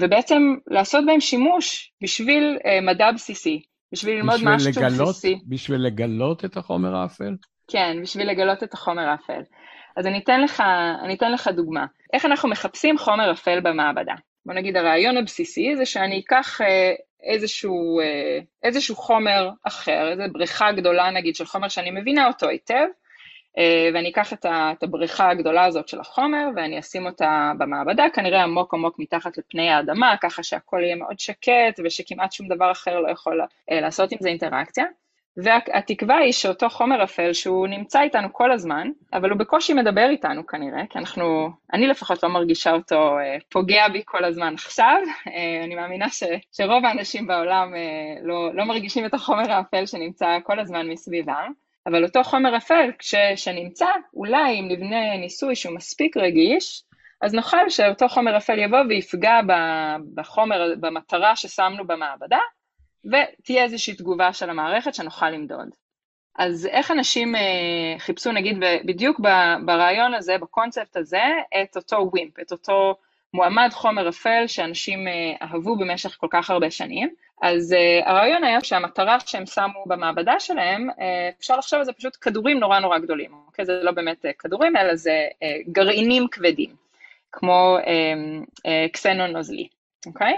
ובעצם 0.00 0.54
לעשות 0.66 1.06
בהם 1.06 1.20
שימוש 1.20 1.92
בשביל 2.02 2.58
מדע 2.82 3.12
בסיסי, 3.12 3.62
בשביל 3.92 4.16
ללמוד 4.16 4.40
משהו 4.44 4.70
לגלות, 4.70 5.08
בסיסי. 5.08 5.38
בשביל 5.46 5.80
לגלות 5.80 6.44
את 6.44 6.56
החומר 6.56 6.96
האפל? 6.96 7.36
כן, 7.68 7.96
בשביל 8.02 8.30
לגלות 8.30 8.62
את 8.62 8.74
החומר 8.74 9.08
האפל. 9.08 9.42
אז 9.98 10.06
אני 10.06 10.18
אתן 10.18 10.40
לך, 10.40 10.62
אני 11.04 11.14
אתן 11.14 11.32
לך 11.32 11.48
דוגמה. 11.48 11.86
איך 12.12 12.24
אנחנו 12.24 12.48
מחפשים 12.48 12.98
חומר 12.98 13.32
אפל 13.32 13.60
במעבדה? 13.60 14.14
בוא 14.46 14.54
נגיד 14.54 14.76
הרעיון 14.76 15.16
הבסיסי 15.16 15.76
זה 15.76 15.86
שאני 15.86 16.20
אקח 16.20 16.60
אה, 16.60 16.92
איזשהו, 17.22 18.00
אה, 18.00 18.38
איזשהו 18.62 18.96
חומר 18.96 19.50
אחר, 19.64 20.08
איזו 20.08 20.22
בריכה 20.32 20.72
גדולה 20.72 21.10
נגיד 21.10 21.36
של 21.36 21.44
חומר 21.46 21.68
שאני 21.68 21.90
מבינה 21.90 22.26
אותו 22.26 22.48
היטב, 22.48 22.86
אה, 23.58 23.88
ואני 23.94 24.10
אקח 24.10 24.32
את 24.32 24.82
הבריכה 24.82 25.30
הגדולה 25.30 25.64
הזאת 25.64 25.88
של 25.88 26.00
החומר 26.00 26.46
ואני 26.56 26.78
אשים 26.78 27.06
אותה 27.06 27.52
במעבדה, 27.58 28.04
כנראה 28.14 28.42
עמוק 28.42 28.74
עמוק 28.74 28.98
מתחת 28.98 29.38
לפני 29.38 29.70
האדמה, 29.70 30.14
ככה 30.20 30.42
שהכל 30.42 30.80
יהיה 30.82 30.96
מאוד 30.96 31.18
שקט 31.18 31.80
ושכמעט 31.84 32.32
שום 32.32 32.48
דבר 32.48 32.70
אחר 32.72 33.00
לא 33.00 33.10
יכול 33.10 33.40
לעשות 33.70 34.12
עם 34.12 34.18
זה 34.20 34.28
אינטראקציה. 34.28 34.84
והתקווה 35.42 36.16
היא 36.16 36.32
שאותו 36.32 36.68
חומר 36.68 37.04
אפל 37.04 37.32
שהוא 37.32 37.66
נמצא 37.66 38.00
איתנו 38.00 38.32
כל 38.32 38.52
הזמן, 38.52 38.90
אבל 39.12 39.30
הוא 39.30 39.38
בקושי 39.38 39.74
מדבר 39.74 40.08
איתנו 40.10 40.46
כנראה, 40.46 40.82
כי 40.90 40.98
אנחנו, 40.98 41.50
אני 41.72 41.86
לפחות 41.86 42.22
לא 42.22 42.28
מרגישה 42.28 42.72
אותו 42.72 43.18
אה, 43.18 43.36
פוגע 43.48 43.88
בי 43.88 44.02
כל 44.04 44.24
הזמן 44.24 44.54
עכשיו, 44.54 45.00
אה, 45.28 45.64
אני 45.64 45.74
מאמינה 45.74 46.08
ש, 46.08 46.22
שרוב 46.52 46.84
האנשים 46.84 47.26
בעולם 47.26 47.74
אה, 47.74 48.20
לא, 48.22 48.54
לא 48.54 48.64
מרגישים 48.64 49.06
את 49.06 49.14
החומר 49.14 49.52
האפל 49.52 49.86
שנמצא 49.86 50.38
כל 50.42 50.60
הזמן 50.60 50.88
מסביבם, 50.88 51.52
אבל 51.86 52.04
אותו 52.04 52.24
חומר 52.24 52.56
אפל 52.56 52.90
כש, 52.98 53.14
שנמצא, 53.36 53.86
אולי 54.14 54.60
אם 54.60 54.68
נבנה 54.68 55.16
ניסוי 55.16 55.54
שהוא 55.54 55.74
מספיק 55.74 56.16
רגיש, 56.16 56.82
אז 57.22 57.34
נוכל 57.34 57.68
שאותו 57.68 58.08
חומר 58.08 58.36
אפל 58.36 58.58
יבוא 58.58 58.78
ויפגע 58.88 59.40
בחומר, 60.14 60.74
במטרה 60.80 61.36
ששמנו 61.36 61.86
במעבדה, 61.86 62.38
ותהיה 63.04 63.64
איזושהי 63.64 63.94
תגובה 63.94 64.32
של 64.32 64.50
המערכת 64.50 64.94
שנוכל 64.94 65.30
למדוד. 65.30 65.68
אז 66.38 66.66
איך 66.66 66.90
אנשים 66.90 67.36
אה, 67.36 67.98
חיפשו 67.98 68.32
נגיד 68.32 68.56
בדיוק 68.84 69.20
ברעיון 69.64 70.14
הזה, 70.14 70.38
בקונספט 70.38 70.96
הזה, 70.96 71.22
את 71.62 71.76
אותו 71.76 71.96
ווימפ, 72.12 72.40
את 72.40 72.52
אותו 72.52 72.94
מועמד 73.34 73.68
חומר 73.72 74.08
אפל 74.08 74.46
שאנשים 74.46 75.08
אה, 75.08 75.46
אהבו 75.46 75.76
במשך 75.76 76.16
כל 76.20 76.26
כך 76.30 76.50
הרבה 76.50 76.70
שנים. 76.70 77.08
אז 77.42 77.72
uh, 77.72 78.08
הרעיון 78.08 78.44
היה 78.44 78.60
שהמטרה 78.60 79.20
שהם 79.20 79.46
שמו 79.46 79.84
במעבדה 79.86 80.40
שלהם, 80.40 80.90
uh, 80.90 80.94
אפשר 81.38 81.56
לחשוב 81.56 81.78
על 81.78 81.84
זה 81.84 81.92
פשוט 81.92 82.16
כדורים 82.20 82.58
נורא 82.58 82.78
נורא 82.78 82.98
גדולים, 82.98 83.30
אוקיי? 83.46 83.64
זה 83.64 83.80
לא 83.82 83.92
באמת 83.92 84.24
uh, 84.24 84.28
כדורים, 84.38 84.76
אלא 84.76 84.94
זה 84.94 85.26
uh, 85.30 85.72
גרעינים 85.72 86.28
כבדים, 86.30 86.70
כמו 87.32 87.78
uh, 87.78 87.86
uh, 88.58 88.92
קסנון 88.92 89.30
נוזלי, 89.30 89.68
אוקיי? 90.06 90.34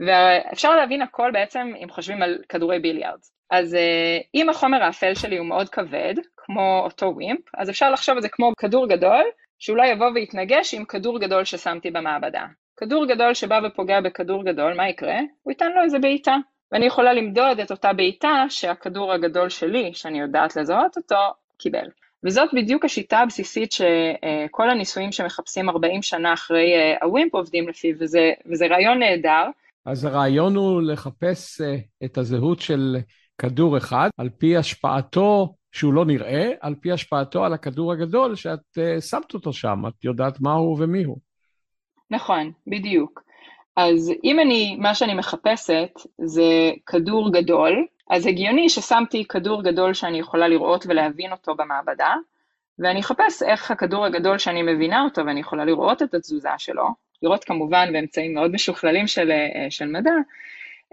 ואפשר 0.00 0.76
להבין 0.76 1.02
הכל 1.02 1.30
בעצם 1.32 1.72
אם 1.84 1.90
חושבים 1.90 2.22
על 2.22 2.38
כדורי 2.48 2.78
ביליארד. 2.78 3.18
אז 3.50 3.74
אה, 3.74 4.18
אם 4.34 4.48
החומר 4.48 4.82
האפל 4.82 5.14
שלי 5.14 5.38
הוא 5.38 5.46
מאוד 5.46 5.68
כבד, 5.68 6.14
כמו 6.36 6.80
אותו 6.84 7.06
ווימפ, 7.06 7.40
אז 7.58 7.70
אפשר 7.70 7.90
לחשוב 7.90 8.14
על 8.16 8.22
זה 8.22 8.28
כמו 8.28 8.52
כדור 8.58 8.88
גדול, 8.88 9.24
שאולי 9.58 9.88
יבוא 9.88 10.10
ויתנגש 10.14 10.74
עם 10.74 10.84
כדור 10.84 11.18
גדול 11.18 11.44
ששמתי 11.44 11.90
במעבדה. 11.90 12.46
כדור 12.76 13.06
גדול 13.06 13.34
שבא 13.34 13.60
ופוגע 13.64 14.00
בכדור 14.00 14.44
גדול, 14.44 14.74
מה 14.74 14.88
יקרה? 14.88 15.18
הוא 15.42 15.50
ייתן 15.50 15.72
לו 15.72 15.82
איזה 15.82 15.98
בעיטה. 15.98 16.36
ואני 16.72 16.86
יכולה 16.86 17.12
למדוד 17.12 17.60
את 17.60 17.70
אותה 17.70 17.92
בעיטה 17.92 18.44
שהכדור 18.48 19.12
הגדול 19.12 19.48
שלי, 19.48 19.90
שאני 19.94 20.20
יודעת 20.20 20.56
לזהות 20.56 20.96
אותו, 20.96 21.16
קיבל. 21.58 21.88
וזאת 22.24 22.48
בדיוק 22.54 22.84
השיטה 22.84 23.18
הבסיסית 23.18 23.72
שכל 23.72 24.70
הניסויים 24.70 25.12
שמחפשים 25.12 25.68
40 25.68 26.02
שנה 26.02 26.32
אחרי 26.32 26.74
אה, 26.74 26.96
הווימפ 27.02 27.34
עובדים 27.34 27.68
לפיו, 27.68 27.94
וזה, 27.98 28.32
וזה 28.46 28.66
רעיון 28.66 28.98
נהדר, 28.98 29.44
אז 29.86 30.04
הרעיון 30.04 30.56
הוא 30.56 30.82
לחפש 30.82 31.60
אה, 31.60 31.76
את 32.04 32.18
הזהות 32.18 32.60
של 32.60 32.96
כדור 33.38 33.76
אחד 33.76 34.08
על 34.16 34.28
פי 34.38 34.56
השפעתו, 34.56 35.54
שהוא 35.72 35.94
לא 35.94 36.04
נראה, 36.04 36.50
על 36.60 36.74
פי 36.74 36.92
השפעתו 36.92 37.44
על 37.44 37.52
הכדור 37.52 37.92
הגדול 37.92 38.34
שאת 38.34 38.78
אה, 38.78 39.00
שמת 39.00 39.34
אותו 39.34 39.52
שם, 39.52 39.82
את 39.88 40.04
יודעת 40.04 40.40
מה 40.40 40.52
הוא 40.52 40.76
ומי 40.80 41.04
הוא. 41.04 41.18
נכון, 42.10 42.52
בדיוק. 42.66 43.22
אז 43.76 44.12
אם 44.24 44.40
אני, 44.40 44.76
מה 44.76 44.94
שאני 44.94 45.14
מחפשת 45.14 45.90
זה 46.18 46.70
כדור 46.86 47.32
גדול, 47.32 47.86
אז 48.10 48.26
הגיוני 48.26 48.68
ששמתי 48.68 49.24
כדור 49.28 49.62
גדול 49.62 49.94
שאני 49.94 50.18
יכולה 50.18 50.48
לראות 50.48 50.86
ולהבין 50.88 51.32
אותו 51.32 51.54
במעבדה, 51.54 52.14
ואני 52.78 53.00
אחפש 53.00 53.42
איך 53.42 53.70
הכדור 53.70 54.04
הגדול 54.04 54.38
שאני 54.38 54.62
מבינה 54.62 55.04
אותו 55.04 55.26
ואני 55.26 55.40
יכולה 55.40 55.64
לראות 55.64 56.02
את 56.02 56.14
התזוזה 56.14 56.48
שלו, 56.58 57.03
לראות 57.24 57.44
כמובן 57.44 57.92
באמצעים 57.92 58.34
מאוד 58.34 58.52
משוכללים 58.52 59.06
של, 59.06 59.30
אה, 59.30 59.70
של 59.70 59.86
מדע, 59.86 60.10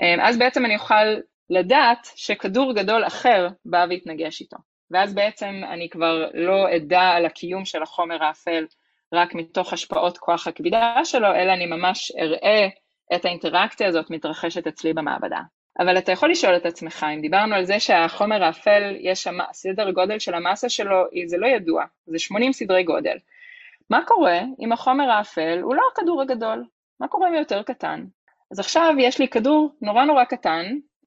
אה, 0.02 0.28
אז 0.28 0.38
בעצם 0.38 0.66
אני 0.66 0.76
אוכל 0.76 1.06
לדעת 1.50 2.08
שכדור 2.16 2.74
גדול 2.74 3.08
אחר 3.08 3.48
בא 3.66 3.86
והתנגש 3.90 4.42
איתו. 4.42 4.58
ואז 4.92 5.14
בעצם 5.14 5.62
אני 5.70 5.90
כבר 5.90 6.28
לא 6.34 6.76
אדע 6.76 7.02
על 7.02 7.26
הקיום 7.26 7.66
של 7.66 7.84
החומר 7.84 8.24
האפל 8.24 8.66
רק 9.14 9.36
מתוך 9.36 9.74
השפעות 9.74 10.18
כוח 10.18 10.48
הכבידה 10.48 10.96
שלו, 11.04 11.28
אלא 11.36 11.54
אני 11.54 11.66
ממש 11.66 12.12
אראה 12.20 12.68
את 13.16 13.26
האינטראקציה 13.26 13.88
הזאת 13.88 14.10
מתרחשת 14.10 14.68
אצלי 14.68 14.94
במעבדה. 14.94 15.40
אבל 15.80 15.98
אתה 15.98 16.12
יכול 16.12 16.32
לשאול 16.32 16.56
את 16.56 16.66
עצמך, 16.66 17.06
אם 17.16 17.22
דיברנו 17.22 17.56
על 17.56 17.66
זה 17.66 17.80
שהחומר 17.80 18.44
האפל, 18.44 18.96
יש 19.00 19.24
שם, 19.24 19.38
סדר 19.54 19.92
גודל 19.92 20.20
של 20.20 20.34
המסה 20.34 20.70
שלו, 20.70 21.04
זה 21.26 21.38
לא 21.38 21.48
ידוע, 21.48 21.84
זה 22.06 22.20
80 22.20 22.54
סדרי 22.54 22.84
גודל. 22.84 23.18
מה 23.92 24.02
קורה 24.08 24.40
אם 24.60 24.72
החומר 24.72 25.10
האפל 25.10 25.60
הוא 25.62 25.76
לא 25.76 25.82
הכדור 25.94 26.22
הגדול? 26.22 26.66
מה 27.00 27.08
קורה 27.08 27.28
אם 27.28 27.34
הוא 27.34 27.40
יותר 27.40 27.64
קטן? 27.64 28.06
אז 28.52 28.60
עכשיו 28.60 28.94
יש 29.00 29.20
לי 29.20 29.28
כדור 29.28 29.76
נורא 29.82 30.06
נורא 30.06 30.24
קטן, 30.24 30.66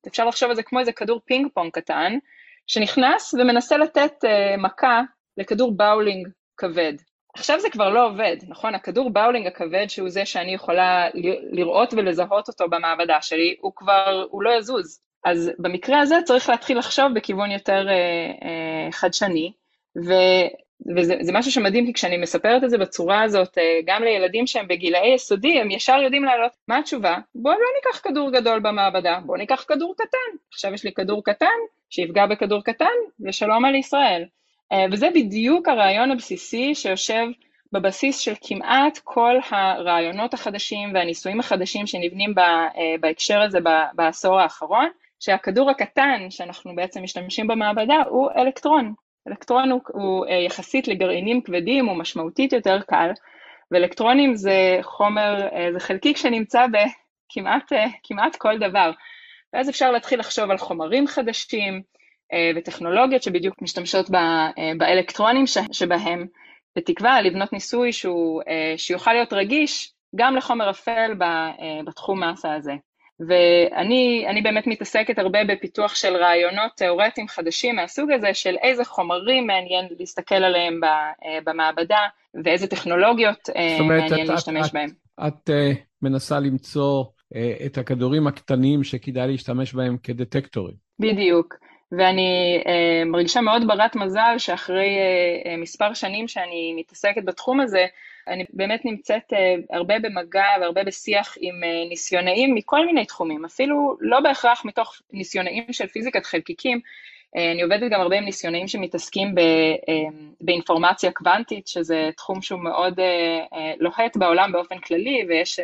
אפשר 0.09 0.24
לחשוב 0.24 0.51
על 0.51 0.57
זה 0.57 0.62
כמו 0.62 0.80
איזה 0.80 0.93
כדור 0.93 1.20
פינג 1.24 1.49
פונג 1.55 1.72
קטן, 1.72 2.18
שנכנס 2.66 3.35
ומנסה 3.35 3.76
לתת 3.76 4.12
uh, 4.24 4.61
מכה 4.61 5.03
לכדור 5.37 5.76
באולינג 5.76 6.28
כבד. 6.57 6.93
עכשיו 7.35 7.61
זה 7.61 7.70
כבר 7.70 7.91
לא 7.91 8.07
עובד, 8.07 8.37
נכון? 8.49 8.74
הכדור 8.74 9.11
באולינג 9.11 9.47
הכבד 9.47 9.87
שהוא 9.89 10.09
זה 10.09 10.26
שאני 10.26 10.55
יכולה 10.55 11.09
לראות 11.53 11.95
ולזהות 11.95 12.49
אותו 12.49 12.68
במעבדה 12.68 13.22
שלי, 13.22 13.57
הוא 13.61 13.72
כבר, 13.76 14.26
הוא 14.30 14.43
לא 14.43 14.51
יזוז. 14.59 15.01
אז 15.24 15.51
במקרה 15.59 16.01
הזה 16.01 16.16
צריך 16.24 16.49
להתחיל 16.49 16.78
לחשוב 16.78 17.07
בכיוון 17.14 17.51
יותר 17.51 17.87
uh, 17.87 18.43
uh, 18.43 18.93
חדשני, 18.93 19.53
ו... 20.07 20.12
וזה 20.97 21.32
משהו 21.32 21.53
שמדהים, 21.53 21.87
כי 21.87 21.93
כשאני 21.93 22.16
מספרת 22.16 22.64
את 22.64 22.70
זה 22.70 22.78
בצורה 22.78 23.22
הזאת, 23.22 23.59
אה, 23.59 23.80
גם 23.87 24.03
לילדים 24.03 24.47
שהם 24.47 24.68
בגילאי 24.68 25.14
יסודי, 25.14 25.61
הם 25.61 25.70
ישר 25.70 25.97
יודעים 26.03 26.24
לעלות, 26.24 26.53
מה 26.68 26.78
התשובה? 26.78 27.16
בואו 27.35 27.55
לא 27.55 27.66
ניקח 27.76 28.01
כדור 28.01 28.30
גדול 28.30 28.61
במעבדה, 28.61 29.18
בואו 29.26 29.39
ניקח 29.39 29.64
כדור 29.68 29.95
קטן. 29.97 30.37
עכשיו 30.53 30.74
יש 30.74 30.85
לי 30.85 30.93
כדור 30.93 31.24
קטן, 31.24 31.47
שיפגע 31.91 32.26
בכדור 32.26 32.62
קטן, 32.64 32.95
ושלום 33.20 33.64
על 33.64 33.74
ישראל. 33.74 34.24
אה, 34.72 34.87
וזה 34.93 35.09
בדיוק 35.14 35.68
הרעיון 35.68 36.11
הבסיסי 36.11 36.74
שיושב 36.74 37.26
בבסיס 37.72 38.18
של 38.18 38.35
כמעט 38.41 38.99
כל 39.05 39.37
הרעיונות 39.51 40.35
החדשים 40.35 40.95
והניסויים 40.95 41.41
החדשים 41.41 41.87
שנבנים 41.87 42.35
אה, 42.39 42.68
בהקשר 43.01 43.41
הזה 43.41 43.59
בעשור 43.95 44.41
האחרון, 44.41 44.89
שהכדור 45.20 45.70
הקטן 45.70 46.26
שאנחנו 46.30 46.74
בעצם 46.74 47.03
משתמשים 47.03 47.47
במעבדה 47.47 48.03
הוא 48.09 48.30
אלקטרון, 48.37 48.95
אלקטרון 49.29 49.70
הוא, 49.70 49.81
הוא 49.93 50.27
אה, 50.27 50.35
יחסית 50.35 50.89
לגרעינים 50.89 51.43
כבדים, 51.43 51.87
הוא 51.87 51.97
משמעותית 51.97 52.53
יותר 52.53 52.81
קל, 52.83 53.11
ואלקטרונים 53.70 54.35
זה 54.35 54.79
חומר, 54.83 55.49
אה, 55.53 55.72
זה 55.72 55.81
חלקיק 55.81 56.16
שנמצא 56.16 56.66
בכמעט 56.66 57.72
אה, 57.72 57.87
כמעט 58.03 58.37
כל 58.37 58.59
דבר. 58.59 58.91
ואז 59.53 59.70
אפשר 59.70 59.91
להתחיל 59.91 60.20
לחשוב 60.20 60.51
על 60.51 60.59
חומרים 60.59 61.07
חדשים 61.07 61.83
וטכנולוגיות 62.57 63.22
שבדיוק 63.22 63.62
משתמשות 63.62 64.11
באלקטרונים 64.79 65.45
שבהם, 65.72 66.27
בתקווה 66.77 67.22
לבנות 67.22 67.53
ניסוי 67.53 67.93
שהוא, 67.93 68.43
שיוכל 68.77 69.12
להיות 69.12 69.33
רגיש 69.33 69.93
גם 70.16 70.37
לחומר 70.37 70.70
אפל 70.70 71.14
בתחום 71.87 72.25
מסה 72.25 72.55
הזה. 72.55 72.72
ואני 73.21 74.41
באמת 74.43 74.67
מתעסקת 74.67 75.19
הרבה 75.19 75.39
בפיתוח 75.45 75.95
של 75.95 76.17
רעיונות 76.17 76.73
תיאורטיים 76.77 77.29
חדשים 77.29 77.77
מהסוג 77.77 78.11
הזה, 78.12 78.35
של 78.35 78.57
איזה 78.62 78.85
חומרים 78.85 79.47
מעניין 79.47 79.87
להסתכל 79.99 80.35
עליהם 80.35 80.81
אה, 80.85 81.39
במעבדה, 81.45 82.01
ואיזה 82.45 82.67
טכנולוגיות 82.67 83.51
אה, 83.57 83.77
אומרת, 83.81 84.03
מעניין 84.03 84.27
את, 84.27 84.31
להשתמש 84.31 84.69
את, 84.69 84.73
בהם. 84.73 84.91
את, 85.27 85.33
את 85.35 85.51
uh, 85.51 85.79
מנסה 86.03 86.41
למצוא 86.41 87.05
uh, 87.05 87.67
את 87.67 87.79
הכדורים 87.79 88.27
הקטנים 88.27 88.85
שכדאי 88.85 89.27
להשתמש 89.27 89.75
בהם 89.75 89.97
כדטקטורים. 90.03 90.75
בדיוק. 90.99 91.55
ואני 91.93 92.62
uh, 92.65 93.09
מרגישה 93.09 93.41
מאוד 93.41 93.67
ברת 93.67 93.97
מזל 93.97 94.35
שאחרי 94.39 94.97
uh, 94.97 95.47
uh, 95.47 95.62
מספר 95.62 95.95
שנים 95.95 96.29
שאני 96.29 96.75
מתעסקת 96.77 97.25
בתחום 97.25 97.61
הזה, 97.61 97.87
אני 98.29 98.45
באמת 98.53 98.85
נמצאת 98.85 99.33
uh, 99.33 99.37
הרבה 99.77 99.99
במגע 99.99 100.47
והרבה 100.61 100.85
בשיח 100.85 101.37
עם 101.41 101.55
uh, 101.62 101.89
ניסיונאים 101.89 102.55
מכל 102.55 102.87
מיני 102.87 103.05
תחומים, 103.05 103.45
אפילו 103.45 103.97
לא 104.01 104.20
בהכרח 104.20 104.64
מתוך 104.64 104.95
ניסיונאים 105.12 105.72
של 105.72 105.87
פיזיקת 105.87 106.27
חלקיקים, 106.27 106.81
אני 107.37 107.62
עובדת 107.62 107.91
גם 107.91 108.01
הרבה 108.01 108.16
עם 108.16 108.25
ניסיונאים 108.25 108.68
שמתעסקים 108.68 109.35
ב, 109.35 109.41
באינפורמציה 110.41 111.12
קוונטית, 111.12 111.68
שזה 111.68 112.11
תחום 112.16 112.43
שהוא 112.43 112.61
מאוד 112.61 113.01
לוהט 113.79 114.16
בעולם 114.16 114.53
באופן 114.53 114.79
כללי, 114.79 115.25
ויש 115.29 115.61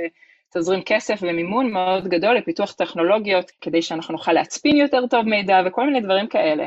תזרים 0.55 0.83
כסף 0.83 1.19
ומימון 1.23 1.71
מאוד 1.71 2.09
גדול 2.09 2.37
לפיתוח 2.37 2.73
טכנולוגיות 2.73 3.51
כדי 3.61 3.83
שאנחנו 3.83 4.13
נוכל 4.13 4.33
להצפין 4.33 4.77
יותר 4.77 5.07
טוב 5.07 5.23
מידע 5.23 5.61
וכל 5.67 5.87
מיני 5.87 6.01
דברים 6.01 6.27
כאלה. 6.27 6.67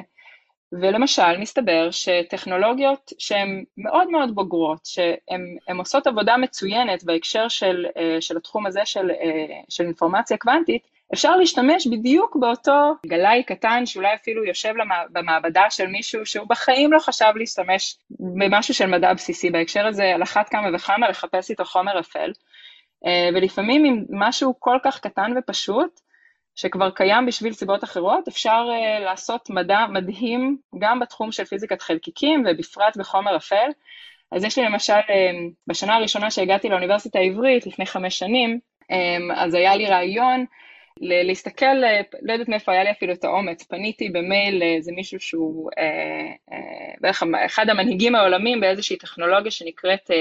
ולמשל, 0.82 1.38
מסתבר 1.40 1.92
שטכנולוגיות 1.92 3.12
שהן 3.18 3.64
מאוד 3.78 4.10
מאוד 4.10 4.36
בוגרות, 4.36 4.86
שהן 4.86 5.78
עושות 5.78 6.08
עבודה 6.08 6.38
מצוינת 6.38 7.04
בהקשר 7.04 7.48
של, 7.48 7.86
אה, 7.98 8.18
של 8.22 8.38
התחום 8.38 8.66
הזה 8.66 8.82
של, 8.86 9.12
אה, 9.12 9.62
של 9.70 9.84
אינפורמציה 9.84 10.38
קוונטית, 10.38 10.88
אפשר 11.14 11.36
להשתמש 11.36 11.88
בדיוק 11.88 12.36
באותו 12.36 12.94
גלאי 13.06 13.44
קטן 13.44 13.86
שאולי 13.86 14.16
אפילו 14.16 14.46
יושב 14.46 14.74
במעבדה 15.10 15.64
של 15.70 15.88
מישהו 15.88 16.26
שהוא 16.26 16.48
בחיים 16.48 16.94
לא 16.94 17.00
חשב 17.00 17.32
להשתמש 17.36 17.98
במשהו 18.20 18.74
של 18.74 18.86
מדע 18.86 19.14
בסיסי, 19.14 19.50
בהקשר 19.50 19.88
הזה 19.88 20.04
על 20.04 20.24
אחת 20.24 20.50
כמה 20.50 20.76
וכמה 20.76 21.10
לחפש 21.10 21.50
איתו 21.50 21.66
חומר 21.66 22.00
אפל. 22.00 22.32
אה, 23.06 23.30
ולפעמים 23.34 23.86
עם 23.86 24.06
משהו 24.10 24.54
כל 24.60 24.78
כך 24.84 25.00
קטן 25.00 25.34
ופשוט, 25.38 26.00
שכבר 26.56 26.90
קיים 26.90 27.26
בשביל 27.26 27.54
סיבות 27.54 27.84
אחרות, 27.84 28.28
אפשר 28.28 28.66
uh, 28.70 29.04
לעשות 29.04 29.50
מדע 29.50 29.86
מדהים 29.90 30.58
גם 30.80 31.00
בתחום 31.00 31.32
של 31.32 31.46
פיזיקת 31.46 31.82
חלקיקים 31.82 32.44
ובפרט 32.48 32.98
בחומר 32.98 33.36
אפל. 33.38 33.70
אז 34.32 34.44
יש 34.44 34.58
לי 34.58 34.66
למשל, 34.66 34.94
uh, 34.94 35.52
בשנה 35.68 35.96
הראשונה 35.96 36.32
שהגעתי 36.32 36.70
לאוניברסיטה 36.70 37.20
העברית, 37.20 37.68
לפני 37.68 37.86
חמש 37.86 38.20
שנים, 38.20 38.60
um, 38.84 39.34
אז 39.36 39.54
היה 39.54 39.76
לי 39.76 39.86
רעיון 39.86 40.46
להסתכל, 41.02 41.76
לא 42.22 42.34
יודעת 42.34 42.50
מאיפה 42.50 42.72
היה 42.72 42.84
לי 42.84 42.92
אפילו 42.92 43.14
את 43.14 43.24
האומץ, 43.24 43.64
פניתי 43.64 44.10
במייל 44.10 44.60
לאיזה 44.60 44.92
מישהו 44.92 45.20
שהוא 45.20 45.70
uh, 45.72 46.54
uh, 46.54 46.98
בערך 47.02 47.24
אחד 47.46 47.70
המנהיגים 47.70 48.16
העולמים 48.16 48.60
באיזושהי 48.60 48.98
טכנולוגיה 48.98 49.52
שנקראת 49.52 50.12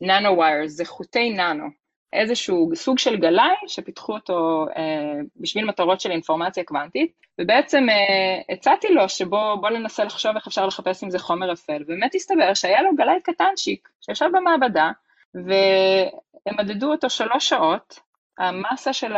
ננו 0.00 0.36
וויירס, 0.36 0.72
זה 0.72 0.84
חוטי 0.84 1.30
ננו. 1.30 1.80
איזשהו 2.12 2.70
סוג 2.74 2.98
של 2.98 3.16
גלאי 3.16 3.54
שפיתחו 3.66 4.12
אותו 4.12 4.66
אה, 4.76 5.20
בשביל 5.36 5.64
מטרות 5.64 6.00
של 6.00 6.10
אינפורמציה 6.10 6.64
קוונטית, 6.64 7.12
ובעצם 7.40 7.86
אה, 7.88 8.54
הצעתי 8.54 8.88
לו 8.88 9.08
שבוא 9.08 9.70
ננסה 9.70 10.04
לחשוב 10.04 10.36
איך 10.36 10.46
אפשר 10.46 10.66
לחפש 10.66 11.02
עם 11.04 11.10
זה 11.10 11.18
חומר 11.18 11.52
אפל, 11.52 11.82
ובאמת 11.82 12.14
הסתבר 12.14 12.54
שהיה 12.54 12.82
לו 12.82 12.90
גלאי 12.96 13.20
קטנצ'יק 13.22 13.88
שישב 14.00 14.26
במעבדה, 14.32 14.90
והם 15.34 16.56
מדדו 16.58 16.90
אותו 16.90 17.10
שלוש 17.10 17.48
שעות, 17.48 18.00
המסה 18.38 18.92
של 18.92 19.12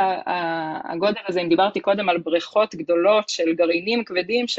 הגודל 0.85 1.21
הזה, 1.29 1.41
אם 1.41 1.49
דיברתי 1.49 1.81
קודם 1.81 2.09
על 2.09 2.19
בריכות 2.19 2.75
גדולות 2.75 3.29
של 3.29 3.53
גרעינים 3.53 4.05
כבדים, 4.05 4.49
ש... 4.49 4.59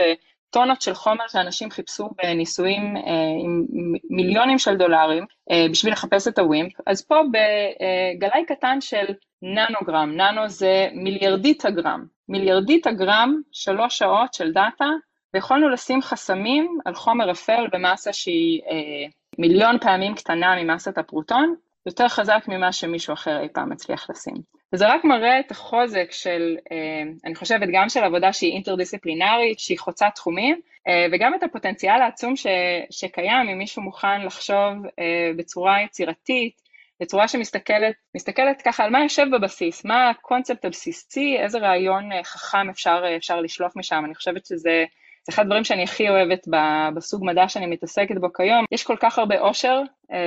טונות 0.54 0.82
של 0.82 0.94
חומר 0.94 1.28
שאנשים 1.28 1.72
חיפשו 1.72 2.10
בניסויים 2.18 2.98
אה, 2.98 3.02
עם 3.44 3.66
מיליונים 4.10 4.60
של 4.60 4.78
דולרים 4.78 5.26
אה, 5.52 5.66
בשביל 5.72 5.94
לחפש 5.94 6.28
את 6.28 6.40
הווימפ, 6.40 6.74
אז 6.86 7.06
פה 7.06 7.16
בגלאי 7.32 8.46
קטן 8.46 8.82
של 8.82 9.06
ננוגרם, 9.42 10.12
ננו 10.16 10.50
זה 10.50 10.88
מיליארדית 10.94 11.66
הגרם, 11.66 12.06
מיליארדית 12.30 12.88
הגרם, 12.88 13.42
שלוש 13.52 13.98
שעות 13.98 14.34
של 14.34 14.52
דאטה, 14.52 14.90
ויכולנו 15.34 15.70
לשים 15.70 16.02
חסמים 16.02 16.78
על 16.86 16.94
חומר 16.94 17.32
אפל 17.32 17.68
במסה 17.72 18.14
שהיא 18.14 18.62
אה, 18.70 19.10
מיליון 19.38 19.80
פעמים 19.80 20.16
קטנה 20.16 20.64
ממסת 20.64 20.98
הפרוטון, 20.98 21.56
יותר 21.86 22.08
חזק 22.08 22.44
ממה 22.48 22.72
שמישהו 22.72 23.14
אחר 23.14 23.42
אי 23.42 23.48
פעם 23.54 23.72
הצליח 23.72 24.10
לשים. 24.10 24.36
וזה 24.74 24.88
רק 24.88 25.04
מראה 25.04 25.40
את 25.40 25.52
החוזק 25.52 26.12
של, 26.12 26.58
אה, 26.72 27.12
אני 27.26 27.36
חושבת, 27.36 27.68
גם 27.74 27.90
של 27.90 28.04
עבודה 28.04 28.34
שהיא 28.34 28.54
אינטרדיסציפלינרית, 28.54 29.60
שהיא 29.60 29.80
חוצה 29.80 30.10
תחומים, 30.10 30.60
אה, 30.88 31.06
וגם 31.12 31.36
את 31.36 31.44
הפוטנציאל 31.44 32.02
העצום 32.02 32.36
ש, 32.36 32.48
שקיים 32.92 33.50
אם 33.50 33.58
מישהו 33.58 33.82
מוכן 33.82 34.22
לחשוב 34.26 34.86
אה, 35.00 35.32
בצורה 35.38 35.82
יצירתית, 35.82 36.64
בצורה 37.02 37.28
שמסתכלת 37.28 37.96
מסתכלת 38.16 38.62
ככה 38.62 38.84
על 38.84 38.90
מה 38.90 39.04
יושב 39.04 39.26
בבסיס, 39.34 39.86
מה 39.86 40.10
הקונספט 40.10 40.66
הבסיסי, 40.66 41.38
איזה 41.40 41.60
רעיון 41.60 42.10
חכם 42.24 42.70
אפשר, 42.70 43.04
אפשר 43.18 43.42
לשלוף 43.42 43.76
משם, 43.76 44.04
אני 44.06 44.16
חושבת 44.16 44.46
שזה 44.46 44.86
זה 45.28 45.34
אחד 45.34 45.44
הדברים 45.44 45.64
שאני 45.64 45.84
הכי 45.84 46.10
אוהבת 46.10 46.48
בסוג 46.96 47.26
מדע 47.26 47.50
שאני 47.50 47.66
מתעסקת 47.66 48.16
בו 48.22 48.34
כיום. 48.34 48.66
יש 48.72 48.84
כל 48.84 48.96
כך 49.00 49.20
הרבה 49.20 49.40
אושר 49.40 49.82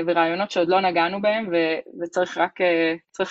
ורעיונות 0.07 0.51
שעוד 0.51 0.69
לא 0.69 0.81
נגענו 0.81 1.23
בהם, 1.23 1.49
וצריך 2.03 2.39
רק, 2.39 2.61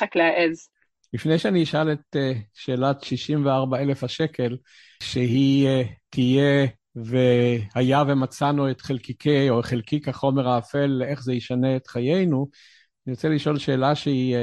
רק 0.01 0.15
להעז. 0.15 0.69
לפני 1.13 1.39
שאני 1.39 1.63
אשאל 1.63 1.91
את 1.91 2.15
uh, 2.15 2.37
שאלת 2.53 3.03
64 3.03 3.79
אלף 3.79 4.03
השקל, 4.03 4.57
שהיא 5.03 5.85
תהיה 6.09 6.67
והיה 6.95 8.03
ומצאנו 8.07 8.71
את 8.71 8.81
חלקיקי 8.81 9.49
או 9.49 9.61
חלקיק 9.63 10.07
החומר 10.07 10.49
האפל, 10.49 11.01
איך 11.05 11.23
זה 11.23 11.33
ישנה 11.33 11.75
את 11.75 11.87
חיינו, 11.87 12.47
אני 13.07 13.13
רוצה 13.13 13.29
לשאול 13.29 13.59
שאלה 13.59 13.95
שהיא 13.95 14.35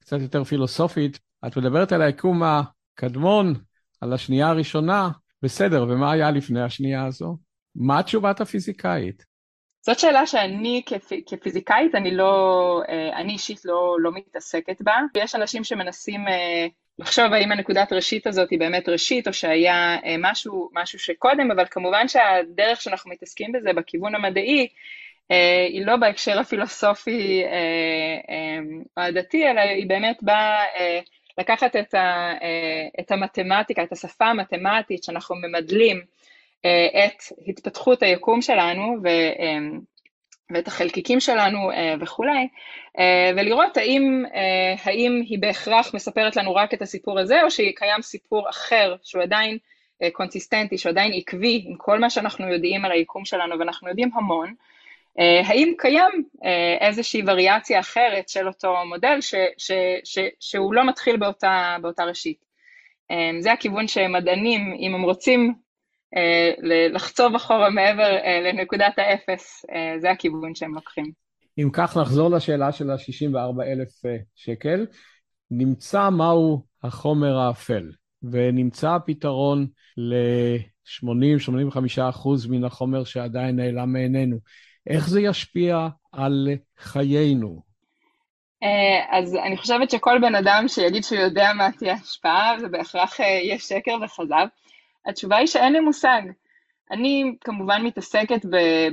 קצת 0.00 0.20
יותר 0.20 0.44
פילוסופית. 0.44 1.18
את 1.46 1.56
מדברת 1.56 1.92
על 1.92 2.02
היקום 2.02 2.42
הקדמון, 2.42 3.54
על 4.00 4.12
השנייה 4.12 4.48
הראשונה, 4.48 5.10
בסדר, 5.42 5.82
ומה 5.82 6.12
היה 6.12 6.30
לפני 6.30 6.62
השנייה 6.62 7.04
הזו? 7.04 7.36
מה 7.74 8.02
תשובת 8.02 8.40
הפיזיקאית? 8.40 9.24
זאת 9.86 9.98
שאלה 9.98 10.26
שאני 10.26 10.82
כפ, 10.86 11.12
כפיזיקאית, 11.26 11.94
אני 11.94 12.10
לא, 12.10 12.82
אה, 12.88 13.16
אני 13.16 13.32
אישית 13.32 13.64
לא, 13.64 13.96
לא 14.00 14.12
מתעסקת 14.14 14.82
בה. 14.82 14.92
יש 15.16 15.34
אנשים 15.34 15.64
שמנסים 15.64 16.28
אה, 16.28 16.66
לחשוב 16.98 17.32
האם 17.32 17.52
הנקודת 17.52 17.92
ראשית 17.92 18.26
הזאת 18.26 18.50
היא 18.50 18.58
באמת 18.58 18.88
ראשית, 18.88 19.28
או 19.28 19.32
שהיה 19.32 19.96
אה, 20.04 20.14
משהו, 20.18 20.70
משהו 20.72 20.98
שקודם, 20.98 21.50
אבל 21.50 21.64
כמובן 21.70 22.08
שהדרך 22.08 22.80
שאנחנו 22.80 23.10
מתעסקים 23.10 23.52
בזה 23.52 23.72
בכיוון 23.72 24.14
המדעי, 24.14 24.68
היא 25.68 25.86
לא 25.86 25.96
בהקשר 25.96 26.38
הפילוסופי 26.40 27.42
או 28.96 29.02
הדתי, 29.02 29.50
אלא 29.50 29.60
היא 29.60 29.88
באמת 29.88 30.16
באה 30.22 30.64
לקחת 31.38 31.76
את, 31.76 31.94
ה, 31.94 32.32
את 33.00 33.10
המתמטיקה, 33.10 33.82
את 33.82 33.92
השפה 33.92 34.26
המתמטית 34.26 35.04
שאנחנו 35.04 35.36
ממדלים, 35.36 36.02
אה, 36.66 37.04
את 37.06 37.48
התפתחות 37.48 38.02
היקום 38.02 38.42
שלנו 38.42 38.96
ו, 39.04 39.08
אה, 39.08 39.78
ואת 40.54 40.68
החלקיקים 40.68 41.20
שלנו 41.20 41.70
אה, 41.70 41.94
וכולי, 42.00 42.48
ולראות 43.36 43.76
האם, 43.76 44.24
האם 44.84 45.22
היא 45.26 45.38
בהכרח 45.38 45.94
מספרת 45.94 46.36
לנו 46.36 46.54
רק 46.54 46.74
את 46.74 46.82
הסיפור 46.82 47.18
הזה, 47.18 47.42
או 47.42 47.50
שקיים 47.50 48.02
סיפור 48.02 48.50
אחר 48.50 48.96
שהוא 49.02 49.22
עדיין 49.22 49.58
קונסיסטנטי, 50.12 50.78
שהוא 50.78 50.90
עדיין 50.90 51.12
עקבי 51.14 51.62
עם 51.66 51.76
כל 51.76 51.98
מה 51.98 52.10
שאנחנו 52.10 52.52
יודעים 52.52 52.84
על 52.84 52.92
היקום 52.92 53.24
שלנו, 53.24 53.58
ואנחנו 53.58 53.88
יודעים 53.88 54.10
המון, 54.14 54.54
האם 55.44 55.72
קיים 55.78 56.24
איזושהי 56.80 57.22
וריאציה 57.26 57.80
אחרת 57.80 58.28
של 58.28 58.48
אותו 58.48 58.74
מודל 58.88 59.20
ש, 59.20 59.34
ש, 59.58 59.70
ש, 60.04 60.18
שהוא 60.40 60.74
לא 60.74 60.88
מתחיל 60.88 61.16
באותה, 61.16 61.76
באותה 61.82 62.04
ראשית. 62.04 62.44
זה 63.40 63.52
הכיוון 63.52 63.88
שמדענים, 63.88 64.76
אם 64.80 64.94
הם 64.94 65.02
רוצים 65.02 65.54
אה, 66.16 66.50
לחצוב 66.92 67.34
אחורה 67.34 67.70
מעבר 67.70 68.02
אה, 68.02 68.40
לנקודת 68.40 68.98
האפס, 68.98 69.64
אה, 69.72 70.00
זה 70.00 70.10
הכיוון 70.10 70.54
שהם 70.54 70.74
לוקחים. 70.74 71.12
אם 71.58 71.68
כך 71.72 71.96
נחזור 71.96 72.30
לשאלה 72.30 72.72
של 72.72 72.90
ה-64 72.90 73.62
אלף 73.62 73.88
שקל, 74.34 74.86
נמצא 75.50 76.10
מהו 76.10 76.62
החומר 76.82 77.38
האפל, 77.38 77.90
ונמצא 78.22 78.96
פתרון 79.06 79.66
ל-80-85% 79.96 82.28
מן 82.50 82.64
החומר 82.64 83.04
שעדיין 83.04 83.56
נעלם 83.56 83.92
מעינינו. 83.92 84.36
איך 84.86 85.08
זה 85.08 85.20
ישפיע 85.20 85.88
על 86.12 86.48
חיינו? 86.78 87.66
אז 89.10 89.34
אני 89.34 89.56
חושבת 89.56 89.90
שכל 89.90 90.18
בן 90.18 90.34
אדם 90.34 90.64
שיגיד 90.68 91.04
שהוא 91.04 91.18
יודע 91.18 91.52
מה 91.52 91.72
תהיה 91.78 91.92
ההשפעה, 91.92 92.54
זה 92.60 92.68
בהכרח 92.68 93.20
יהיה 93.20 93.58
שקר 93.58 93.96
וכזב. 94.04 94.46
התשובה 95.06 95.36
היא 95.36 95.46
שאין 95.46 95.72
לי 95.72 95.80
מושג. 95.80 96.20
אני 96.90 97.34
כמובן 97.40 97.82
מתעסקת 97.82 98.40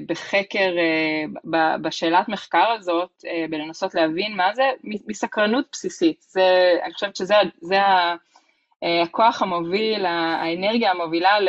בחקר, 0.08 0.74
אה, 0.78 1.78
בשאלת 1.78 2.30
מחקר 2.30 2.72
הזאת, 2.80 3.26
אה, 3.28 3.46
בלנסות 3.50 3.96
להבין 3.96 4.38
מה 4.38 4.56
זה, 4.56 4.64
מסקרנות 4.84 5.66
בסיסית. 5.72 6.22
זה, 6.22 6.78
אני 6.84 6.94
חושבת 6.94 7.16
שזה 7.16 7.36
זה 7.62 7.80
אה, 8.84 9.02
הכוח 9.04 9.42
המוביל, 9.42 10.06
האנרגיה 10.06 10.92
המובילה 10.92 11.40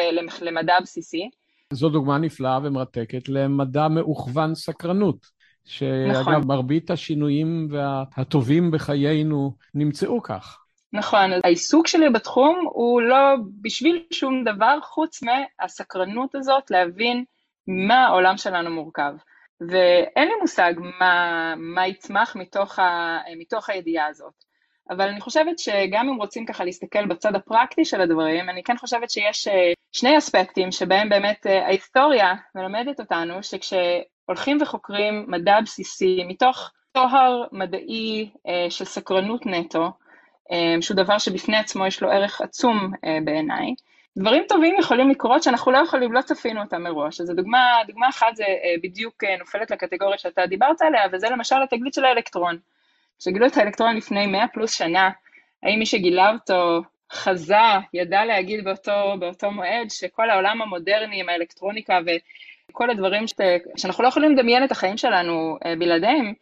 למדע 0.41 0.81
בסיסי. 0.83 1.31
זו 1.75 1.89
דוגמה 1.89 2.19
נפלאה 2.19 2.59
ומרתקת 2.63 3.29
למדע 3.29 3.89
מאוכוון 3.89 4.55
סקרנות. 4.55 5.35
שאגב, 5.65 6.21
נכון. 6.21 6.47
מרבית 6.47 6.91
השינויים 6.91 7.69
הטובים 8.17 8.71
בחיינו 8.71 9.55
נמצאו 9.75 10.23
כך. 10.23 10.59
נכון, 10.93 11.31
העיסוק 11.45 11.87
שלי 11.87 12.11
בתחום 12.11 12.67
הוא 12.73 13.03
לא 13.03 13.35
בשביל 13.61 14.05
שום 14.13 14.45
דבר 14.45 14.79
חוץ 14.83 15.21
מהסקרנות 15.23 16.35
הזאת 16.35 16.71
להבין 16.71 17.25
מה 17.67 18.07
העולם 18.07 18.37
שלנו 18.37 18.71
מורכב. 18.71 19.13
ואין 19.61 20.29
לי 20.29 20.35
מושג 20.41 20.73
מה, 21.01 21.55
מה 21.57 21.87
יצמח 21.87 22.37
מתוך, 22.37 22.79
ה, 22.79 23.19
מתוך 23.39 23.71
הידיעה 23.71 24.07
הזאת. 24.07 24.45
אבל 24.91 25.09
אני 25.09 25.21
חושבת 25.21 25.59
שגם 25.59 26.09
אם 26.09 26.17
רוצים 26.17 26.47
ככה 26.47 26.65
להסתכל 26.65 27.07
בצד 27.07 27.35
הפרקטי 27.35 27.85
של 27.85 28.01
הדברים, 28.01 28.49
אני 28.49 28.63
כן 28.63 28.77
חושבת 28.77 29.11
שיש 29.11 29.49
שני 29.93 30.19
אספקטים 30.19 30.73
שבהם 30.73 31.09
באמת 31.09 31.47
ההיסטוריה 31.47 32.35
מלמדת 32.55 33.01
אותנו 33.01 33.43
שכשהולכים 33.43 34.59
וחוקרים 34.61 35.25
מדע 35.29 35.61
בסיסי 35.61 36.25
מתוך 36.29 36.71
טוהר 36.93 37.45
מדעי 37.53 38.31
של 38.71 38.85
סקרנות 38.85 39.47
נטו, 39.47 39.91
שהוא 40.81 40.97
דבר 40.97 41.19
שבפני 41.19 41.57
עצמו 41.57 41.87
יש 41.87 42.03
לו 42.03 42.11
ערך 42.11 42.41
עצום 42.41 42.93
בעיניי, 43.25 43.75
דברים 44.19 44.45
טובים 44.49 44.75
יכולים 44.79 45.11
לקרות 45.11 45.43
שאנחנו 45.43 45.73
לא 45.73 45.79
יכולים, 45.79 46.13
לא 46.13 46.23
צפינו 46.23 46.63
אותם 46.63 46.83
מראש. 46.83 47.21
אז 47.21 47.31
דוגמה, 47.31 47.81
דוגמה 47.87 48.09
אחת 48.09 48.37
זה 48.37 48.45
אה, 48.45 48.75
בדיוק 48.83 49.25
אה, 49.25 49.37
נופלת 49.37 49.71
לקטגוריה 49.71 50.19
שאתה 50.19 50.47
דיברת 50.47 50.83
עליה, 50.83 51.03
וזה 51.13 51.29
למשל 51.31 51.57
התגלית 51.63 51.95
של 51.95 52.05
האלקטרון. 52.05 52.59
כשגילו 53.19 53.47
את 53.47 53.57
האלקטרון 53.57 53.97
לפני 53.97 54.27
100 54.27 54.49
פלוס 54.49 54.75
שנה, 54.75 55.11
האם 55.63 55.79
מי 55.79 55.87
שגילה 55.87 56.33
אותו 56.33 56.83
חזה, 57.13 57.57
ידע 57.95 58.25
להגיד 58.25 58.65
באותו, 58.65 59.15
באותו 59.19 59.51
מועד 59.51 59.91
שכל 59.91 60.31
העולם 60.31 60.63
המודרני 60.63 61.21
עם 61.21 61.29
האלקטרוניקה 61.29 61.99
וכל 62.71 62.91
הדברים 62.91 63.27
ש... 63.27 63.33
שאנחנו 63.77 64.03
לא 64.03 64.09
יכולים 64.09 64.33
לדמיין 64.33 64.65
את 64.65 64.73
החיים 64.73 64.97
שלנו 64.97 65.59
אה, 65.67 65.75
בלעדיהם, 65.79 66.33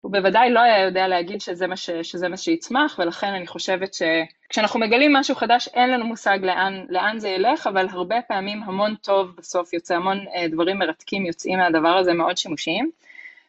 הוא 0.00 0.12
בוודאי 0.12 0.50
לא 0.50 0.60
היה 0.60 0.84
יודע 0.84 1.08
להגיד 1.08 1.40
שזה 1.40 1.66
מה, 1.66 1.76
ש, 1.76 1.90
שזה 1.90 2.28
מה 2.28 2.36
שיצמח, 2.36 2.98
ולכן 2.98 3.26
אני 3.26 3.46
חושבת 3.46 3.94
שכשאנחנו 3.94 4.80
מגלים 4.80 5.12
משהו 5.12 5.34
חדש 5.34 5.68
אין 5.74 5.90
לנו 5.90 6.06
מושג 6.06 6.38
לאן, 6.42 6.84
לאן 6.88 7.18
זה 7.18 7.28
ילך, 7.28 7.66
אבל 7.66 7.86
הרבה 7.90 8.16
פעמים 8.28 8.62
המון 8.62 8.94
טוב 8.94 9.36
בסוף 9.36 9.72
יוצא, 9.74 9.94
המון 9.94 10.24
אה, 10.34 10.48
דברים 10.48 10.78
מרתקים 10.78 11.26
יוצאים 11.26 11.58
מהדבר 11.58 11.96
הזה 11.96 12.12
מאוד 12.12 12.36
שימושיים. 12.36 12.90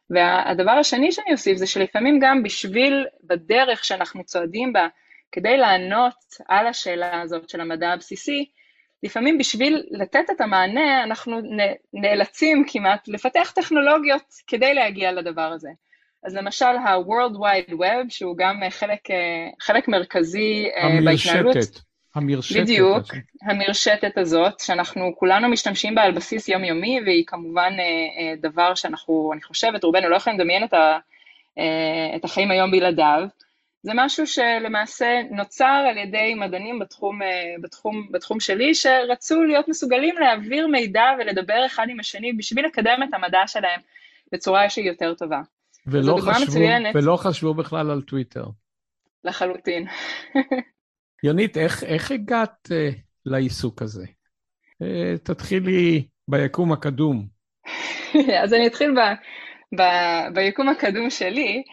והדבר 0.09 0.71
השני 0.71 1.11
שאני 1.11 1.31
אוסיף 1.31 1.57
זה 1.57 1.67
שלפעמים 1.67 2.19
גם 2.21 2.43
בשביל, 2.43 3.05
בדרך 3.23 3.85
שאנחנו 3.85 4.23
צועדים 4.23 4.73
בה, 4.73 4.87
כדי 5.31 5.57
לענות 5.57 6.15
על 6.47 6.67
השאלה 6.67 7.21
הזאת 7.21 7.49
של 7.49 7.61
המדע 7.61 7.89
הבסיסי, 7.89 8.45
לפעמים 9.03 9.37
בשביל 9.37 9.83
לתת 9.91 10.29
את 10.31 10.41
המענה 10.41 11.03
אנחנו 11.03 11.39
נאלצים 11.93 12.63
כמעט 12.67 13.07
לפתח 13.07 13.51
טכנולוגיות 13.55 14.33
כדי 14.47 14.73
להגיע 14.73 15.11
לדבר 15.11 15.51
הזה. 15.55 15.69
אז 16.23 16.35
למשל 16.35 16.65
ה-World 16.65 17.35
Wide 17.35 17.73
Web, 17.73 18.09
שהוא 18.09 18.37
גם 18.37 18.63
אה, 18.63 18.71
חלק, 18.71 19.11
אה, 19.11 19.49
חלק 19.61 19.87
מרכזי 19.87 20.65
אה, 20.75 20.83
המרשתת. 20.83 21.25
בהתנהלות. 21.25 21.55
המרשתת. 21.55 21.88
בדיוק, 22.61 22.97
הזאת. 22.97 23.09
המרשתת 23.41 24.17
הזאת, 24.17 24.59
שאנחנו 24.59 25.11
כולנו 25.15 25.49
משתמשים 25.49 25.95
בה 25.95 26.01
על 26.01 26.11
בסיס 26.11 26.49
יומיומי, 26.49 26.99
והיא 27.05 27.23
כמובן 27.27 27.73
דבר 28.41 28.75
שאנחנו, 28.75 29.31
אני 29.33 29.41
חושבת, 29.41 29.83
רובנו 29.83 30.09
לא 30.09 30.15
יכולים 30.15 30.39
לדמיין 30.39 30.63
את, 30.63 30.73
ה, 30.73 30.97
את 32.15 32.25
החיים 32.25 32.51
היום 32.51 32.71
בלעדיו. 32.71 33.27
זה 33.83 33.91
משהו 33.95 34.27
שלמעשה 34.27 35.21
נוצר 35.31 35.85
על 35.89 35.97
ידי 35.97 36.33
מדענים 36.35 36.79
בתחום, 36.79 37.19
בתחום, 37.61 38.07
בתחום 38.11 38.39
שלי, 38.39 38.75
שרצו 38.75 39.43
להיות 39.43 39.67
מסוגלים 39.67 40.15
להעביר 40.17 40.67
מידע 40.67 41.05
ולדבר 41.19 41.65
אחד 41.65 41.85
עם 41.89 41.99
השני 41.99 42.33
בשביל 42.33 42.65
לקדם 42.65 42.99
את 43.03 43.13
המדע 43.13 43.47
שלהם 43.47 43.79
בצורה 44.31 44.69
שהיא 44.69 44.87
יותר 44.87 45.13
טובה. 45.13 45.41
ולא 45.87 46.17
חשבו, 46.21 46.59
ולא 46.93 47.17
חשבו 47.17 47.53
בכלל 47.53 47.91
על 47.91 48.01
טוויטר. 48.01 48.45
לחלוטין. 49.23 49.87
יונית, 51.23 51.57
איך, 51.57 51.83
איך 51.83 52.11
הגעת 52.11 52.67
uh, 52.67 52.95
לעיסוק 53.25 53.81
הזה? 53.81 54.05
Uh, 54.83 55.17
תתחילי 55.23 56.07
ביקום 56.27 56.71
הקדום. 56.71 57.27
אז 58.43 58.53
אני 58.53 58.67
אתחיל 58.67 58.91
ב, 58.91 58.99
ב, 59.81 59.83
ביקום 60.33 60.69
הקדום 60.69 61.09
שלי. 61.09 61.63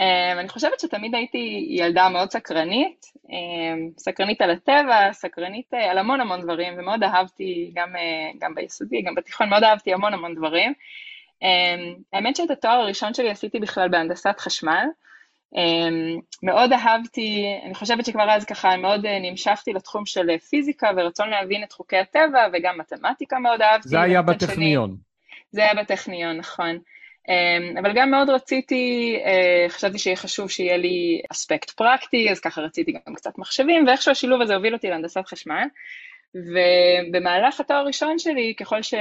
Um, 0.00 0.38
אני 0.38 0.48
חושבת 0.48 0.80
שתמיד 0.80 1.14
הייתי 1.14 1.66
ילדה 1.70 2.08
מאוד 2.08 2.30
סקרנית, 2.30 3.04
um, 3.26 3.98
סקרנית 3.98 4.40
על 4.42 4.50
הטבע, 4.50 5.12
סקרנית 5.12 5.74
uh, 5.74 5.76
על 5.76 5.98
המון 5.98 6.20
המון 6.20 6.42
דברים, 6.42 6.74
ומאוד 6.78 7.02
אהבתי, 7.02 7.72
גם, 7.74 7.96
uh, 7.96 8.38
גם 8.40 8.54
ביסודי, 8.54 9.02
גם 9.02 9.14
בתיכון, 9.14 9.48
מאוד 9.48 9.62
אהבתי 9.62 9.92
המון 9.92 10.14
המון 10.14 10.34
דברים. 10.34 10.72
Um, 11.42 12.02
האמת 12.12 12.36
שאת 12.36 12.50
התואר 12.50 12.72
הראשון 12.72 13.14
שלי 13.14 13.30
עשיתי 13.30 13.58
בכלל 13.58 13.88
בהנדסת 13.88 14.34
חשמל. 14.38 14.84
Um, 15.54 16.20
מאוד 16.42 16.72
אהבתי, 16.72 17.44
אני 17.64 17.74
חושבת 17.74 18.06
שכבר 18.06 18.30
אז 18.30 18.44
ככה 18.44 18.76
מאוד 18.76 19.06
uh, 19.06 19.08
נמשכתי 19.22 19.72
לתחום 19.72 20.06
של 20.06 20.30
uh, 20.30 20.38
פיזיקה 20.38 20.90
ורצון 20.96 21.30
להבין 21.30 21.64
את 21.64 21.72
חוקי 21.72 21.96
הטבע 21.96 22.46
וגם 22.52 22.78
מתמטיקה 22.78 23.38
מאוד 23.38 23.62
אהבתי. 23.62 23.88
זה 23.88 24.00
היה 24.00 24.22
בטכניון. 24.22 24.90
שני, 24.90 24.96
זה 25.50 25.62
היה 25.62 25.74
בטכניון, 25.74 26.36
נכון. 26.36 26.78
Um, 27.26 27.80
אבל 27.80 27.92
גם 27.94 28.10
מאוד 28.10 28.30
רציתי, 28.30 29.16
uh, 29.24 29.70
חשבתי 29.72 29.98
שיהיה 29.98 30.16
חשוב 30.16 30.50
שיהיה 30.50 30.76
לי 30.76 31.22
אספקט 31.32 31.70
פרקטי, 31.70 32.30
אז 32.30 32.40
ככה 32.40 32.60
רציתי 32.60 32.92
גם 32.92 33.14
קצת 33.14 33.38
מחשבים, 33.38 33.86
ואיכשהו 33.86 34.12
השילוב 34.12 34.40
הזה 34.42 34.54
הוביל 34.54 34.74
אותי 34.74 34.90
להנדסת 34.90 35.26
חשמל. 35.26 35.66
ובמהלך 36.34 37.60
התואר 37.60 37.78
הראשון 37.78 38.18
שלי, 38.18 38.54
ככל 38.60 38.82
ש... 38.82 38.94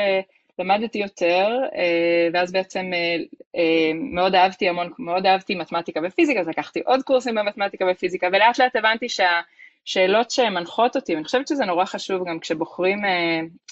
למדתי 0.59 0.97
יותר, 0.97 1.47
אה, 1.75 2.27
ואז 2.33 2.51
בעצם 2.51 2.91
אה, 2.93 3.15
אה, 3.55 3.91
מאוד 3.93 4.35
אהבתי 4.35 4.69
המון, 4.69 4.91
מאוד 4.99 5.25
אהבתי 5.25 5.55
מתמטיקה 5.55 5.99
ופיזיקה, 6.03 6.39
אז 6.39 6.47
לקחתי 6.47 6.79
עוד 6.85 7.03
קורסים 7.03 7.35
במתמטיקה 7.35 7.85
ופיזיקה, 7.91 8.27
ולאט 8.27 8.59
לאט 8.59 8.75
הבנתי 8.75 9.07
שהשאלות 9.09 10.31
שמנחות 10.31 10.95
אותי, 10.95 11.13
ואני 11.13 11.25
חושבת 11.25 11.47
שזה 11.47 11.65
נורא 11.65 11.85
חשוב 11.85 12.29
גם 12.29 12.39
כשבוחרים, 12.39 13.01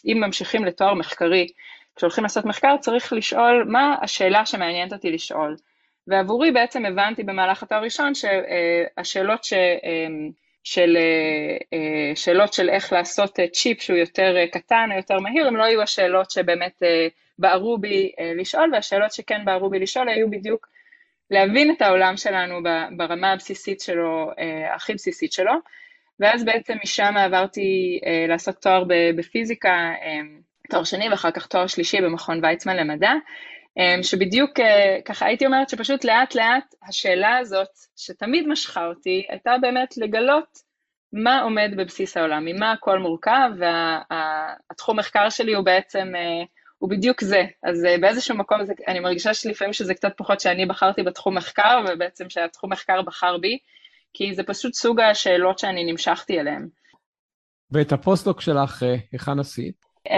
אם 0.05 0.17
ממשיכים 0.25 0.65
לתואר 0.65 0.93
מחקרי, 0.93 1.47
כשהולכים 1.95 2.23
לעשות 2.23 2.45
מחקר 2.45 2.77
צריך 2.79 3.13
לשאול 3.13 3.65
מה 3.67 3.95
השאלה 4.01 4.45
שמעניינת 4.45 4.93
אותי 4.93 5.11
לשאול. 5.11 5.55
ועבורי 6.07 6.51
בעצם 6.51 6.85
הבנתי 6.85 7.23
במהלך 7.23 7.63
התואר 7.63 7.79
הראשון 7.79 8.13
שהשאלות 8.15 9.43
ש... 9.43 9.53
של 10.63 10.97
אה, 10.97 11.57
אה, 11.73 12.15
שאלות 12.15 12.53
של 12.53 12.69
איך 12.69 12.93
לעשות 12.93 13.39
צ'יפ 13.53 13.81
שהוא 13.81 13.97
יותר 13.97 14.37
אה, 14.37 14.47
קטן 14.47 14.89
או 14.91 14.97
יותר 14.97 15.19
מהיר, 15.19 15.47
הם 15.47 15.55
לא 15.55 15.63
היו 15.63 15.81
השאלות 15.81 16.31
שבאמת 16.31 16.83
בערו 17.39 17.77
בי 17.77 18.11
לשאול, 18.35 18.71
והשאלות 18.73 19.11
שכן 19.11 19.45
בערו 19.45 19.69
בי 19.69 19.79
לשאול 19.79 20.09
היו 20.09 20.29
בדיוק 20.29 20.67
להבין 21.31 21.71
את 21.71 21.81
העולם 21.81 22.17
שלנו 22.17 22.59
ברמה 22.97 23.31
הבסיסית 23.31 23.79
שלו, 23.79 24.31
הכי 24.75 24.93
בסיסית 24.93 25.31
שלו, 25.31 25.51
ואז 26.19 26.45
בעצם 26.45 26.73
משם 26.83 27.13
עברתי 27.17 27.99
לעשות 28.27 28.55
תואר 28.55 28.83
בפיזיקה, 29.15 29.91
תואר 30.69 30.83
שני 30.83 31.09
ואחר 31.09 31.31
כך 31.31 31.47
תואר 31.47 31.67
שלישי 31.67 32.01
במכון 32.01 32.45
ויצמן 32.45 32.77
למדע, 32.77 33.11
שבדיוק 34.03 34.59
אה, 34.59 34.97
ככה 35.05 35.25
הייתי 35.25 35.45
אומרת 35.45 35.69
שפשוט 35.69 36.03
לאט 36.03 36.35
לאט 36.35 36.75
השאלה 36.87 37.37
הזאת, 37.37 37.69
שתמיד 37.95 38.47
משכה 38.47 38.85
אותי, 38.85 39.25
הייתה 39.29 39.51
באמת 39.61 39.97
לגלות 39.97 40.69
מה 41.13 41.41
עומד 41.41 41.71
בבסיס 41.77 42.17
העולם, 42.17 42.45
ממה 42.45 42.71
הכל 42.71 42.99
מורכב, 42.99 43.49
והתחום 43.59 44.95
וה, 44.95 44.99
מחקר 44.99 45.29
שלי 45.29 45.53
הוא 45.53 45.65
בעצם, 45.65 46.11
אה, 46.15 46.45
הוא 46.77 46.89
בדיוק 46.89 47.21
זה. 47.21 47.43
אז 47.63 47.85
אה, 47.85 47.97
באיזשהו 47.97 48.37
מקום 48.37 48.65
זה, 48.65 48.73
אני 48.87 48.99
מרגישה 48.99 49.33
שלפעמים 49.33 49.73
שזה 49.73 49.93
קצת 49.93 50.11
פחות 50.17 50.39
שאני 50.39 50.65
בחרתי 50.65 51.03
בתחום 51.03 51.37
מחקר, 51.37 51.83
ובעצם 51.87 52.29
שהתחום 52.29 52.71
מחקר 52.71 53.01
בחר 53.01 53.37
בי, 53.37 53.57
כי 54.13 54.33
זה 54.33 54.43
פשוט 54.43 54.73
סוג 54.73 54.99
השאלות 54.99 55.59
שאני 55.59 55.91
נמשכתי 55.91 56.39
אליהן. 56.39 56.67
ואת 57.71 57.91
הפוסט-דוק 57.91 58.41
שלך, 58.41 58.83
היכן 59.11 59.39
עשית? 59.39 59.75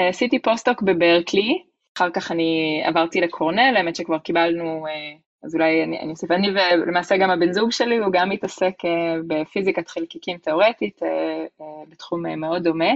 עשיתי 0.09 0.39
פוסט-דוק 0.41 0.81
בברקלי, 0.81 1.63
אחר 1.97 2.09
כך 2.13 2.31
אני 2.31 2.81
עברתי 2.85 3.21
לקורנל, 3.21 3.73
האמת 3.77 3.95
שכבר 3.95 4.19
קיבלנו, 4.19 4.87
אה, 4.87 5.13
אז 5.43 5.55
אולי 5.55 5.83
אני 5.83 6.11
אוסיף, 6.11 6.31
אני 6.31 6.47
ולמעשה 6.49 7.17
גם 7.17 7.29
הבן 7.29 7.51
זוג 7.51 7.71
שלי, 7.71 7.97
הוא 7.97 8.11
גם 8.11 8.29
מתעסק 8.29 8.73
אה, 8.85 9.15
בפיזיקת 9.27 9.87
חלקיקים 9.87 10.37
תאורטית, 10.37 11.03
אה, 11.03 11.45
בתחום 11.89 12.39
מאוד 12.39 12.63
דומה. 12.63 12.91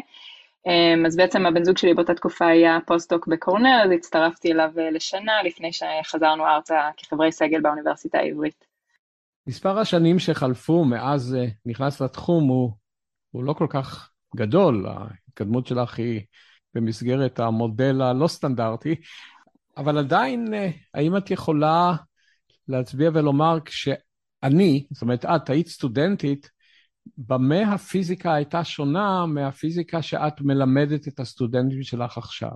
אז 1.06 1.16
בעצם 1.16 1.46
הבן 1.46 1.64
זוג 1.64 1.78
שלי 1.78 1.94
באותה 1.94 2.14
תקופה 2.14 2.48
היה 2.48 2.78
פוסט-דוק 2.88 3.28
בקורנל, 3.28 3.82
אז 3.86 3.92
הצטרפתי 3.92 4.52
אליו 4.52 4.72
לשנה 4.92 5.44
לפני 5.44 5.70
שחזרנו 5.74 6.46
ארצה 6.46 6.90
כחברי 6.98 7.32
סגל 7.32 7.62
באוניברסיטה 7.62 8.18
העברית. 8.18 8.66
מספר 9.48 9.80
השנים 9.80 10.20
שחלפו 10.20 10.86
מאז 10.86 11.38
נכנס 11.66 12.02
לתחום 12.02 12.48
הוא, 12.48 12.72
הוא 13.32 13.44
לא 13.44 13.54
כל 13.54 13.68
כך 13.70 14.12
גדול, 14.36 14.86
ההתקדמות 14.88 15.68
שלך 15.68 16.00
היא 16.00 16.22
במסגרת 16.76 17.40
המודל 17.40 18.02
הלא 18.02 18.28
סטנדרטי, 18.28 18.96
אבל 19.78 19.98
עדיין, 19.98 20.54
אה, 20.54 20.70
האם 20.94 21.18
את 21.18 21.32
יכולה 21.32 21.94
להצביע 22.68 23.10
ולומר, 23.14 23.58
כשאני, 23.66 24.86
זאת 24.92 25.02
אומרת, 25.02 25.26
את 25.26 25.50
היית 25.50 25.68
סטודנטית, 25.68 26.50
במה 27.18 27.74
הפיזיקה 27.74 28.34
הייתה 28.34 28.64
שונה 28.64 29.26
מהפיזיקה 29.26 30.02
שאת 30.02 30.42
מלמדת 30.42 31.08
את 31.08 31.20
הסטודנטים 31.20 31.84
שלך 31.84 32.18
עכשיו? 32.18 32.52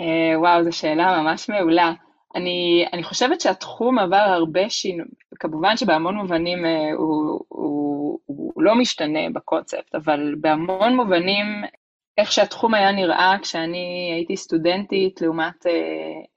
Uh, 0.00 0.38
וואו, 0.38 0.64
זו 0.64 0.72
שאלה 0.72 1.22
ממש 1.22 1.48
מעולה. 1.48 1.92
אני, 2.34 2.86
אני 2.92 3.02
חושבת 3.02 3.40
שהתחום 3.40 3.98
עבר 3.98 4.16
הרבה 4.16 4.70
שינוי, 4.70 5.06
כמובן 5.40 5.76
שבהמון 5.76 6.16
מובנים 6.16 6.64
uh, 6.64 6.68
הוא, 6.96 7.40
הוא, 7.48 8.18
הוא 8.26 8.62
לא 8.62 8.74
משתנה 8.74 9.30
בקונספט, 9.34 9.94
אבל 9.94 10.34
בהמון 10.40 10.96
מובנים 10.96 11.46
איך 12.18 12.32
שהתחום 12.32 12.74
היה 12.74 12.92
נראה 12.92 13.36
כשאני 13.42 14.10
הייתי 14.14 14.36
סטודנטית 14.36 15.20
לעומת, 15.20 15.66
אה, 15.66 15.72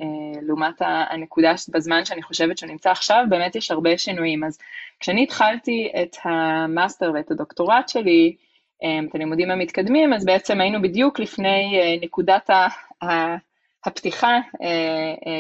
אה, 0.02 0.42
לעומת 0.42 0.82
הנקודה 0.82 1.54
בזמן 1.70 2.06
שאני 2.06 2.24
חושבת 2.24 2.58
שהוא 2.58 2.70
נמצא 2.70 2.92
עכשיו, 2.92 3.24
באמת 3.30 3.56
יש 3.56 3.72
הרבה 3.72 3.98
שינויים. 3.98 4.44
אז 4.44 4.58
כשאני 5.00 5.24
התחלתי 5.24 5.92
את 6.04 6.16
המאסטר 6.24 7.12
ואת 7.14 7.32
הדוקטורט 7.32 7.90
שלי, 7.90 8.36
את 9.10 9.16
הלימודים 9.16 9.52
המתקדמים, 9.52 10.14
אז 10.14 10.26
בעצם 10.26 10.62
היינו 10.62 10.82
בדיוק 10.82 11.20
לפני 11.20 11.80
נקודת 12.02 12.50
הפתיחה, 13.86 14.38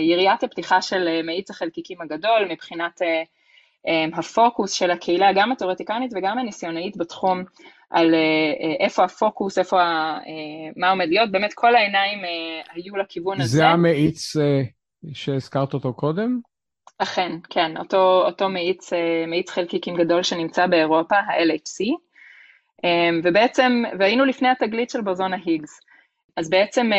יריית 0.01 0.43
הפתיחה 0.43 0.81
של 0.81 1.21
מאיץ 1.23 1.49
החלקיקים 1.49 2.01
הגדול 2.01 2.47
מבחינת 2.49 3.01
הפוקוס 4.13 4.71
של 4.71 4.91
הקהילה, 4.91 5.33
גם 5.35 5.51
התיאורטיקנית 5.51 6.11
וגם 6.15 6.37
הניסיונאית 6.37 6.97
בתחום, 6.97 7.43
על 7.89 8.15
איפה 8.79 9.03
הפוקוס, 9.03 9.57
איפה, 9.57 9.77
מה 10.75 10.89
עומד 10.89 11.07
להיות, 11.09 11.31
באמת 11.31 11.53
כל 11.53 11.75
העיניים 11.75 12.19
היו 12.73 12.97
לכיוון 12.97 13.41
הזה. 13.41 13.57
זה 13.57 13.67
המאיץ 13.67 14.33
שהזכרת 15.13 15.73
אותו 15.73 15.93
קודם? 15.93 16.39
אכן, 16.97 17.31
כן, 17.49 17.77
אותו, 17.77 18.23
אותו 18.25 18.49
מאיץ, 18.49 18.93
מאיץ 19.27 19.49
חלקיקים 19.49 19.95
גדול 19.95 20.23
שנמצא 20.23 20.67
באירופה, 20.67 21.15
ה-LHC, 21.15 21.85
ובעצם, 23.23 23.83
והיינו 23.99 24.25
לפני 24.25 24.49
התגלית 24.49 24.89
של 24.89 25.01
בוזון 25.01 25.33
ההיגס. 25.33 25.79
אז 26.37 26.49
בעצם 26.49 26.91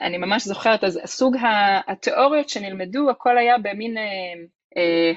אני 0.00 0.18
ממש 0.18 0.44
זוכרת, 0.44 0.84
אז 0.84 1.00
סוג 1.06 1.36
התיאוריות 1.86 2.48
שנלמדו, 2.48 3.10
הכל 3.10 3.38
היה 3.38 3.58
במין 3.58 3.96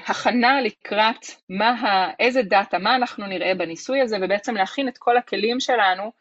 הכנה 0.06 0.60
לקראת 0.60 1.26
מה, 1.48 2.10
איזה 2.18 2.42
דאטה, 2.42 2.78
מה 2.78 2.96
אנחנו 2.96 3.26
נראה 3.26 3.54
בניסוי 3.54 4.00
הזה, 4.00 4.16
ובעצם 4.22 4.54
להכין 4.54 4.88
את 4.88 4.98
כל 4.98 5.16
הכלים 5.16 5.60
שלנו, 5.60 6.12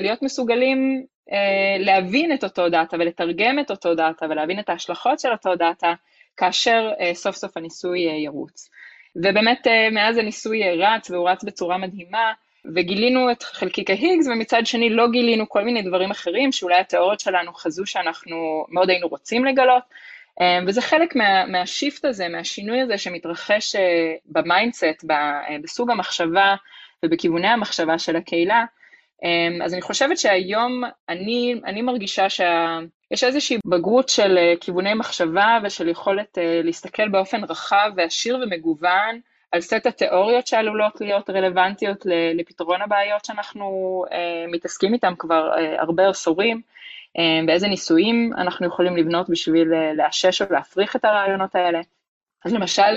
להיות 0.00 0.22
מסוגלים 0.22 1.06
להבין 1.78 2.32
את 2.32 2.44
אותו 2.44 2.68
דאטה 2.68 2.96
ולתרגם 2.96 3.58
את 3.58 3.70
אותו 3.70 3.94
דאטה 3.94 4.26
ולהבין 4.30 4.58
את 4.58 4.68
ההשלכות 4.68 5.20
של 5.20 5.32
אותו 5.32 5.54
דאטה, 5.56 5.94
כאשר 6.36 6.90
סוף 7.14 7.36
סוף 7.36 7.56
הניסוי 7.56 8.00
ירוץ. 8.00 8.70
ובאמת 9.16 9.66
מאז 9.92 10.18
הניסוי 10.18 10.62
רץ 10.76 11.10
והוא 11.10 11.28
רץ 11.28 11.44
בצורה 11.44 11.78
מדהימה, 11.78 12.32
וגילינו 12.74 13.30
את 13.30 13.42
חלקיק 13.42 13.90
ההיגס, 13.90 14.28
ומצד 14.28 14.62
שני 14.64 14.90
לא 14.90 15.10
גילינו 15.10 15.48
כל 15.48 15.64
מיני 15.64 15.82
דברים 15.82 16.10
אחרים 16.10 16.52
שאולי 16.52 16.80
התיאוריות 16.80 17.20
שלנו 17.20 17.52
חזו 17.52 17.86
שאנחנו 17.86 18.66
מאוד 18.68 18.90
היינו 18.90 19.08
רוצים 19.08 19.44
לגלות, 19.44 19.82
וזה 20.66 20.82
חלק 20.82 21.16
מה, 21.16 21.46
מה 21.46 21.63
shift 21.63 22.04
הזה, 22.04 22.28
מהשינוי 22.28 22.80
הזה 22.80 22.98
שמתרחש 22.98 23.76
ב 24.26 24.35
mindset, 24.35 25.04
בסוג 25.62 25.90
המחשבה 25.90 26.54
ובכיווני 27.04 27.48
המחשבה 27.48 27.98
של 27.98 28.16
הקהילה, 28.16 28.64
אז 29.64 29.74
אני 29.74 29.82
חושבת 29.82 30.18
שהיום 30.18 30.82
אני, 31.08 31.54
אני 31.64 31.82
מרגישה 31.82 32.30
שיש 32.30 33.24
איזושהי 33.24 33.58
בגרות 33.66 34.08
של 34.08 34.38
כיווני 34.60 34.94
מחשבה 34.94 35.58
ושל 35.64 35.88
יכולת 35.88 36.38
להסתכל 36.64 37.08
באופן 37.08 37.44
רחב 37.44 37.90
ועשיר 37.96 38.38
ומגוון 38.42 39.20
על 39.52 39.60
סט 39.60 39.86
התיאוריות 39.86 40.46
שעלולות 40.46 41.00
להיות 41.00 41.30
רלוונטיות 41.30 42.06
לפתרון 42.34 42.82
הבעיות 42.82 43.24
שאנחנו 43.24 44.04
מתעסקים 44.48 44.94
איתן 44.94 45.14
כבר 45.18 45.50
הרבה 45.78 46.08
עשורים, 46.08 46.60
באיזה 47.46 47.68
ניסויים 47.68 48.30
אנחנו 48.36 48.66
יכולים 48.66 48.96
לבנות 48.96 49.30
בשביל 49.30 49.68
לאשש 49.96 50.42
או 50.42 50.46
להפריך 50.50 50.96
את 50.96 51.04
הרעיונות 51.04 51.54
האלה. 51.54 51.80
אז 52.44 52.52
למשל, 52.52 52.96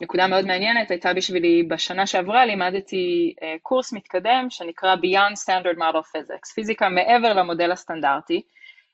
נקודה 0.00 0.26
מאוד 0.26 0.46
מעניינת 0.46 0.90
הייתה 0.90 1.14
בשבילי, 1.14 1.62
בשנה 1.62 2.06
שעברה 2.06 2.46
לימדתי 2.46 3.34
קורס 3.62 3.92
מתקדם 3.92 4.46
שנקרא 4.50 4.94
Beyond 4.94 5.34
Standard 5.44 5.78
Model 5.78 6.16
Physics, 6.16 6.54
פיזיקה 6.54 6.88
מעבר 6.88 7.32
למודל 7.32 7.72
הסטנדרטי. 7.72 8.42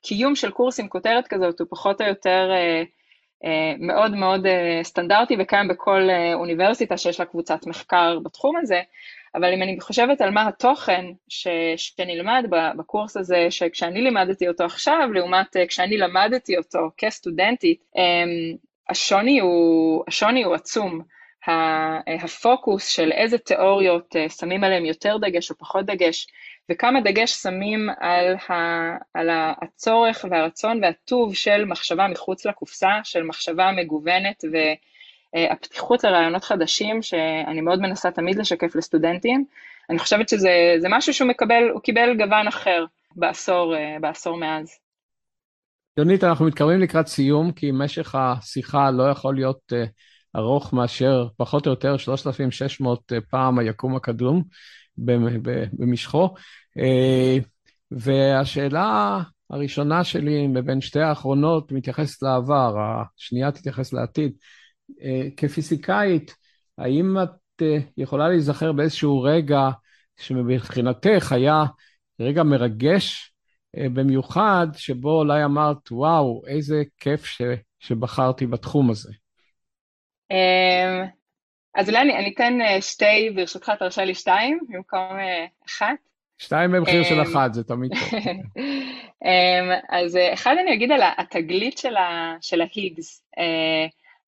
קיום 0.03 0.35
של 0.35 0.51
קורס 0.51 0.79
עם 0.79 0.87
כותרת 0.87 1.27
כזאת 1.27 1.59
הוא 1.59 1.67
פחות 1.69 2.01
או 2.01 2.07
יותר 2.07 2.51
מאוד 3.79 4.15
מאוד 4.15 4.45
סטנדרטי 4.83 5.35
וקיים 5.39 5.67
בכל 5.67 6.01
אוניברסיטה 6.33 6.97
שיש 6.97 7.19
לה 7.19 7.25
קבוצת 7.25 7.67
מחקר 7.67 8.19
בתחום 8.19 8.57
הזה, 8.57 8.81
אבל 9.35 9.53
אם 9.53 9.63
אני 9.63 9.79
חושבת 9.79 10.21
על 10.21 10.31
מה 10.31 10.47
התוכן 10.47 11.05
ש, 11.29 11.47
שנלמד 11.75 12.45
בקורס 12.77 13.17
הזה, 13.17 13.47
שכשאני 13.49 14.01
לימדתי 14.01 14.47
אותו 14.47 14.63
עכשיו, 14.63 15.09
לעומת 15.13 15.57
כשאני 15.67 15.97
למדתי 15.97 16.57
אותו 16.57 16.79
כסטודנטית, 16.97 17.83
השוני 18.89 19.39
הוא, 19.39 20.03
השוני 20.07 20.43
הוא 20.43 20.55
עצום. 20.55 21.01
הפוקוס 22.23 22.87
של 22.87 23.11
איזה 23.11 23.37
תיאוריות 23.37 24.15
שמים 24.39 24.63
עליהם 24.63 24.85
יותר 24.85 25.17
דגש 25.17 25.51
או 25.51 25.57
פחות 25.57 25.85
דגש, 25.85 26.27
וכמה 26.71 27.01
דגש 27.01 27.31
שמים 27.31 27.89
על, 27.99 28.35
ה, 28.49 28.53
על 29.13 29.29
הצורך 29.31 30.25
והרצון 30.29 30.83
והטוב 30.83 31.35
של 31.35 31.65
מחשבה 31.65 32.07
מחוץ 32.07 32.45
לקופסה, 32.45 32.89
של 33.03 33.23
מחשבה 33.23 33.71
מגוונת 33.71 34.43
והפתיחות 35.33 36.03
לרעיונות 36.03 36.43
חדשים, 36.43 37.01
שאני 37.01 37.61
מאוד 37.61 37.79
מנסה 37.79 38.11
תמיד 38.11 38.37
לשקף 38.37 38.75
לסטודנטים. 38.75 39.45
אני 39.89 39.99
חושבת 39.99 40.29
שזה 40.29 40.87
משהו 40.89 41.13
שהוא 41.13 41.27
מקבל, 41.29 41.69
הוא 41.73 41.81
קיבל 41.81 42.17
גוון 42.17 42.47
אחר 42.47 42.85
בעשור, 43.15 43.75
בעשור 44.01 44.37
מאז. 44.37 44.77
יונית, 45.97 46.23
אנחנו 46.23 46.45
מתקרבים 46.45 46.79
לקראת 46.79 47.07
סיום, 47.07 47.51
כי 47.51 47.71
משך 47.73 48.15
השיחה 48.15 48.91
לא 48.91 49.03
יכול 49.03 49.35
להיות 49.35 49.73
ארוך 50.35 50.73
מאשר 50.73 51.27
פחות 51.37 51.67
או 51.67 51.71
יותר 51.71 51.97
3,600 51.97 53.11
פעם 53.29 53.59
היקום 53.59 53.95
הקדום 53.95 54.43
במשכו. 55.79 56.33
והשאלה 57.91 59.19
הראשונה 59.49 60.03
שלי 60.03 60.47
מבין 60.47 60.81
שתי 60.81 60.99
האחרונות 60.99 61.71
מתייחסת 61.71 62.21
לעבר, 62.23 62.75
השנייה 62.79 63.51
תתייחס 63.51 63.93
לעתיד. 63.93 64.31
כפיזיקאית, 65.37 66.35
האם 66.77 67.17
את 67.23 67.61
יכולה 67.97 68.29
להיזכר 68.29 68.71
באיזשהו 68.71 69.21
רגע 69.21 69.69
שמבחינתך 70.19 71.31
היה 71.31 71.63
רגע 72.19 72.43
מרגש 72.43 73.33
במיוחד, 73.75 74.67
שבו 74.75 75.19
אולי 75.19 75.45
אמרת, 75.45 75.91
וואו, 75.91 76.41
איזה 76.47 76.83
כיף 76.97 77.25
ש, 77.25 77.41
שבחרתי 77.79 78.45
בתחום 78.45 78.89
הזה. 78.89 79.11
אז 81.75 81.89
אולי 81.89 82.01
אני, 82.01 82.17
אני 82.17 82.33
אתן 82.33 82.53
שתי, 82.81 83.29
ברשותך 83.35 83.71
תרשה 83.79 84.05
לי 84.05 84.15
שתיים, 84.15 84.59
במקום 84.69 85.17
אחת. 85.69 85.95
שתיים 86.37 86.71
במחיר 86.71 87.03
של 87.03 87.21
אחת, 87.21 87.53
זה 87.53 87.63
תמיד 87.63 87.91
טוב. 87.99 88.19
אז 89.99 90.17
אחד 90.33 90.55
אני 90.61 90.73
אגיד 90.73 90.91
על 90.91 91.01
התגלית 91.17 91.77
של, 91.77 91.95
ה, 91.95 92.35
של 92.41 92.61
ההיגס. 92.61 93.23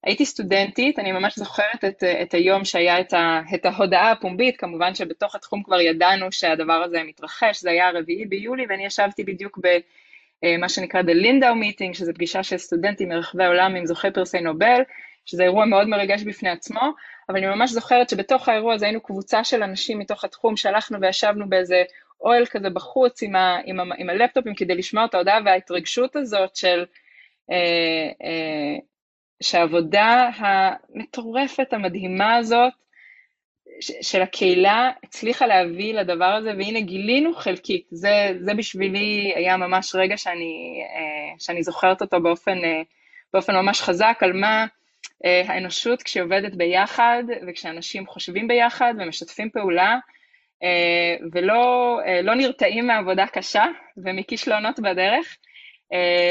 הייתי 0.04 0.26
סטודנטית, 0.26 1.00
אני 1.00 1.12
ממש 1.12 1.40
זוכרת 1.40 1.86
את, 1.88 2.04
את 2.22 2.34
היום 2.34 2.66
שהיה 2.66 3.00
את, 3.00 3.14
ה, 3.14 3.42
את 3.56 3.66
ההודעה 3.66 4.12
הפומבית, 4.12 4.58
כמובן 4.58 4.96
שבתוך 4.96 5.36
התחום 5.36 5.64
כבר 5.64 5.82
ידענו 5.82 6.32
שהדבר 6.32 6.74
הזה 6.74 7.04
מתרחש, 7.04 7.62
זה 7.62 7.70
היה 7.70 7.88
הרביעי 7.88 8.26
ביולי, 8.26 8.66
ואני 8.70 8.86
ישבתי 8.86 9.24
בדיוק 9.24 9.60
במה 10.44 10.70
שנקרא 10.70 11.02
The 11.02 11.06
Lindau 11.06 11.56
Meeting, 11.64 11.94
שזה 11.94 12.14
פגישה 12.14 12.44
של 12.44 12.58
סטודנטים 12.58 13.10
מרחבי 13.10 13.44
העולם 13.44 13.76
עם 13.76 13.86
זוכי 13.86 14.12
פרסי 14.12 14.42
נובל, 14.42 14.82
שזה 15.26 15.44
אירוע 15.44 15.66
מאוד 15.66 15.88
מרגש 15.88 16.24
בפני 16.24 16.50
עצמו, 16.50 16.94
אבל 17.30 17.38
אני 17.38 17.48
ממש 17.48 17.72
זוכרת 17.72 18.10
שבתוך 18.10 18.50
האירוע 18.50 18.74
הזה 18.74 18.86
היינו 18.86 19.02
קבוצה 19.02 19.44
של 19.44 19.64
אנשים 19.64 20.00
מתוך 20.00 20.24
התחום, 20.24 20.58
שהלכנו 20.58 21.02
וישבנו 21.02 21.50
באיזה 21.50 21.84
אוהל 22.22 22.46
כזה 22.46 22.70
בחוץ 22.70 23.24
עם, 23.24 23.36
ה, 23.36 23.58
עם, 23.66 23.80
ה, 23.80 23.84
עם 23.98 24.10
הלפטופים 24.10 24.56
כדי 24.56 24.76
לשמוע 24.76 25.06
את 25.06 25.14
ההודעה, 25.14 25.40
וההתרגשות 25.46 26.16
הזאת 26.16 26.56
של... 26.56 26.86
אה, 27.52 27.56
אה, 28.24 28.78
שהעבודה 29.42 30.30
המטורפת, 30.36 31.74
המדהימה 31.74 32.36
הזאת, 32.36 32.74
של 34.02 34.22
הקהילה 34.22 34.92
הצליחה 35.04 35.48
להביא 35.48 35.94
לדבר 35.94 36.26
הזה, 36.26 36.50
והנה 36.58 36.82
גילינו 36.82 37.36
חלקית. 37.36 37.88
זה, 37.92 38.34
זה 38.40 38.54
בשבילי 38.54 39.34
היה 39.36 39.58
ממש 39.58 39.96
רגע 39.96 40.18
שאני, 40.18 40.84
שאני 41.40 41.64
זוכרת 41.64 42.02
אותו 42.02 42.22
באופן, 42.22 42.58
באופן 43.34 43.56
ממש 43.56 43.82
חזק, 43.82 44.18
על 44.22 44.34
מה 44.34 44.66
האנושות 45.24 46.04
כשהיא 46.04 46.24
עובדת 46.24 46.56
ביחד, 46.56 47.24
וכשאנשים 47.48 48.08
חושבים 48.08 48.48
ביחד 48.48 48.94
ומשתפים 49.00 49.50
פעולה, 49.50 49.98
ולא 51.32 52.00
לא 52.24 52.36
נרתעים 52.36 52.88
מעבודה 52.88 53.28
קשה 53.28 53.66
ומכישלונות 53.98 54.80
בדרך, 54.80 55.38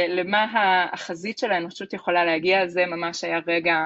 למה 0.09 0.47
החזית 0.93 1.39
של 1.39 1.53
האנושות 1.53 1.93
יכולה 1.93 2.25
להגיע, 2.25 2.67
זה 2.67 2.87
ממש 2.87 3.25
היה 3.25 3.39
רגע 3.47 3.77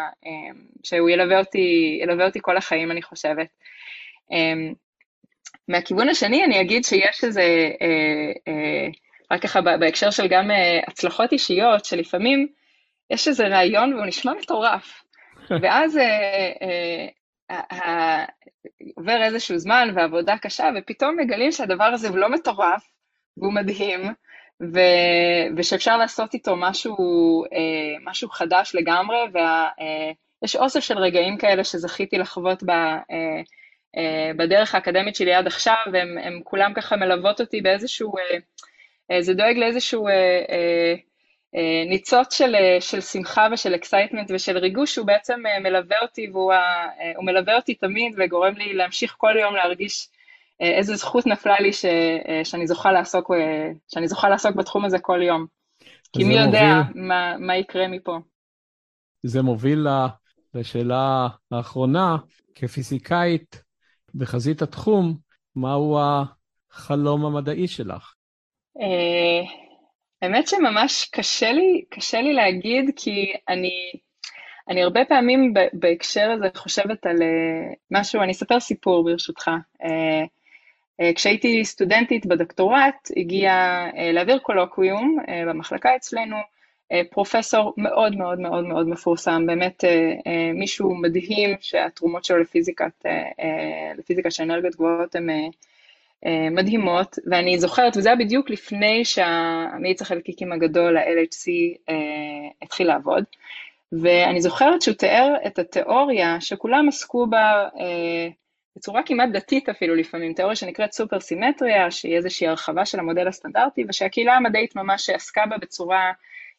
שהוא 0.83 1.11
ילווה 1.11 1.39
אותי, 1.39 1.99
ילווה 2.03 2.27
אותי 2.27 2.39
כל 2.43 2.57
החיים, 2.57 2.91
אני 2.91 3.03
חושבת. 3.03 3.49
מהכיוון 5.69 6.09
השני 6.09 6.45
אני 6.45 6.61
אגיד 6.61 6.85
שיש 6.85 7.25
איזה, 7.25 7.43
רק 9.31 9.43
ככה 9.43 9.61
בהקשר 9.61 10.11
של 10.11 10.27
גם 10.29 10.51
הצלחות 10.87 11.33
אישיות, 11.33 11.85
שלפעמים 11.85 12.49
יש 13.11 13.29
איזה 13.29 13.49
רעיון 13.49 13.95
והוא 13.95 14.07
נשמע 14.07 14.33
מטורף, 14.43 15.03
ואז 15.63 15.99
עובר 18.97 19.23
איזשהו 19.23 19.59
זמן 19.59 19.89
ועבודה 19.95 20.39
קשה, 20.39 20.69
ופתאום 20.79 21.17
מגלים 21.17 21.53
שהדבר 21.53 21.85
הזה 21.85 22.09
הוא 22.09 22.19
לא 22.19 22.29
מטורף, 22.29 22.85
והוא 23.37 23.53
מדהים, 23.53 24.01
ו... 24.63 24.79
ושאפשר 25.57 25.97
לעשות 25.97 26.35
איתו 26.35 26.57
משהו, 26.57 26.97
אה, 27.45 27.99
משהו 28.05 28.29
חדש 28.29 28.75
לגמרי, 28.75 29.19
ויש. 29.33 30.57
אה, 30.57 30.61
אוסף 30.63 30.81
של 30.81 30.99
רגעים 30.99 31.39
כאלה 31.39 31.65
שזכיתי 31.65 32.19
לחוות 32.19 32.63
ב... 32.63 32.71
אה, 32.71 34.31
בדרך 34.37 34.75
האקדמית 34.75 35.17
שלי 35.17 35.35
עד 35.35 35.47
עכשיו, 35.47 35.75
והן 35.93 36.41
כולם 36.45 36.75
ככה 36.75 36.97
מלוות 36.97 37.41
אותי 37.41 37.61
באיזשהו, 37.61 38.13
זה 39.21 39.35
דואג 39.35 39.57
לאיזשהו 39.57 40.09
ניצוץ 41.87 42.39
של, 42.39 42.55
של 42.81 43.01
שמחה 43.01 43.49
ושל 43.53 43.75
excitement 43.75 44.31
ושל 44.35 44.59
ריגוש, 44.59 44.95
שהוא 44.95 45.07
בעצם 45.07 45.41
מלווה 45.63 45.97
אותי 46.03 46.31
והוא 46.33 46.53
מלווה 47.23 47.57
אותי 47.57 47.75
תמיד 47.75 48.15
וגורם 48.17 48.55
לי 48.55 48.75
להמשיך 48.75 49.15
כל 49.19 49.35
יום 49.41 49.55
להרגיש 49.55 50.09
איזה 50.61 50.97
זכות 50.97 51.27
נפלה 51.27 51.61
לי 51.61 51.73
ש, 51.73 51.85
שאני, 52.45 52.67
זוכה 52.67 52.93
לעסוק, 52.93 53.31
שאני 53.89 54.09
זוכה 54.09 54.29
לעסוק 54.29 54.57
בתחום 54.57 54.85
הזה 54.85 54.99
כל 54.99 55.23
יום. 55.23 55.47
כי 56.13 56.25
מי 56.25 56.35
יודע 56.35 56.83
מוביל... 56.87 57.03
מה, 57.03 57.37
מה 57.39 57.57
יקרה 57.57 57.89
מפה. 57.89 58.19
זה 59.23 59.43
מוביל 59.43 59.87
לשאלה 60.55 61.29
האחרונה, 61.51 62.17
כפיזיקאית 62.55 63.63
בחזית 64.15 64.63
התחום, 64.63 65.17
מהו 65.57 65.99
החלום 65.99 67.27
המדעי 67.27 67.69
שלך? 67.69 68.15
אה, 68.81 69.51
האמת 70.23 70.49
שממש 70.49 71.09
קשה 71.13 71.53
לי, 71.53 71.85
קשה 71.91 72.21
לי 72.21 72.33
להגיד, 72.33 72.91
כי 72.97 73.33
אני, 73.49 73.93
אני 74.69 74.83
הרבה 74.83 75.01
פעמים 75.09 75.55
בהקשר 75.73 76.31
הזה 76.31 76.47
חושבת 76.57 77.07
על 77.07 77.23
אה, 77.23 77.75
משהו, 77.91 78.23
אני 78.23 78.33
אספר 78.33 78.61
סיפור 78.61 79.05
ברשותך. 79.05 79.51
אה, 81.01 81.11
כשהייתי 81.15 81.65
סטודנטית 81.65 82.27
בדוקטורט, 82.27 83.11
הגיע 83.17 83.85
להעביר 84.13 84.39
קולוקוויום 84.39 85.19
במחלקה 85.47 85.97
אצלנו, 85.97 86.37
פרופסור 87.11 87.75
מאוד 87.77 88.17
מאוד 88.17 88.41
מאוד 88.41 88.65
מאוד 88.65 88.89
מפורסם, 88.89 89.47
באמת 89.47 89.85
מישהו 90.55 90.95
מדהים 90.95 91.57
שהתרומות 91.61 92.25
שלו 92.25 92.39
לפיזיקת, 92.39 93.07
לפיזיקה 93.99 94.31
של 94.31 94.43
אנרגיות 94.43 94.75
גבוהות 94.75 95.15
הן 95.15 95.29
מדהימות, 96.51 97.19
ואני 97.27 97.59
זוכרת, 97.59 97.97
וזה 97.97 98.09
היה 98.09 98.17
בדיוק 98.17 98.51
לפני 98.51 99.05
שהמאיץ 99.05 100.03
החלקיקים 100.03 100.53
הגדול, 100.53 100.97
ה-LHC, 100.97 101.51
התחיל 102.63 102.87
לעבוד, 102.87 103.25
ואני 103.93 104.41
זוכרת 104.41 104.83
שהוא 104.83 104.95
תיאר 104.95 105.35
את 105.47 105.59
התיאוריה 105.59 106.41
שכולם 106.41 106.89
עסקו 106.89 107.27
בה 107.27 107.69
בצורה 108.77 109.03
כמעט 109.07 109.29
דתית 109.33 109.69
אפילו 109.69 109.95
לפעמים, 109.95 110.35
תיאוריה 110.35 110.57
שנקראת 110.57 110.93
סופר 110.93 111.21
סימטריה, 111.21 111.91
שהיא 111.91 112.17
איזושהי 112.17 112.47
הרחבה 112.47 112.85
של 112.85 112.99
המודל 112.99 113.29
הסטנדרטי, 113.29 113.85
ושהקהילה 113.89 114.35
המדעית 114.35 114.77
ממש 114.77 115.11
עסקה 115.11 115.47
בה 115.51 115.59
בצורה 115.59 116.13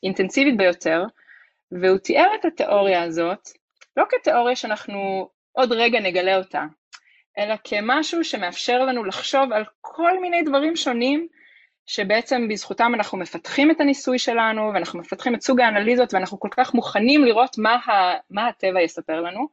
אינטנסיבית 0.04 0.58
ביותר, 0.58 1.04
והוא 1.72 1.98
תיאר 1.98 2.28
את 2.40 2.46
התיאוריה 2.46 3.04
הזאת 3.04 3.50
לא 3.98 4.04
כתיאוריה 4.10 4.56
שאנחנו 4.56 5.30
עוד 5.52 5.72
רגע 5.72 6.00
נגלה 6.00 6.38
אותה, 6.38 6.66
אלא 7.38 7.56
כמשהו 7.64 8.24
שמאפשר 8.24 8.80
לנו 8.86 9.04
לחשוב 9.04 9.54
על 9.54 9.64
כל 9.82 10.20
מיני 10.22 10.42
דברים 10.42 10.76
שונים 10.76 11.28
שבעצם 11.86 12.48
בזכותם 12.50 12.92
אנחנו 12.96 13.18
מפתחים 13.18 13.72
את 13.72 13.82
הניסוי 13.82 14.20
שלנו 14.20 14.72
ואנחנו 14.74 15.00
מפתחים 15.00 15.36
את 15.36 15.42
סוג 15.42 15.62
האנליזות 15.62 16.14
ואנחנו 16.14 16.40
כל 16.40 16.50
כך 16.52 16.74
מוכנים 16.74 17.24
לראות 17.24 17.58
מה, 17.58 17.74
ה, 17.74 18.18
מה 18.30 18.48
הטבע 18.48 18.82
יספר 18.82 19.22
לנו 19.22 19.48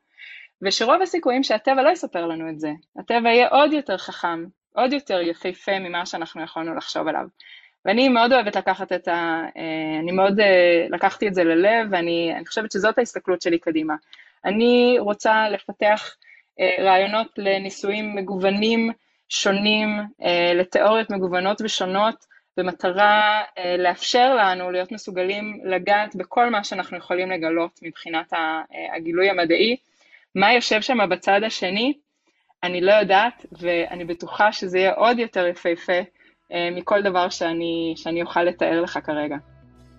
ושרוב 0.62 1.02
הסיכויים 1.02 1.42
שהטבע 1.42 1.82
לא 1.82 1.90
יספר 1.90 2.26
לנו 2.26 2.48
את 2.48 2.60
זה, 2.60 2.70
הטבע 2.98 3.28
יהיה 3.28 3.48
עוד 3.48 3.72
יותר 3.72 3.96
חכם, 3.96 4.44
עוד 4.74 4.92
יותר 4.92 5.20
יפהפה 5.20 5.78
ממה 5.78 6.06
שאנחנו 6.06 6.42
יכולנו 6.42 6.74
לחשוב 6.74 7.08
עליו. 7.08 7.26
ואני 7.84 8.08
מאוד 8.08 8.32
אוהבת 8.32 8.56
לקחת 8.56 8.92
את 8.92 9.08
ה... 9.08 9.42
אה, 9.56 10.00
אני 10.00 10.12
מאוד 10.12 10.40
אה, 10.40 10.86
לקחתי 10.90 11.28
את 11.28 11.34
זה 11.34 11.44
ללב, 11.44 11.88
ואני 11.90 12.34
חושבת 12.46 12.72
שזאת 12.72 12.98
ההסתכלות 12.98 13.42
שלי 13.42 13.58
קדימה. 13.58 13.94
אני 14.44 14.96
רוצה 14.98 15.48
לפתח 15.48 16.16
אה, 16.60 16.84
רעיונות 16.84 17.26
לניסויים 17.38 18.16
מגוונים, 18.16 18.90
שונים, 19.28 19.88
לתיאוריות 20.54 21.10
מגוונות 21.10 21.60
ושונות, 21.60 22.14
במטרה 22.56 23.42
לאפשר 23.78 24.34
לנו 24.34 24.70
להיות 24.70 24.92
מסוגלים 24.92 25.60
לגעת 25.64 26.16
בכל 26.16 26.50
מה 26.50 26.64
שאנחנו 26.64 26.96
יכולים 26.96 27.30
לגלות 27.30 27.80
מבחינת 27.82 28.32
הגילוי 28.94 29.30
המדעי. 29.30 29.76
מה 30.34 30.52
יושב 30.52 30.82
שם 30.82 30.98
בצד 31.10 31.40
השני, 31.46 31.92
אני 32.62 32.80
לא 32.80 32.92
יודעת, 32.92 33.46
ואני 33.60 34.04
בטוחה 34.04 34.52
שזה 34.52 34.78
יהיה 34.78 34.92
עוד 34.94 35.18
יותר 35.18 35.46
יפהפה 35.46 35.92
אה, 36.52 36.68
מכל 36.72 37.02
דבר 37.02 37.28
שאני, 37.28 37.94
שאני 37.96 38.22
אוכל 38.22 38.42
לתאר 38.42 38.80
לך 38.80 38.98
כרגע. 39.04 39.36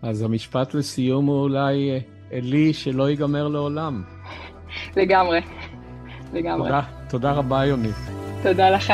אז 0.02 0.22
המשפט 0.22 0.74
לסיום 0.74 1.26
הוא 1.26 1.44
אולי, 1.44 1.92
אה, 1.92 2.40
לי, 2.42 2.74
שלא 2.74 3.10
ייגמר 3.10 3.48
לעולם. 3.48 4.04
לגמרי, 4.98 5.40
לגמרי. 6.34 6.68
תודה, 6.68 6.82
תודה 7.10 7.32
רבה, 7.32 7.66
יונית. 7.66 7.96
תודה 8.44 8.70
לך. 8.70 8.94